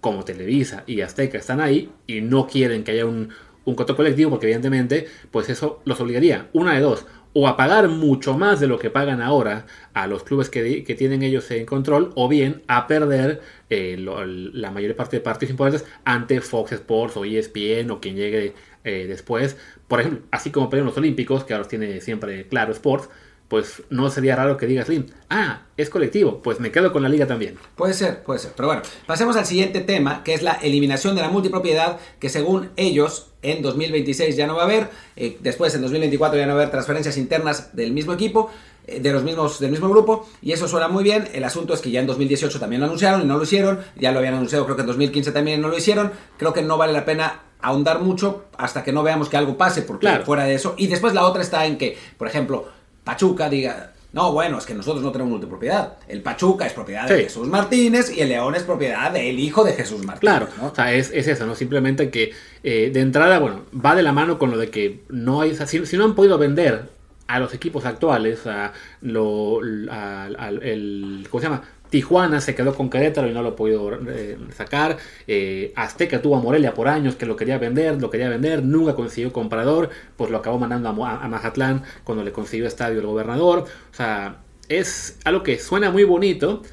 como 0.01 0.25
Televisa 0.25 0.83
y 0.85 1.01
Azteca 1.01 1.37
están 1.37 1.61
ahí 1.61 1.89
y 2.07 2.21
no 2.21 2.47
quieren 2.47 2.83
que 2.83 2.91
haya 2.91 3.05
un, 3.05 3.29
un 3.65 3.75
coto 3.75 3.95
colectivo, 3.95 4.29
porque 4.29 4.47
evidentemente, 4.47 5.07
pues 5.31 5.49
eso 5.49 5.81
los 5.85 5.99
obligaría. 5.99 6.49
Una 6.53 6.73
de 6.73 6.81
dos. 6.81 7.05
O 7.33 7.47
a 7.47 7.57
pagar 7.57 7.89
mucho 7.89 8.37
más 8.37 8.59
de 8.59 8.67
lo 8.67 8.79
que 8.79 8.89
pagan 8.89 9.21
ahora 9.21 9.65
a 9.93 10.07
los 10.07 10.23
clubes 10.23 10.49
que, 10.49 10.83
tienen 10.97 11.23
ellos 11.23 11.49
en 11.51 11.65
control, 11.65 12.11
o 12.15 12.27
bien 12.27 12.63
a 12.67 12.87
perder 12.87 13.41
eh, 13.69 13.97
la 13.97 14.71
mayor 14.71 14.95
parte 14.95 15.17
de 15.17 15.21
partidos 15.21 15.51
importantes 15.51 15.87
ante 16.05 16.41
Fox 16.41 16.71
Sports 16.73 17.17
o 17.17 17.25
ESPN 17.25 17.91
o 17.91 17.99
quien 17.99 18.15
llegue 18.15 18.53
eh, 18.83 19.05
después. 19.07 19.57
Por 19.87 19.99
ejemplo, 19.99 20.21
así 20.31 20.51
como 20.51 20.69
perdieron 20.69 20.87
los 20.87 20.97
Olímpicos, 20.97 21.43
que 21.43 21.53
ahora 21.53 21.67
tiene 21.67 22.01
siempre 22.01 22.47
Claro 22.47 22.71
Sports, 22.71 23.09
pues 23.53 23.83
no 23.91 24.09
sería 24.09 24.35
raro 24.35 24.57
que 24.57 24.65
digas, 24.65 24.87
Slim, 24.87 25.05
ah, 25.29 25.61
es 25.77 25.91
colectivo, 25.91 26.41
pues 26.41 26.59
me 26.59 26.71
quedo 26.71 26.91
con 26.91 27.03
la 27.03 27.07
liga 27.07 27.27
también. 27.27 27.55
Puede 27.75 27.93
ser, 27.93 28.23
puede 28.23 28.39
ser. 28.39 28.53
Pero 28.55 28.67
bueno, 28.67 28.81
pasemos 29.05 29.35
al 29.35 29.45
siguiente 29.45 29.81
tema, 29.81 30.23
que 30.23 30.33
es 30.33 30.41
la 30.41 30.53
eliminación 30.53 31.13
de 31.15 31.21
la 31.21 31.29
multipropiedad, 31.29 31.99
que 32.17 32.29
según 32.29 32.71
ellos 32.77 33.27
en 33.43 33.61
2026 33.61 34.35
ya 34.35 34.47
no 34.47 34.55
va 34.55 34.63
a 34.63 34.65
haber, 34.65 34.89
eh, 35.15 35.37
después 35.41 35.75
en 35.75 35.83
2024 35.83 36.39
ya 36.39 36.47
no 36.47 36.53
va 36.53 36.61
a 36.61 36.61
haber 36.63 36.71
transferencias 36.71 37.15
internas 37.15 37.75
del 37.75 37.91
mismo 37.91 38.13
equipo, 38.13 38.49
eh, 38.87 38.99
de 38.99 39.13
los 39.13 39.21
mismos, 39.21 39.59
del 39.59 39.69
mismo 39.69 39.87
grupo, 39.87 40.27
y 40.41 40.53
eso 40.53 40.67
suena 40.67 40.87
muy 40.87 41.03
bien. 41.03 41.29
El 41.31 41.43
asunto 41.43 41.75
es 41.75 41.81
que 41.81 41.91
ya 41.91 41.99
en 41.99 42.07
2018 42.07 42.59
también 42.59 42.79
lo 42.79 42.87
anunciaron 42.87 43.21
y 43.21 43.25
no 43.25 43.37
lo 43.37 43.43
hicieron, 43.43 43.81
ya 43.95 44.11
lo 44.11 44.17
habían 44.17 44.33
anunciado 44.33 44.65
creo 44.65 44.77
que 44.77 44.81
en 44.81 44.87
2015 44.87 45.31
también 45.31 45.61
no 45.61 45.67
lo 45.67 45.77
hicieron, 45.77 46.11
creo 46.37 46.53
que 46.53 46.63
no 46.63 46.79
vale 46.79 46.91
la 46.91 47.05
pena 47.05 47.41
ahondar 47.61 48.01
mucho 48.01 48.45
hasta 48.57 48.83
que 48.83 48.91
no 48.91 49.03
veamos 49.03 49.29
que 49.29 49.37
algo 49.37 49.57
pase, 49.57 49.83
porque 49.83 50.09
fuera 50.25 50.45
de 50.45 50.55
eso. 50.55 50.73
Y 50.75 50.87
después 50.87 51.13
la 51.13 51.27
otra 51.27 51.43
está 51.43 51.67
en 51.67 51.77
que, 51.77 51.95
por 52.17 52.27
ejemplo, 52.27 52.65
Pachuca 53.03 53.49
diga, 53.49 53.93
no, 54.13 54.31
bueno, 54.31 54.59
es 54.59 54.65
que 54.65 54.75
nosotros 54.75 55.03
no 55.03 55.11
tenemos 55.11 55.31
multipropiedad. 55.31 55.97
El 56.07 56.21
Pachuca 56.21 56.67
es 56.67 56.73
propiedad 56.73 57.07
de 57.07 57.23
Jesús 57.23 57.47
Martínez 57.47 58.15
y 58.15 58.21
el 58.21 58.29
León 58.29 58.53
es 58.53 58.61
propiedad 58.61 59.11
del 59.11 59.39
hijo 59.39 59.63
de 59.63 59.73
Jesús 59.73 60.05
Martínez. 60.05 60.19
Claro, 60.19 60.47
o 60.61 60.73
sea, 60.73 60.93
es, 60.93 61.09
eso, 61.11 61.47
¿no? 61.47 61.55
Simplemente 61.55 62.11
que 62.11 62.31
eh, 62.63 62.91
de 62.93 62.99
entrada, 62.99 63.39
bueno, 63.39 63.63
va 63.73 63.95
de 63.95 64.03
la 64.03 64.11
mano 64.11 64.37
con 64.37 64.51
lo 64.51 64.57
de 64.57 64.69
que 64.69 65.01
no 65.09 65.41
hay, 65.41 65.55
si, 65.55 65.97
no 65.97 66.05
han 66.05 66.13
podido 66.13 66.37
vender 66.37 66.89
a 67.25 67.39
los 67.39 67.55
equipos 67.55 67.85
actuales, 67.85 68.45
a 68.45 68.73
lo, 69.01 69.61
el, 69.63 71.27
¿cómo 71.31 71.41
se 71.41 71.47
llama? 71.47 71.63
Tijuana 71.93 72.41
se 72.41 72.55
quedó 72.55 72.73
con 72.73 72.89
Querétaro 72.89 73.29
y 73.29 73.33
no 73.33 73.43
lo 73.43 73.49
ha 73.49 73.55
podido 73.55 73.93
eh, 74.09 74.35
sacar. 74.57 74.97
Eh, 75.27 75.71
Azteca 75.75 76.23
tuvo 76.23 76.35
a 76.35 76.41
Morelia 76.41 76.73
por 76.73 76.87
años 76.87 77.15
que 77.15 77.27
lo 77.27 77.35
quería 77.35 77.59
vender, 77.59 78.01
lo 78.01 78.09
quería 78.09 78.29
vender, 78.29 78.63
nunca 78.63 78.95
consiguió 78.95 79.31
comprador, 79.31 79.91
pues 80.17 80.31
lo 80.31 80.39
acabó 80.39 80.57
mandando 80.57 81.05
a, 81.05 81.23
a 81.23 81.27
Mazatlán 81.27 81.83
cuando 82.03 82.23
le 82.23 82.31
consiguió 82.31 82.65
estadio 82.65 82.99
el 82.99 83.05
gobernador. 83.05 83.65
O 83.91 83.95
sea, 83.95 84.37
es 84.69 85.19
algo 85.23 85.43
que 85.43 85.59
suena 85.59 85.91
muy 85.91 86.03
bonito, 86.03 86.63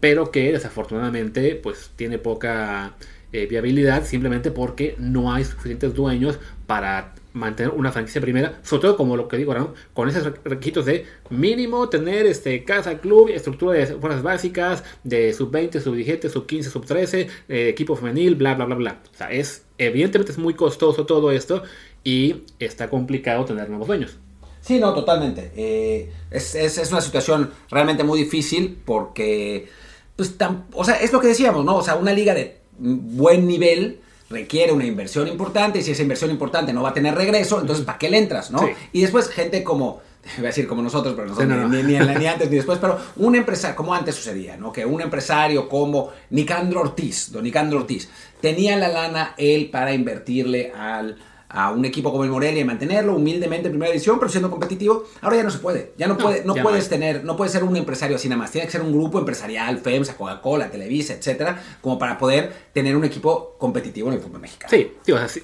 pero 0.00 0.30
que 0.30 0.52
desafortunadamente 0.52 1.54
pues 1.62 1.90
tiene 1.94 2.16
poca 2.16 2.94
eh, 3.34 3.44
viabilidad 3.44 4.06
simplemente 4.06 4.50
porque 4.50 4.94
no 4.96 5.34
hay 5.34 5.44
suficientes 5.44 5.92
dueños 5.92 6.38
para 6.66 7.12
mantener 7.32 7.72
una 7.72 7.92
franquicia 7.92 8.20
primera, 8.20 8.60
sobre 8.62 8.82
todo 8.82 8.96
como 8.96 9.16
lo 9.16 9.28
que 9.28 9.36
digo 9.36 9.52
ahora, 9.52 9.68
con 9.94 10.08
esos 10.08 10.32
requisitos 10.44 10.84
de 10.86 11.06
mínimo 11.30 11.88
tener 11.88 12.26
este 12.26 12.64
casa, 12.64 12.98
club, 12.98 13.28
estructura 13.28 13.78
de 13.78 13.86
fuerzas 13.86 14.22
básicas, 14.22 14.84
de 15.04 15.32
sub 15.32 15.50
20, 15.50 15.80
sub 15.80 15.94
17, 15.94 16.28
sub 16.28 16.46
15, 16.46 16.70
sub 16.70 16.84
13, 16.84 17.28
eh, 17.48 17.68
equipo 17.68 17.96
femenil, 17.96 18.34
bla, 18.34 18.54
bla, 18.54 18.64
bla, 18.66 18.74
bla. 18.76 19.02
O 19.12 19.16
sea, 19.16 19.30
es, 19.30 19.64
evidentemente 19.78 20.32
es 20.32 20.38
muy 20.38 20.54
costoso 20.54 21.06
todo 21.06 21.30
esto 21.30 21.62
y 22.04 22.42
está 22.58 22.90
complicado 22.90 23.44
tener 23.44 23.68
nuevos 23.68 23.88
dueños. 23.88 24.18
Sí, 24.60 24.78
no, 24.78 24.94
totalmente. 24.94 25.50
Eh, 25.56 26.12
es, 26.30 26.54
es, 26.54 26.90
una 26.92 27.00
situación 27.00 27.50
realmente 27.68 28.04
muy 28.04 28.20
difícil 28.20 28.78
porque, 28.84 29.68
pues, 30.14 30.36
o 30.72 30.84
sea, 30.84 30.94
es 30.96 31.12
lo 31.12 31.20
que 31.20 31.26
decíamos, 31.28 31.64
¿no? 31.64 31.76
O 31.76 31.82
sea, 31.82 31.96
una 31.96 32.12
liga 32.12 32.32
de 32.32 32.58
buen 32.78 33.46
nivel 33.46 34.00
requiere 34.32 34.72
una 34.72 34.84
inversión 34.84 35.28
importante 35.28 35.78
y 35.78 35.82
si 35.82 35.92
esa 35.92 36.02
inversión 36.02 36.30
importante 36.30 36.72
no 36.72 36.82
va 36.82 36.88
a 36.88 36.94
tener 36.94 37.14
regreso, 37.14 37.60
entonces 37.60 37.84
¿para 37.84 37.98
qué 37.98 38.10
le 38.10 38.18
entras? 38.18 38.50
¿no? 38.50 38.68
Y 38.92 39.02
después 39.02 39.28
gente 39.28 39.62
como, 39.62 40.00
voy 40.36 40.46
a 40.46 40.48
decir 40.48 40.66
como 40.66 40.82
nosotros, 40.82 41.14
pero 41.14 41.28
no 41.28 41.68
Ni, 41.68 41.82
ni, 41.82 41.98
ni, 41.98 42.26
antes 42.26 42.50
ni 42.50 42.56
después, 42.56 42.78
pero 42.80 42.98
un 43.16 43.36
empresario, 43.36 43.76
como 43.76 43.94
antes 43.94 44.14
sucedía, 44.14 44.56
¿no? 44.56 44.72
que 44.72 44.84
un 44.84 45.00
empresario 45.00 45.68
como 45.68 46.10
Nicandro 46.30 46.80
Ortiz, 46.80 47.30
don 47.30 47.44
Nicandro 47.44 47.80
Ortiz, 47.80 48.08
tenía 48.40 48.76
la 48.76 48.88
lana 48.88 49.34
él 49.36 49.70
para 49.70 49.92
invertirle 49.92 50.72
al 50.72 51.16
a 51.52 51.70
un 51.70 51.84
equipo 51.84 52.10
como 52.10 52.24
el 52.24 52.30
Morelia 52.30 52.60
y 52.60 52.64
mantenerlo 52.64 53.14
humildemente 53.14 53.68
en 53.68 53.72
primera 53.72 53.92
división, 53.92 54.18
pero 54.18 54.30
siendo 54.30 54.50
competitivo, 54.50 55.04
ahora 55.20 55.36
ya 55.36 55.42
no 55.42 55.50
se 55.50 55.58
puede. 55.58 55.92
Ya 55.98 56.06
no, 56.08 56.16
puede, 56.16 56.44
no 56.44 56.54
puedes 56.54 56.88
tener, 56.88 57.24
no 57.24 57.36
puedes 57.36 57.52
ser 57.52 57.62
un 57.62 57.76
empresario 57.76 58.16
así 58.16 58.28
nada 58.28 58.40
más. 58.40 58.50
Tiene 58.50 58.66
que 58.66 58.72
ser 58.72 58.80
un 58.80 58.92
grupo 58.92 59.18
empresarial, 59.18 59.78
FEMSA, 59.78 60.16
Coca-Cola, 60.16 60.70
Televisa, 60.70 61.14
etcétera, 61.14 61.62
como 61.80 61.98
para 61.98 62.16
poder 62.18 62.52
tener 62.72 62.96
un 62.96 63.04
equipo 63.04 63.56
competitivo 63.58 64.08
en 64.08 64.14
el 64.14 64.20
fútbol 64.20 64.40
mexicano. 64.40 64.70
Sí, 64.70 64.92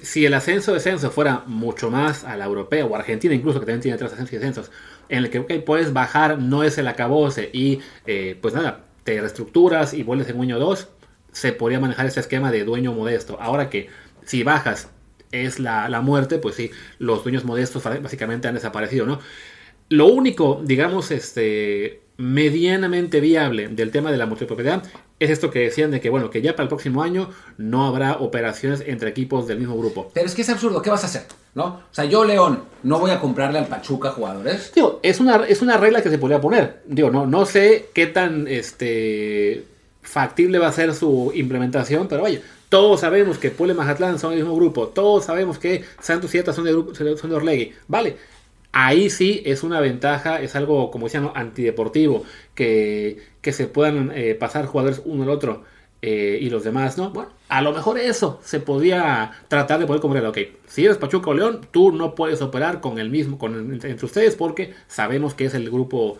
si, 0.01 0.25
el 0.25 0.33
ascenso 0.33 0.73
descenso 0.73 1.11
fuera 1.11 1.43
mucho 1.45 1.91
más 1.91 2.23
a 2.23 2.35
la 2.35 2.45
europea 2.45 2.85
o 2.85 2.95
Argentina, 2.95 3.33
incluso 3.33 3.59
que 3.59 3.65
también 3.65 3.81
tiene 3.81 3.97
tres 3.97 4.11
ascensos 4.11 4.33
y 4.33 4.37
descensos, 4.37 4.71
en 5.09 5.19
el 5.19 5.29
que 5.29 5.41
puedes 5.59 5.93
bajar, 5.93 6.39
no 6.39 6.63
es 6.63 6.77
el 6.77 6.87
acabose 6.87 7.49
y 7.53 7.79
eh, 8.05 8.37
pues 8.41 8.53
nada, 8.53 8.85
te 9.03 9.19
reestructuras 9.19 9.93
y 9.93 10.03
vuelves 10.03 10.29
en 10.29 10.39
año 10.39 10.59
2, 10.59 10.87
se 11.31 11.51
podría 11.51 11.79
manejar 11.79 12.05
ese 12.05 12.19
esquema 12.19 12.51
de 12.51 12.63
dueño 12.63 12.93
modesto. 12.93 13.37
Ahora 13.39 13.69
que 13.69 13.89
si 14.25 14.43
bajas 14.43 14.89
es 15.31 15.59
la, 15.59 16.01
muerte, 16.01 16.37
pues 16.37 16.55
sí, 16.55 16.71
los 16.97 17.23
dueños 17.23 17.45
modestos 17.45 17.83
básicamente 17.83 18.47
han 18.47 18.55
desaparecido, 18.55 19.05
¿no? 19.05 19.19
Lo 19.89 20.07
único, 20.07 20.61
digamos, 20.63 21.11
este 21.11 22.01
medianamente 22.17 23.21
viable 23.21 23.69
del 23.69 23.91
tema 23.91 24.11
de 24.11 24.17
la 24.17 24.25
multipropiedad 24.25 24.83
es 25.19 25.29
esto 25.29 25.51
que 25.51 25.59
decían 25.59 25.89
de 25.89 26.01
que, 26.01 26.09
bueno, 26.09 26.29
que 26.29 26.41
ya 26.41 26.51
para 26.51 26.63
el 26.63 26.67
próximo 26.67 27.01
año 27.01 27.29
no 27.57 27.85
habrá 27.85 28.17
operaciones 28.17 28.83
entre 28.85 29.09
equipos 29.09 29.47
del 29.47 29.57
mismo 29.57 29.77
grupo. 29.77 30.11
Pero 30.13 30.25
es 30.25 30.35
que 30.35 30.41
es 30.41 30.49
absurdo, 30.49 30.81
¿qué 30.81 30.89
vas 30.89 31.03
a 31.03 31.07
hacer? 31.07 31.23
¿No? 31.55 31.65
O 31.65 31.81
sea, 31.91 32.05
yo, 32.05 32.25
León, 32.25 32.63
no 32.83 32.99
voy 32.99 33.11
a 33.11 33.19
comprarle 33.19 33.59
al 33.59 33.67
Pachuca 33.67 34.11
jugadores. 34.11 34.71
Digo, 34.75 34.99
es 35.01 35.19
una, 35.19 35.45
es 35.45 35.61
una 35.61 35.77
regla 35.77 36.01
que 36.01 36.09
se 36.09 36.17
podría 36.17 36.39
poner. 36.39 36.81
Digo, 36.85 37.09
no, 37.09 37.25
no 37.25 37.45
sé 37.45 37.89
qué 37.93 38.07
tan 38.07 38.47
este, 38.47 39.65
factible 40.01 40.59
va 40.59 40.67
a 40.67 40.73
ser 40.73 40.93
su 40.93 41.31
implementación, 41.33 42.07
pero 42.07 42.23
vaya, 42.23 42.41
todos 42.69 43.01
sabemos 43.01 43.37
que 43.39 43.51
Puebla 43.51 43.73
y 43.73 43.77
Mazatlán 43.77 44.19
son 44.19 44.33
el 44.33 44.39
mismo 44.39 44.55
grupo. 44.55 44.87
Todos 44.87 45.25
sabemos 45.25 45.59
que 45.59 45.83
Santos 45.99 46.33
y 46.35 46.37
Eta 46.37 46.53
son 46.53 46.65
de, 46.65 46.71
grupo, 46.71 46.93
son 46.95 47.29
de 47.29 47.35
Orlegui. 47.35 47.73
Vale. 47.87 48.17
Ahí 48.71 49.09
sí 49.09 49.41
es 49.45 49.63
una 49.63 49.79
ventaja, 49.79 50.41
es 50.41 50.55
algo, 50.55 50.91
como 50.91 51.07
decían, 51.07 51.31
antideportivo, 51.33 52.23
que, 52.53 53.17
que 53.41 53.51
se 53.51 53.65
puedan 53.65 54.11
eh, 54.13 54.35
pasar 54.35 54.67
jugadores 54.67 55.01
uno 55.05 55.23
al 55.23 55.29
otro 55.29 55.63
eh, 56.03 56.37
y 56.39 56.49
los 56.49 56.63
demás, 56.63 56.97
¿no? 56.97 57.09
Bueno, 57.09 57.31
a 57.49 57.61
lo 57.61 57.73
mejor 57.73 57.97
eso 57.97 58.39
se 58.43 58.59
podría 58.59 59.31
tratar 59.47 59.79
de 59.79 59.87
poder 59.87 60.01
comprar. 60.01 60.25
Ok, 60.27 60.37
si 60.67 60.85
eres 60.85 60.97
Pachuca 60.97 61.31
o 61.31 61.33
León, 61.33 61.61
tú 61.71 61.91
no 61.91 62.15
puedes 62.15 62.41
operar 62.43 62.79
con 62.79 62.99
el 62.99 63.09
mismo, 63.09 63.39
con 63.39 63.73
entre 63.73 64.05
ustedes, 64.05 64.35
porque 64.35 64.73
sabemos 64.87 65.33
que 65.33 65.45
es 65.45 65.55
el 65.55 65.69
grupo 65.69 66.19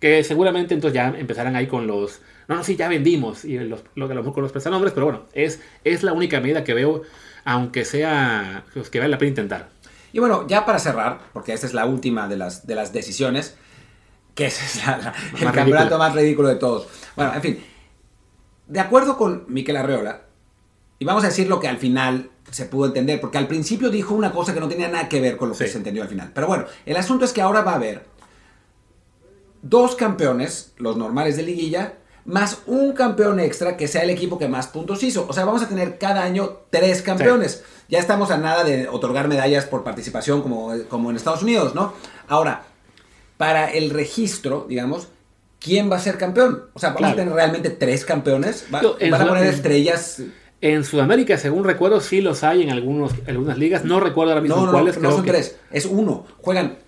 que 0.00 0.24
seguramente 0.24 0.74
entonces 0.74 0.94
ya 0.94 1.08
empezarán 1.16 1.56
ahí 1.56 1.66
con 1.66 1.86
los 1.86 2.20
no, 2.48 2.56
no, 2.56 2.64
sí, 2.64 2.76
ya 2.76 2.88
vendimos, 2.88 3.44
y 3.44 3.58
los, 3.58 3.82
lo 3.94 4.06
que 4.06 4.12
a 4.12 4.14
lo 4.14 4.22
mejor 4.22 4.34
con 4.34 4.42
los 4.42 4.52
prestanombres, 4.52 4.92
pero 4.92 5.06
bueno, 5.06 5.22
es, 5.32 5.60
es 5.84 6.02
la 6.02 6.12
única 6.12 6.40
medida 6.40 6.64
que 6.64 6.74
veo, 6.74 7.02
aunque 7.44 7.84
sea, 7.84 8.64
pues, 8.72 8.90
que 8.90 8.98
vale 8.98 9.10
la 9.10 9.18
pena 9.18 9.30
intentar. 9.30 9.68
Y 10.12 10.18
bueno, 10.18 10.46
ya 10.46 10.64
para 10.64 10.78
cerrar, 10.78 11.20
porque 11.32 11.52
esta 11.52 11.66
es 11.66 11.74
la 11.74 11.86
última 11.86 12.28
de 12.28 12.36
las, 12.36 12.66
de 12.66 12.74
las 12.74 12.92
decisiones, 12.92 13.56
que 14.34 14.46
es 14.46 14.82
el 15.40 15.52
campeonato 15.52 15.98
más 15.98 16.14
ridículo 16.14 16.48
de 16.48 16.56
todos. 16.56 16.88
Bueno, 17.16 17.34
en 17.34 17.42
fin, 17.42 17.64
de 18.68 18.80
acuerdo 18.80 19.16
con 19.16 19.44
Miquel 19.48 19.76
Arreola, 19.76 20.22
y 20.98 21.04
vamos 21.04 21.24
a 21.24 21.28
decir 21.28 21.48
lo 21.48 21.60
que 21.60 21.68
al 21.68 21.78
final 21.78 22.30
se 22.50 22.66
pudo 22.66 22.86
entender, 22.86 23.20
porque 23.20 23.38
al 23.38 23.48
principio 23.48 23.90
dijo 23.90 24.14
una 24.14 24.32
cosa 24.32 24.54
que 24.54 24.60
no 24.60 24.68
tenía 24.68 24.88
nada 24.88 25.08
que 25.08 25.20
ver 25.20 25.36
con 25.36 25.48
lo 25.48 25.56
que 25.56 25.66
se 25.66 25.78
entendió 25.78 26.02
al 26.02 26.08
final. 26.08 26.30
Pero 26.32 26.46
bueno, 26.46 26.64
el 26.86 26.96
asunto 26.96 27.24
es 27.24 27.32
que 27.32 27.42
ahora 27.42 27.62
va 27.62 27.72
a 27.72 27.76
haber 27.76 28.06
dos 29.62 29.96
campeones, 29.96 30.72
los 30.78 30.96
normales 30.96 31.36
de 31.36 31.42
liguilla, 31.42 31.94
más 32.26 32.58
un 32.66 32.92
campeón 32.92 33.38
extra 33.40 33.76
que 33.76 33.88
sea 33.88 34.02
el 34.02 34.10
equipo 34.10 34.38
que 34.38 34.48
más 34.48 34.66
puntos 34.66 35.02
hizo. 35.02 35.26
O 35.28 35.32
sea, 35.32 35.44
vamos 35.44 35.62
a 35.62 35.68
tener 35.68 35.96
cada 35.98 36.22
año 36.22 36.58
tres 36.70 37.00
campeones. 37.00 37.62
Ya 37.88 38.00
estamos 38.00 38.30
a 38.30 38.36
nada 38.36 38.64
de 38.64 38.88
otorgar 38.88 39.28
medallas 39.28 39.64
por 39.64 39.84
participación 39.84 40.42
como, 40.42 40.72
como 40.88 41.10
en 41.10 41.16
Estados 41.16 41.42
Unidos, 41.42 41.74
¿no? 41.74 41.92
Ahora, 42.28 42.64
para 43.36 43.70
el 43.70 43.90
registro, 43.90 44.66
digamos, 44.68 45.08
¿quién 45.60 45.90
va 45.90 45.96
a 45.96 46.00
ser 46.00 46.18
campeón? 46.18 46.64
O 46.74 46.80
sea, 46.80 46.90
¿vamos 46.90 47.12
a 47.12 47.14
tener 47.14 47.32
realmente 47.32 47.70
tres 47.70 48.04
campeones? 48.04 48.66
¿Van 48.70 48.84
a 48.84 49.26
poner 49.26 49.46
estrellas? 49.46 50.22
En 50.60 50.84
Sudamérica, 50.84 51.36
según 51.36 51.64
recuerdo, 51.64 52.00
sí 52.00 52.22
los 52.22 52.42
hay 52.42 52.62
en 52.62 52.70
algunos, 52.70 53.12
algunas 53.28 53.58
ligas. 53.58 53.84
No 53.84 54.00
recuerdo 54.00 54.32
ahora 54.32 54.42
mismo 54.42 54.68
cuáles. 54.70 54.96
No, 54.96 55.10
no 55.10 55.16
son 55.16 55.24
tres, 55.26 55.56
es 55.70 55.84
uno. 55.84 56.26
Juegan 56.38 56.78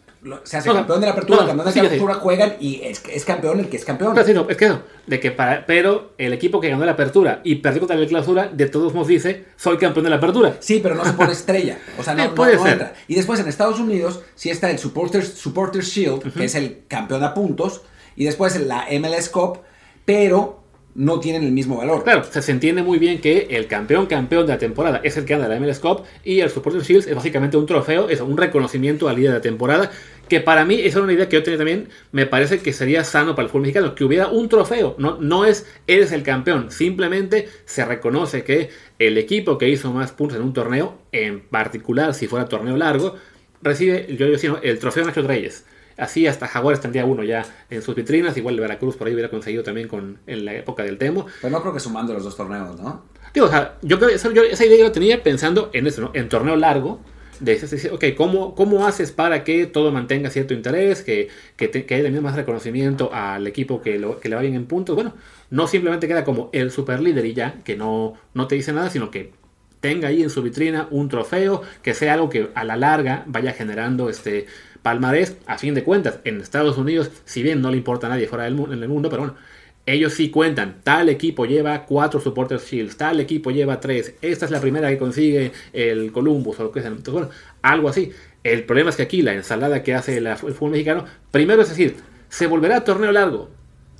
se 0.44 0.56
hace 0.56 0.72
campeón 0.72 1.00
de 1.00 1.06
la 1.06 1.12
apertura, 1.12 1.46
campeón 1.46 1.72
de 1.72 1.82
la 1.82 1.86
apertura 1.86 2.14
juegan 2.14 2.56
y 2.60 2.82
es, 2.82 3.02
es, 3.10 3.24
campeón 3.24 3.60
el 3.60 3.68
que 3.68 3.76
es 3.76 3.84
campeón. 3.84 4.14
Pero, 4.14 4.26
sí, 4.26 4.34
no, 4.34 4.46
es 4.48 4.56
que 4.56 4.68
no, 4.68 4.82
de 5.06 5.20
que 5.20 5.30
para, 5.30 5.64
pero 5.64 6.12
el 6.18 6.32
equipo 6.32 6.60
que 6.60 6.68
ganó 6.70 6.84
la 6.84 6.92
apertura 6.92 7.40
y 7.44 7.56
perdió 7.56 7.80
contra 7.80 7.96
la 7.96 8.06
clausura, 8.06 8.48
de 8.48 8.66
todos 8.66 8.92
modos 8.92 9.08
dice, 9.08 9.46
soy 9.56 9.78
campeón 9.78 10.04
de 10.04 10.10
la 10.10 10.16
apertura. 10.16 10.56
Sí, 10.60 10.80
pero 10.82 10.94
no 10.94 11.04
se 11.04 11.12
pone 11.12 11.32
estrella. 11.32 11.78
O 11.98 12.02
sea, 12.02 12.14
no, 12.14 12.34
puede 12.34 12.54
entra. 12.54 12.94
Y 13.06 13.14
después 13.14 13.38
en 13.40 13.48
Estados 13.48 13.78
Unidos 13.78 14.20
sí 14.34 14.50
está 14.50 14.70
el 14.70 14.78
Supporters, 14.78 15.34
Supporters 15.34 15.86
Shield, 15.88 16.32
que 16.32 16.44
es 16.44 16.54
el 16.54 16.82
campeón 16.88 17.22
a 17.22 17.34
puntos, 17.34 17.82
y 18.16 18.24
después 18.24 18.58
la 18.60 18.86
MLS 18.98 19.28
Cup, 19.28 19.60
pero 20.04 20.62
no 20.98 21.20
tienen 21.20 21.44
el 21.44 21.52
mismo 21.52 21.76
valor. 21.76 22.02
Claro, 22.02 22.24
se 22.24 22.50
entiende 22.50 22.82
muy 22.82 22.98
bien 22.98 23.20
que 23.20 23.46
el 23.50 23.68
campeón 23.68 24.06
campeón 24.06 24.46
de 24.46 24.52
la 24.54 24.58
temporada 24.58 25.00
es 25.04 25.16
el 25.16 25.24
que 25.24 25.32
anda 25.32 25.46
la 25.46 25.60
MLS 25.60 25.78
Cup 25.78 26.02
y 26.24 26.40
el 26.40 26.50
Supporter 26.50 26.82
Shields 26.82 27.06
es 27.06 27.14
básicamente 27.14 27.56
un 27.56 27.66
trofeo, 27.66 28.08
es 28.08 28.20
un 28.20 28.36
reconocimiento 28.36 29.08
al 29.08 29.14
líder 29.14 29.30
de 29.30 29.36
la 29.38 29.42
temporada, 29.42 29.92
que 30.28 30.40
para 30.40 30.64
mí 30.64 30.74
esa 30.74 30.98
es 30.98 31.04
una 31.04 31.12
idea 31.12 31.28
que 31.28 31.36
yo 31.36 31.44
tenía 31.44 31.58
también, 31.58 31.88
me 32.10 32.26
parece 32.26 32.58
que 32.58 32.72
sería 32.72 33.04
sano 33.04 33.36
para 33.36 33.44
el 33.44 33.48
fútbol 33.48 33.62
mexicano, 33.62 33.94
que 33.94 34.02
hubiera 34.02 34.26
un 34.26 34.48
trofeo, 34.48 34.96
no, 34.98 35.18
no 35.20 35.44
es 35.44 35.66
eres 35.86 36.10
el 36.10 36.24
campeón, 36.24 36.72
simplemente 36.72 37.48
se 37.64 37.84
reconoce 37.84 38.42
que 38.42 38.70
el 38.98 39.18
equipo 39.18 39.56
que 39.56 39.68
hizo 39.68 39.92
más 39.92 40.10
puntos 40.10 40.36
en 40.36 40.42
un 40.42 40.52
torneo, 40.52 40.98
en 41.12 41.38
particular 41.38 42.12
si 42.12 42.26
fuera 42.26 42.48
torneo 42.48 42.76
largo, 42.76 43.14
recibe, 43.62 44.16
yo 44.16 44.26
digo 44.26 44.58
el 44.64 44.80
trofeo 44.80 45.04
Nacho 45.04 45.22
Reyes. 45.22 45.64
Así 45.98 46.26
hasta 46.26 46.46
Jaguares 46.46 46.80
tendría 46.80 47.04
uno 47.04 47.24
ya 47.24 47.44
en 47.70 47.82
sus 47.82 47.94
vitrinas. 47.94 48.36
Igual 48.36 48.56
de 48.56 48.62
Veracruz 48.62 48.96
por 48.96 49.08
ahí 49.08 49.14
hubiera 49.14 49.30
conseguido 49.30 49.62
también 49.62 49.88
con, 49.88 50.18
en 50.26 50.44
la 50.44 50.54
época 50.54 50.84
del 50.84 50.96
Temo. 50.96 51.26
Pero 51.42 51.50
no 51.50 51.60
creo 51.60 51.74
que 51.74 51.80
sumando 51.80 52.14
los 52.14 52.24
dos 52.24 52.36
torneos, 52.36 52.80
¿no? 52.80 53.04
Digo, 53.34 53.46
o 53.46 53.50
sea, 53.50 53.76
yo, 53.82 53.98
esa, 54.08 54.30
idea 54.30 54.78
yo 54.78 54.84
la 54.84 54.92
tenía 54.92 55.22
pensando 55.22 55.70
en 55.72 55.86
eso, 55.86 56.00
¿no? 56.00 56.10
En 56.14 56.28
torneo 56.28 56.56
largo. 56.56 57.00
De 57.40 57.54
ok, 57.92 58.04
¿cómo, 58.16 58.56
¿cómo 58.56 58.84
haces 58.88 59.12
para 59.12 59.44
que 59.44 59.66
todo 59.66 59.92
mantenga 59.92 60.28
cierto 60.28 60.54
interés, 60.54 61.02
que, 61.02 61.28
que, 61.56 61.70
que 61.70 61.94
haya 61.94 62.20
más 62.20 62.34
reconocimiento 62.34 63.10
al 63.12 63.46
equipo 63.46 63.80
que, 63.80 63.96
lo, 63.96 64.18
que 64.18 64.28
le 64.28 64.34
vayan 64.34 64.54
en 64.54 64.66
puntos? 64.66 64.96
Bueno, 64.96 65.14
no 65.50 65.68
simplemente 65.68 66.08
queda 66.08 66.24
como 66.24 66.50
el 66.52 66.72
super 66.72 67.00
líder 67.00 67.24
y 67.26 67.34
ya, 67.34 67.60
que 67.62 67.76
no, 67.76 68.14
no 68.34 68.48
te 68.48 68.56
dice 68.56 68.72
nada, 68.72 68.90
sino 68.90 69.12
que 69.12 69.32
tenga 69.80 70.08
ahí 70.08 70.22
en 70.22 70.30
su 70.30 70.42
vitrina 70.42 70.88
un 70.90 71.08
trofeo, 71.08 71.62
que 71.82 71.94
sea 71.94 72.14
algo 72.14 72.28
que 72.28 72.50
a 72.54 72.64
la 72.64 72.76
larga 72.76 73.22
vaya 73.26 73.52
generando 73.52 74.08
este 74.08 74.46
palmarés, 74.88 75.36
a 75.44 75.58
fin 75.58 75.74
de 75.74 75.84
cuentas, 75.84 76.20
en 76.24 76.40
Estados 76.40 76.78
Unidos, 76.78 77.10
si 77.26 77.42
bien 77.42 77.60
no 77.60 77.70
le 77.70 77.76
importa 77.76 78.06
a 78.06 78.10
nadie 78.10 78.26
fuera 78.26 78.44
del 78.44 78.54
mundo, 78.54 78.72
en 78.72 78.82
el 78.82 78.88
mundo, 78.88 79.10
pero 79.10 79.20
bueno, 79.20 79.36
ellos 79.84 80.14
sí 80.14 80.30
cuentan, 80.30 80.76
tal 80.82 81.10
equipo 81.10 81.44
lleva 81.44 81.84
cuatro 81.84 82.20
supporters 82.20 82.64
shields, 82.70 82.96
tal 82.96 83.20
equipo 83.20 83.50
lleva 83.50 83.80
tres, 83.80 84.14
esta 84.22 84.46
es 84.46 84.50
la 84.50 84.62
primera 84.62 84.88
que 84.88 84.96
consigue 84.96 85.52
el 85.74 86.10
Columbus 86.10 86.58
o 86.60 86.62
lo 86.62 86.72
que 86.72 86.80
sea, 86.80 86.88
Entonces, 86.88 87.28
algo 87.60 87.90
así. 87.90 88.12
El 88.42 88.64
problema 88.64 88.88
es 88.88 88.96
que 88.96 89.02
aquí 89.02 89.20
la 89.20 89.34
ensalada 89.34 89.82
que 89.82 89.94
hace 89.94 90.16
el 90.16 90.34
fútbol 90.36 90.70
mexicano, 90.70 91.04
primero 91.30 91.60
es 91.60 91.68
decir, 91.68 91.96
se 92.30 92.46
volverá 92.46 92.82
torneo 92.82 93.12
largo. 93.12 93.50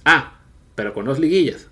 Ah, 0.07 0.39
pero 0.75 0.95
con 0.95 1.05
dos 1.05 1.19
liguillas. 1.19 1.69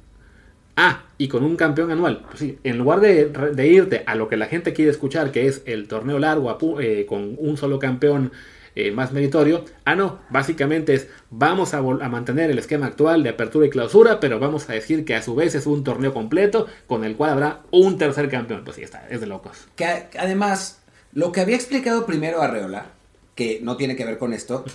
Ah, 0.77 1.05
y 1.17 1.29
con 1.29 1.43
un 1.43 1.57
campeón 1.57 1.91
anual. 1.91 2.23
Pues 2.27 2.41
sí, 2.41 2.59
en 2.65 2.77
lugar 2.77 3.01
de, 3.01 3.67
irte 3.67 4.03
a 4.07 4.15
lo 4.15 4.29
que 4.29 4.37
la 4.37 4.45
gente 4.45 4.75
quiere 4.75 4.91
escuchar, 4.91 5.33
que 5.33 5.47
es 5.47 5.63
el 5.65 5.89
torneo 5.89 6.19
largo 6.19 6.55
eh, 6.81 7.07
con 7.09 7.35
un 7.39 7.57
solo 7.57 7.79
campeón 7.79 8.31
eh, 8.77 8.91
más 8.91 9.11
meritorio. 9.11 9.65
Ah, 9.87 9.95
no, 9.95 10.19
básicamente 10.29 10.93
es 10.93 11.09
vamos 11.31 11.73
a, 11.73 11.81
mantener 11.81 12.51
el 12.51 12.59
esquema 12.59 12.87
actual 12.87 13.23
de 13.23 13.31
apertura 13.31 13.67
y 13.67 13.71
clausura, 13.71 14.21
pero 14.21 14.39
vamos 14.39 14.69
a 14.69 14.75
decir 14.75 15.07
que 15.07 15.15
a 15.15 15.23
su 15.23 15.35
vez 15.35 15.55
es 15.55 15.65
un 15.67 15.83
torneo 15.83 16.13
completo 16.13 16.67
con 16.87 17.03
el 17.03 17.17
cual 17.17 17.31
habrá 17.31 17.63
un 17.71 17.97
tercer 17.97 18.29
campeón. 18.29 18.65
Pues 18.65 18.77
sí, 18.77 18.83
está, 18.83 19.09
es 19.09 19.23
de 19.23 19.27
locos. 19.27 19.67
Que 19.77 20.09
además, 20.19 20.83
lo 21.15 21.33
que 21.33 21.41
había 21.41 21.57
explicado 21.57 22.05
primero 22.05 22.43
Arreola, 22.43 22.89
que 23.35 23.61
no 23.63 23.79
tiene 23.79 23.97
que 23.97 24.05
ver 24.05 24.19
con 24.19 24.35
esto, 24.35 24.67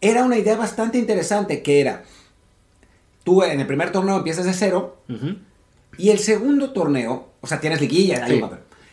era 0.00 0.22
una 0.22 0.38
idea 0.38 0.56
bastante 0.56 0.96
interesante, 0.96 1.60
que 1.60 1.80
era, 1.80 2.04
tú 3.24 3.42
en 3.42 3.58
el 3.58 3.66
primer 3.66 3.90
torneo 3.90 4.18
empiezas 4.18 4.44
de 4.44 4.52
cero, 4.52 4.98
y 5.96 6.10
el 6.10 6.20
segundo 6.20 6.70
torneo, 6.70 7.30
o 7.40 7.46
sea, 7.48 7.58
tienes 7.58 7.80
liguilla, 7.80 8.24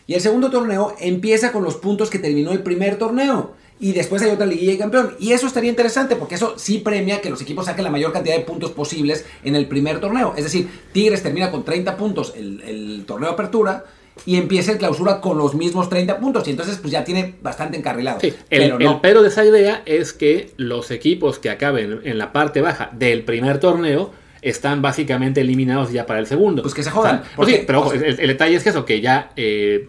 y 0.08 0.14
el 0.14 0.20
segundo 0.20 0.50
torneo 0.50 0.96
empieza 0.98 1.52
con 1.52 1.62
los 1.62 1.76
puntos 1.76 2.10
que 2.10 2.18
terminó 2.18 2.50
el 2.50 2.64
primer 2.64 2.98
torneo 2.98 3.54
y 3.78 3.92
después 3.92 4.22
hay 4.22 4.30
otra 4.30 4.46
liguilla 4.46 4.72
y 4.72 4.78
campeón. 4.78 5.14
Y 5.18 5.32
eso 5.32 5.46
estaría 5.46 5.70
interesante 5.70 6.16
porque 6.16 6.36
eso 6.36 6.54
sí 6.56 6.78
premia 6.78 7.20
que 7.20 7.30
los 7.30 7.40
equipos 7.42 7.66
saquen 7.66 7.84
la 7.84 7.90
mayor 7.90 8.12
cantidad 8.12 8.36
de 8.36 8.42
puntos 8.42 8.70
posibles 8.70 9.26
en 9.44 9.54
el 9.54 9.66
primer 9.66 10.00
torneo. 10.00 10.34
Es 10.36 10.44
decir, 10.44 10.68
Tigres 10.92 11.22
termina 11.22 11.50
con 11.50 11.64
30 11.64 11.96
puntos 11.96 12.32
el, 12.36 13.04
torneo 13.06 13.28
de 13.28 13.34
apertura 13.34 13.84
y 14.24 14.36
empieza 14.36 14.72
el 14.72 14.78
clausura 14.78 15.20
con 15.20 15.36
los 15.36 15.54
mismos 15.54 15.90
30 15.90 16.18
puntos 16.18 16.48
y 16.48 16.50
entonces 16.50 16.78
pues 16.78 16.90
ya 16.90 17.04
tiene 17.04 17.34
bastante 17.42 17.76
encarrilado. 17.76 18.18
el, 18.22 18.34
pero, 18.48 18.78
el 18.78 19.00
pero 19.00 19.22
de 19.22 19.28
esa 19.28 19.44
idea 19.44 19.82
es 19.84 20.14
que 20.14 20.52
los 20.56 20.90
equipos 20.90 21.38
que 21.38 21.50
acaben 21.50 22.00
en 22.04 22.16
la 22.16 22.32
parte 22.32 22.62
baja 22.62 22.88
del 22.92 23.24
primer 23.24 23.60
torneo 23.60 24.12
están 24.40 24.80
básicamente 24.80 25.40
eliminados 25.40 25.92
ya 25.92 26.06
para 26.06 26.20
el 26.20 26.26
segundo. 26.26 26.62
Pues 26.62 26.74
que 26.74 26.82
se 26.82 26.90
jodan. 26.90 27.24
sí, 27.44 27.64
pero 27.66 27.92
el, 27.92 28.16
detalle 28.16 28.56
es 28.56 28.62
que 28.62 28.70
eso, 28.70 28.84
que 28.84 29.00
ya 29.00 29.32
eh, 29.36 29.88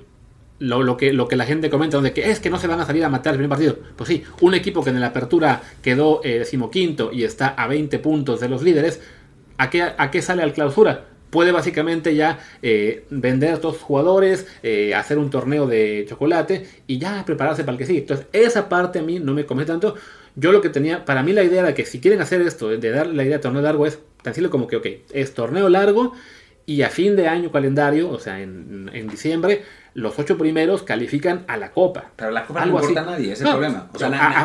lo, 0.60 0.98
que, 0.98 1.14
lo 1.14 1.28
que 1.28 1.36
la 1.36 1.46
gente 1.46 1.70
comenta, 1.70 1.98
donde 1.98 2.14
que 2.14 2.30
es 2.30 2.40
que 2.40 2.50
no 2.50 2.60
se 2.60 2.68
van 2.68 2.80
a 2.80 2.86
salir 2.86 3.04
a 3.04 3.10
matar 3.10 3.34
el 3.34 3.40
primer 3.40 3.50
partido. 3.50 3.78
Pues 3.96 4.08
sí, 4.08 4.24
un 4.42 4.54
equipo 4.54 4.84
que 4.84 4.90
en 4.90 5.00
la 5.00 5.08
apertura 5.08 5.62
quedó 5.82 6.22
eh, 6.24 6.40
decimoquinto 6.40 7.12
y 7.12 7.24
está 7.24 7.50
a 7.50 7.68
20 7.68 8.00
puntos 8.00 8.40
de 8.40 8.50
los 8.50 8.64
líderes, 8.64 9.02
¿a 9.58 9.70
qué, 9.70 9.84
a 9.84 10.12
qué 10.12 10.22
sale 10.22 10.44
al 10.44 10.54
clausura? 10.54 11.06
Puede 11.30 11.52
básicamente 11.52 12.16
ya 12.16 12.40
eh, 12.62 13.06
vender 13.10 13.56
a 13.56 13.62
todos 13.62 13.78
jugadores, 13.80 14.48
eh, 14.64 14.96
hacer 14.96 15.18
un 15.18 15.30
torneo 15.30 15.68
de 15.68 16.06
chocolate 16.08 16.66
y 16.88 16.98
ya 17.00 17.24
prepararse 17.26 17.64
para 17.64 17.74
el 17.74 17.78
que 17.78 17.86
sigue. 17.86 18.00
Entonces, 18.00 18.28
esa 18.32 18.70
parte 18.70 19.00
a 19.00 19.02
mí 19.02 19.20
no 19.20 19.34
me 19.34 19.46
convence 19.46 19.72
tanto. 19.72 19.96
Yo 20.36 20.52
lo 20.52 20.62
que 20.62 20.70
tenía, 20.70 21.04
para 21.04 21.24
mí 21.24 21.34
la 21.34 21.44
idea 21.44 21.62
era 21.62 21.74
que 21.74 21.86
si 21.86 22.00
quieren 22.00 22.22
hacer 22.22 22.42
esto, 22.42 22.70
de 22.70 22.92
dar 22.92 23.08
la 23.08 23.24
idea 23.24 23.38
de 23.38 23.44
torneo 23.44 23.62
largo, 23.62 23.86
es 23.86 24.00
tan 24.22 24.34
simple 24.34 24.50
como 24.50 24.68
que, 24.68 24.78
ok, 24.78 24.88
es 25.12 25.34
torneo 25.34 25.68
largo 25.68 26.14
y 26.66 26.82
a 26.84 26.90
fin 26.90 27.16
de 27.16 27.28
año 27.28 27.52
calendario, 27.52 28.10
o 28.10 28.20
sea, 28.20 28.42
en, 28.42 28.90
en 28.94 29.08
diciembre, 29.08 29.64
los 29.98 30.20
ocho 30.20 30.38
primeros 30.38 30.84
califican 30.84 31.44
a 31.48 31.58
la 31.58 31.72
Copa. 31.72 32.12
Pero 32.16 32.30
la 32.30 32.46
Copa 32.46 32.68
no 32.68 32.80
importa 32.80 33.02
a 33.02 33.06
nadie, 33.06 33.34
ese 33.34 33.44
es 33.44 33.50
el 33.50 33.56
problema. 33.56 33.90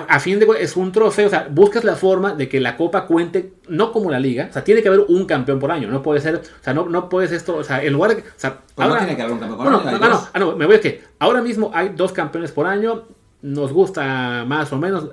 a, 0.08 0.18
fin 0.18 0.38
de 0.40 0.46
es 0.58 0.78
un 0.78 0.92
trofeo, 0.92 1.26
o 1.26 1.30
sea, 1.30 1.46
buscas 1.50 1.84
la 1.84 1.94
forma 1.94 2.32
de 2.32 2.48
que 2.48 2.58
la 2.58 2.74
Copa 2.74 3.04
cuente, 3.06 3.52
no 3.68 3.92
como 3.92 4.10
la 4.10 4.18
Liga, 4.18 4.46
o 4.48 4.52
sea, 4.54 4.64
tiene 4.64 4.80
que 4.80 4.88
haber 4.88 5.00
un 5.08 5.26
campeón 5.26 5.58
por 5.58 5.70
año, 5.70 5.88
no 5.88 6.02
puede 6.02 6.22
ser, 6.22 6.36
o 6.36 6.64
sea, 6.64 6.72
no, 6.72 6.88
no 6.88 7.10
puedes 7.10 7.32
esto, 7.32 7.54
o 7.54 7.64
sea, 7.64 7.84
en 7.84 7.92
lugar 7.92 8.16
de... 8.16 8.22
O 8.22 8.24
sea, 8.34 8.60
pues 8.74 8.88
no 8.88 8.96
tiene 8.96 9.14
que 9.14 9.20
haber 9.20 9.34
un 9.34 9.40
campeón 9.40 9.58
por 9.58 9.66
año. 9.66 9.98
No, 9.98 10.08
no, 10.08 10.28
ah, 10.32 10.38
no, 10.38 10.56
me 10.56 10.64
voy 10.64 10.76
a 10.76 10.80
que 10.80 11.02
ahora 11.18 11.42
mismo 11.42 11.70
hay 11.74 11.90
dos 11.90 12.12
campeones 12.12 12.50
por 12.50 12.66
año, 12.66 13.02
nos 13.42 13.74
gusta 13.74 14.46
más 14.46 14.72
o 14.72 14.78
menos, 14.78 15.10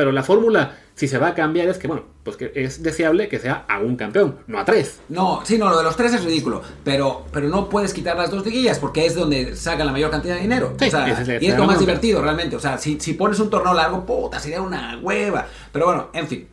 pero 0.00 0.12
la 0.12 0.22
fórmula, 0.22 0.78
si 0.94 1.08
se 1.08 1.18
va 1.18 1.28
a 1.28 1.34
cambiar, 1.34 1.68
es 1.68 1.76
que, 1.76 1.86
bueno, 1.86 2.04
pues 2.24 2.38
que 2.38 2.52
es 2.54 2.82
deseable 2.82 3.28
que 3.28 3.38
sea 3.38 3.66
a 3.68 3.80
un 3.80 3.96
campeón, 3.96 4.38
no 4.46 4.58
a 4.58 4.64
tres. 4.64 4.98
No, 5.10 5.42
sí, 5.44 5.58
no, 5.58 5.68
lo 5.68 5.76
de 5.76 5.84
los 5.84 5.94
tres 5.94 6.14
es 6.14 6.24
ridículo, 6.24 6.62
pero, 6.82 7.26
pero 7.30 7.48
no 7.48 7.68
puedes 7.68 7.92
quitar 7.92 8.16
las 8.16 8.30
dos 8.30 8.42
liguillas 8.46 8.78
porque 8.78 9.04
es 9.04 9.14
donde 9.14 9.54
sacan 9.54 9.84
la 9.84 9.92
mayor 9.92 10.10
cantidad 10.10 10.36
de 10.36 10.40
dinero. 10.40 10.74
o 10.74 10.90
sea, 10.90 11.38
y 11.38 11.48
es 11.48 11.54
lo 11.54 11.66
más 11.66 11.78
divertido 11.78 12.22
realmente. 12.22 12.56
O 12.56 12.60
sea, 12.60 12.78
si, 12.78 12.96
pones 13.12 13.38
un 13.40 13.50
torneo 13.50 13.74
largo, 13.74 14.06
puta, 14.06 14.40
sería 14.40 14.62
una 14.62 14.98
hueva. 15.02 15.46
Pero 15.70 15.84
bueno, 15.84 16.08
en 16.14 16.26
fin. 16.26 16.48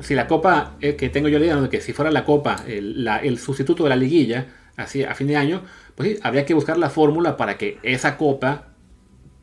si 0.00 0.16
la 0.16 0.26
copa, 0.26 0.72
eh, 0.80 0.96
que 0.96 1.08
tengo 1.10 1.28
yo 1.28 1.38
la 1.38 1.44
idea 1.44 1.60
de 1.60 1.68
que 1.68 1.80
si 1.80 1.92
fuera 1.92 2.10
la 2.10 2.24
copa 2.24 2.64
el, 2.66 3.08
el 3.22 3.38
sustituto 3.38 3.84
de 3.84 3.90
la 3.90 3.96
liguilla, 3.96 4.48
así 4.76 5.04
a 5.04 5.14
fin 5.14 5.28
de 5.28 5.36
año, 5.36 5.62
pues 5.94 6.08
sí, 6.08 6.18
habría 6.20 6.44
que 6.44 6.54
buscar 6.54 6.76
la 6.78 6.90
fórmula 6.90 7.36
para 7.36 7.58
que 7.58 7.78
esa 7.84 8.16
copa 8.16 8.64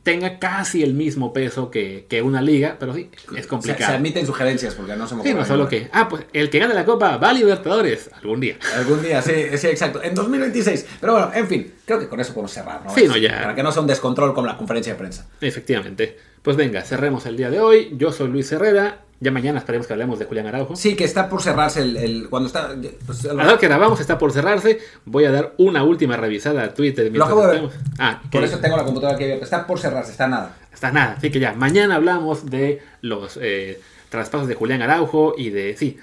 tenga 0.05 0.37
casi 0.37 0.83
el 0.83 0.93
mismo 0.93 1.33
peso 1.33 1.71
que, 1.71 2.05
una 2.23 2.39
liga, 2.39 2.77
pero 2.79 2.93
sí, 2.93 3.09
es 3.35 3.47
complicado. 3.47 3.91
Se, 3.91 3.97
admiten 3.97 4.25
sugerencias 4.25 4.75
porque 4.75 4.95
no 4.95 5.07
se 5.07 5.15
me 5.15 5.23
Sí, 5.23 5.33
no 5.33 5.43
solo 5.43 5.67
que, 5.67 5.89
ah, 5.91 6.07
pues 6.07 6.25
el 6.31 6.51
que 6.51 6.59
gane 6.59 6.75
la 6.75 6.85
Copa 6.85 7.17
va 7.17 7.31
a 7.31 7.33
Libertadores 7.33 8.11
algún 8.13 8.39
día. 8.39 8.55
Algún 8.75 9.01
día, 9.01 9.21
sí, 9.23 9.33
sí, 9.57 9.67
exacto. 9.67 10.03
En 10.03 10.13
2026. 10.13 10.85
Pero 11.01 11.13
bueno, 11.13 11.31
en 11.33 11.47
fin, 11.47 11.73
creo 11.85 11.99
que 11.99 12.07
con 12.07 12.19
eso 12.19 12.33
podemos 12.33 12.51
cerrar, 12.51 12.85
¿no? 12.85 12.93
Sí, 12.93 13.07
no, 13.07 13.17
ya. 13.17 13.41
Para 13.41 13.55
que 13.55 13.63
no 13.63 13.71
sea 13.71 13.81
un 13.81 13.87
descontrol 13.87 14.35
con 14.35 14.45
la 14.45 14.55
conferencia 14.57 14.93
de 14.93 14.99
prensa. 14.99 15.27
Efectivamente. 15.41 16.17
Pues 16.45 16.57
venga, 16.57 16.83
cerremos 16.83 17.25
el 17.25 17.37
día 17.37 17.49
de 17.49 17.59
hoy. 17.59 17.95
Yo 17.97 18.11
soy 18.11 18.29
Luis 18.29 18.51
Herrera. 18.51 18.99
Ya 19.19 19.31
mañana 19.31 19.57
esperemos 19.57 19.87
que 19.87 19.93
hablemos 19.93 20.19
de 20.19 20.25
Julián 20.25 20.45
Araujo. 20.45 20.75
Sí, 20.75 20.95
que 20.95 21.03
está 21.03 21.27
por 21.27 21.41
cerrarse 21.41 21.81
el. 21.81 22.27
cuando 22.29 22.45
está. 22.45 22.75
Pues, 23.03 23.25
a 23.25 23.33
la 23.33 23.57
que 23.57 23.65
grabamos 23.65 23.99
está 23.99 24.19
por 24.19 24.31
cerrarse. 24.31 24.79
Voy 25.05 25.25
a 25.25 25.31
dar 25.31 25.55
una 25.57 25.83
última 25.83 26.17
revisada 26.17 26.63
a 26.63 26.73
Twitter. 26.75 27.11
Lo 27.11 27.25
acabo 27.25 27.47
de 27.47 27.61
ver. 27.61 27.69
Ah, 27.97 28.21
por 28.31 28.43
eso 28.43 28.59
tengo 28.59 28.77
la 28.77 28.83
computadora 28.83 29.17
que 29.17 29.33
Está 29.39 29.65
por 29.65 29.79
cerrarse, 29.79 30.11
está 30.11 30.27
nada. 30.27 30.55
Está 30.71 30.91
nada. 30.91 31.15
Así 31.17 31.31
que 31.31 31.39
ya, 31.39 31.53
mañana 31.53 31.95
hablamos 31.95 32.45
de 32.45 32.79
los 33.01 33.39
eh, 33.41 33.81
traspasos 34.09 34.47
de 34.47 34.53
Julián 34.53 34.83
Araujo 34.83 35.33
y 35.35 35.49
de. 35.49 35.75
Sí. 35.75 35.97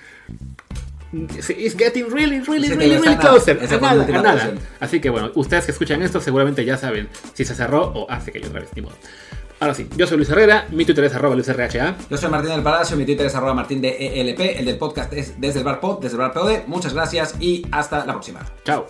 It's 1.12 1.76
getting 1.76 2.10
really, 2.10 2.40
really, 2.40 2.70
really, 2.70 2.96
really 2.96 3.16
closer. 3.16 3.60
A 3.62 3.78
nada, 3.78 4.04
a 4.04 4.22
nada. 4.22 4.54
Así 4.80 4.98
que 4.98 5.08
bueno, 5.08 5.30
ustedes 5.36 5.66
que 5.66 5.70
escuchan 5.70 6.02
esto 6.02 6.20
seguramente 6.20 6.64
ya 6.64 6.78
saben 6.78 7.08
si 7.34 7.44
se 7.44 7.54
cerró 7.54 7.92
o 7.94 8.10
hace 8.10 8.32
que 8.32 8.40
yo 8.40 8.48
otra 8.48 8.60
vez. 8.60 8.70
Ni 8.74 8.82
modo. 8.82 8.96
Ahora 9.62 9.74
sí, 9.74 9.88
yo 9.96 10.08
soy 10.08 10.16
Luis 10.16 10.28
Herrera, 10.28 10.66
mi 10.72 10.84
Twitter 10.84 11.04
es 11.04 11.14
arroba 11.14 11.36
LuisRHA. 11.36 11.94
Yo 12.10 12.16
soy 12.16 12.28
Martín 12.28 12.50
del 12.50 12.64
Palacio, 12.64 12.96
mi 12.96 13.04
Twitter 13.04 13.26
es 13.26 13.34
arroba 13.36 13.54
Martín 13.54 13.80
de 13.80 13.90
ELP, 14.20 14.58
el 14.58 14.64
del 14.64 14.76
podcast 14.76 15.12
es 15.12 15.40
desde 15.40 15.60
el 15.60 15.64
bar 15.64 15.78
pod, 15.78 16.00
desde 16.00 16.16
el 16.16 16.18
bar 16.18 16.32
POD. 16.32 16.66
Muchas 16.66 16.92
gracias 16.94 17.36
y 17.38 17.64
hasta 17.70 18.04
la 18.04 18.12
próxima. 18.12 18.40
Chao. 18.64 18.88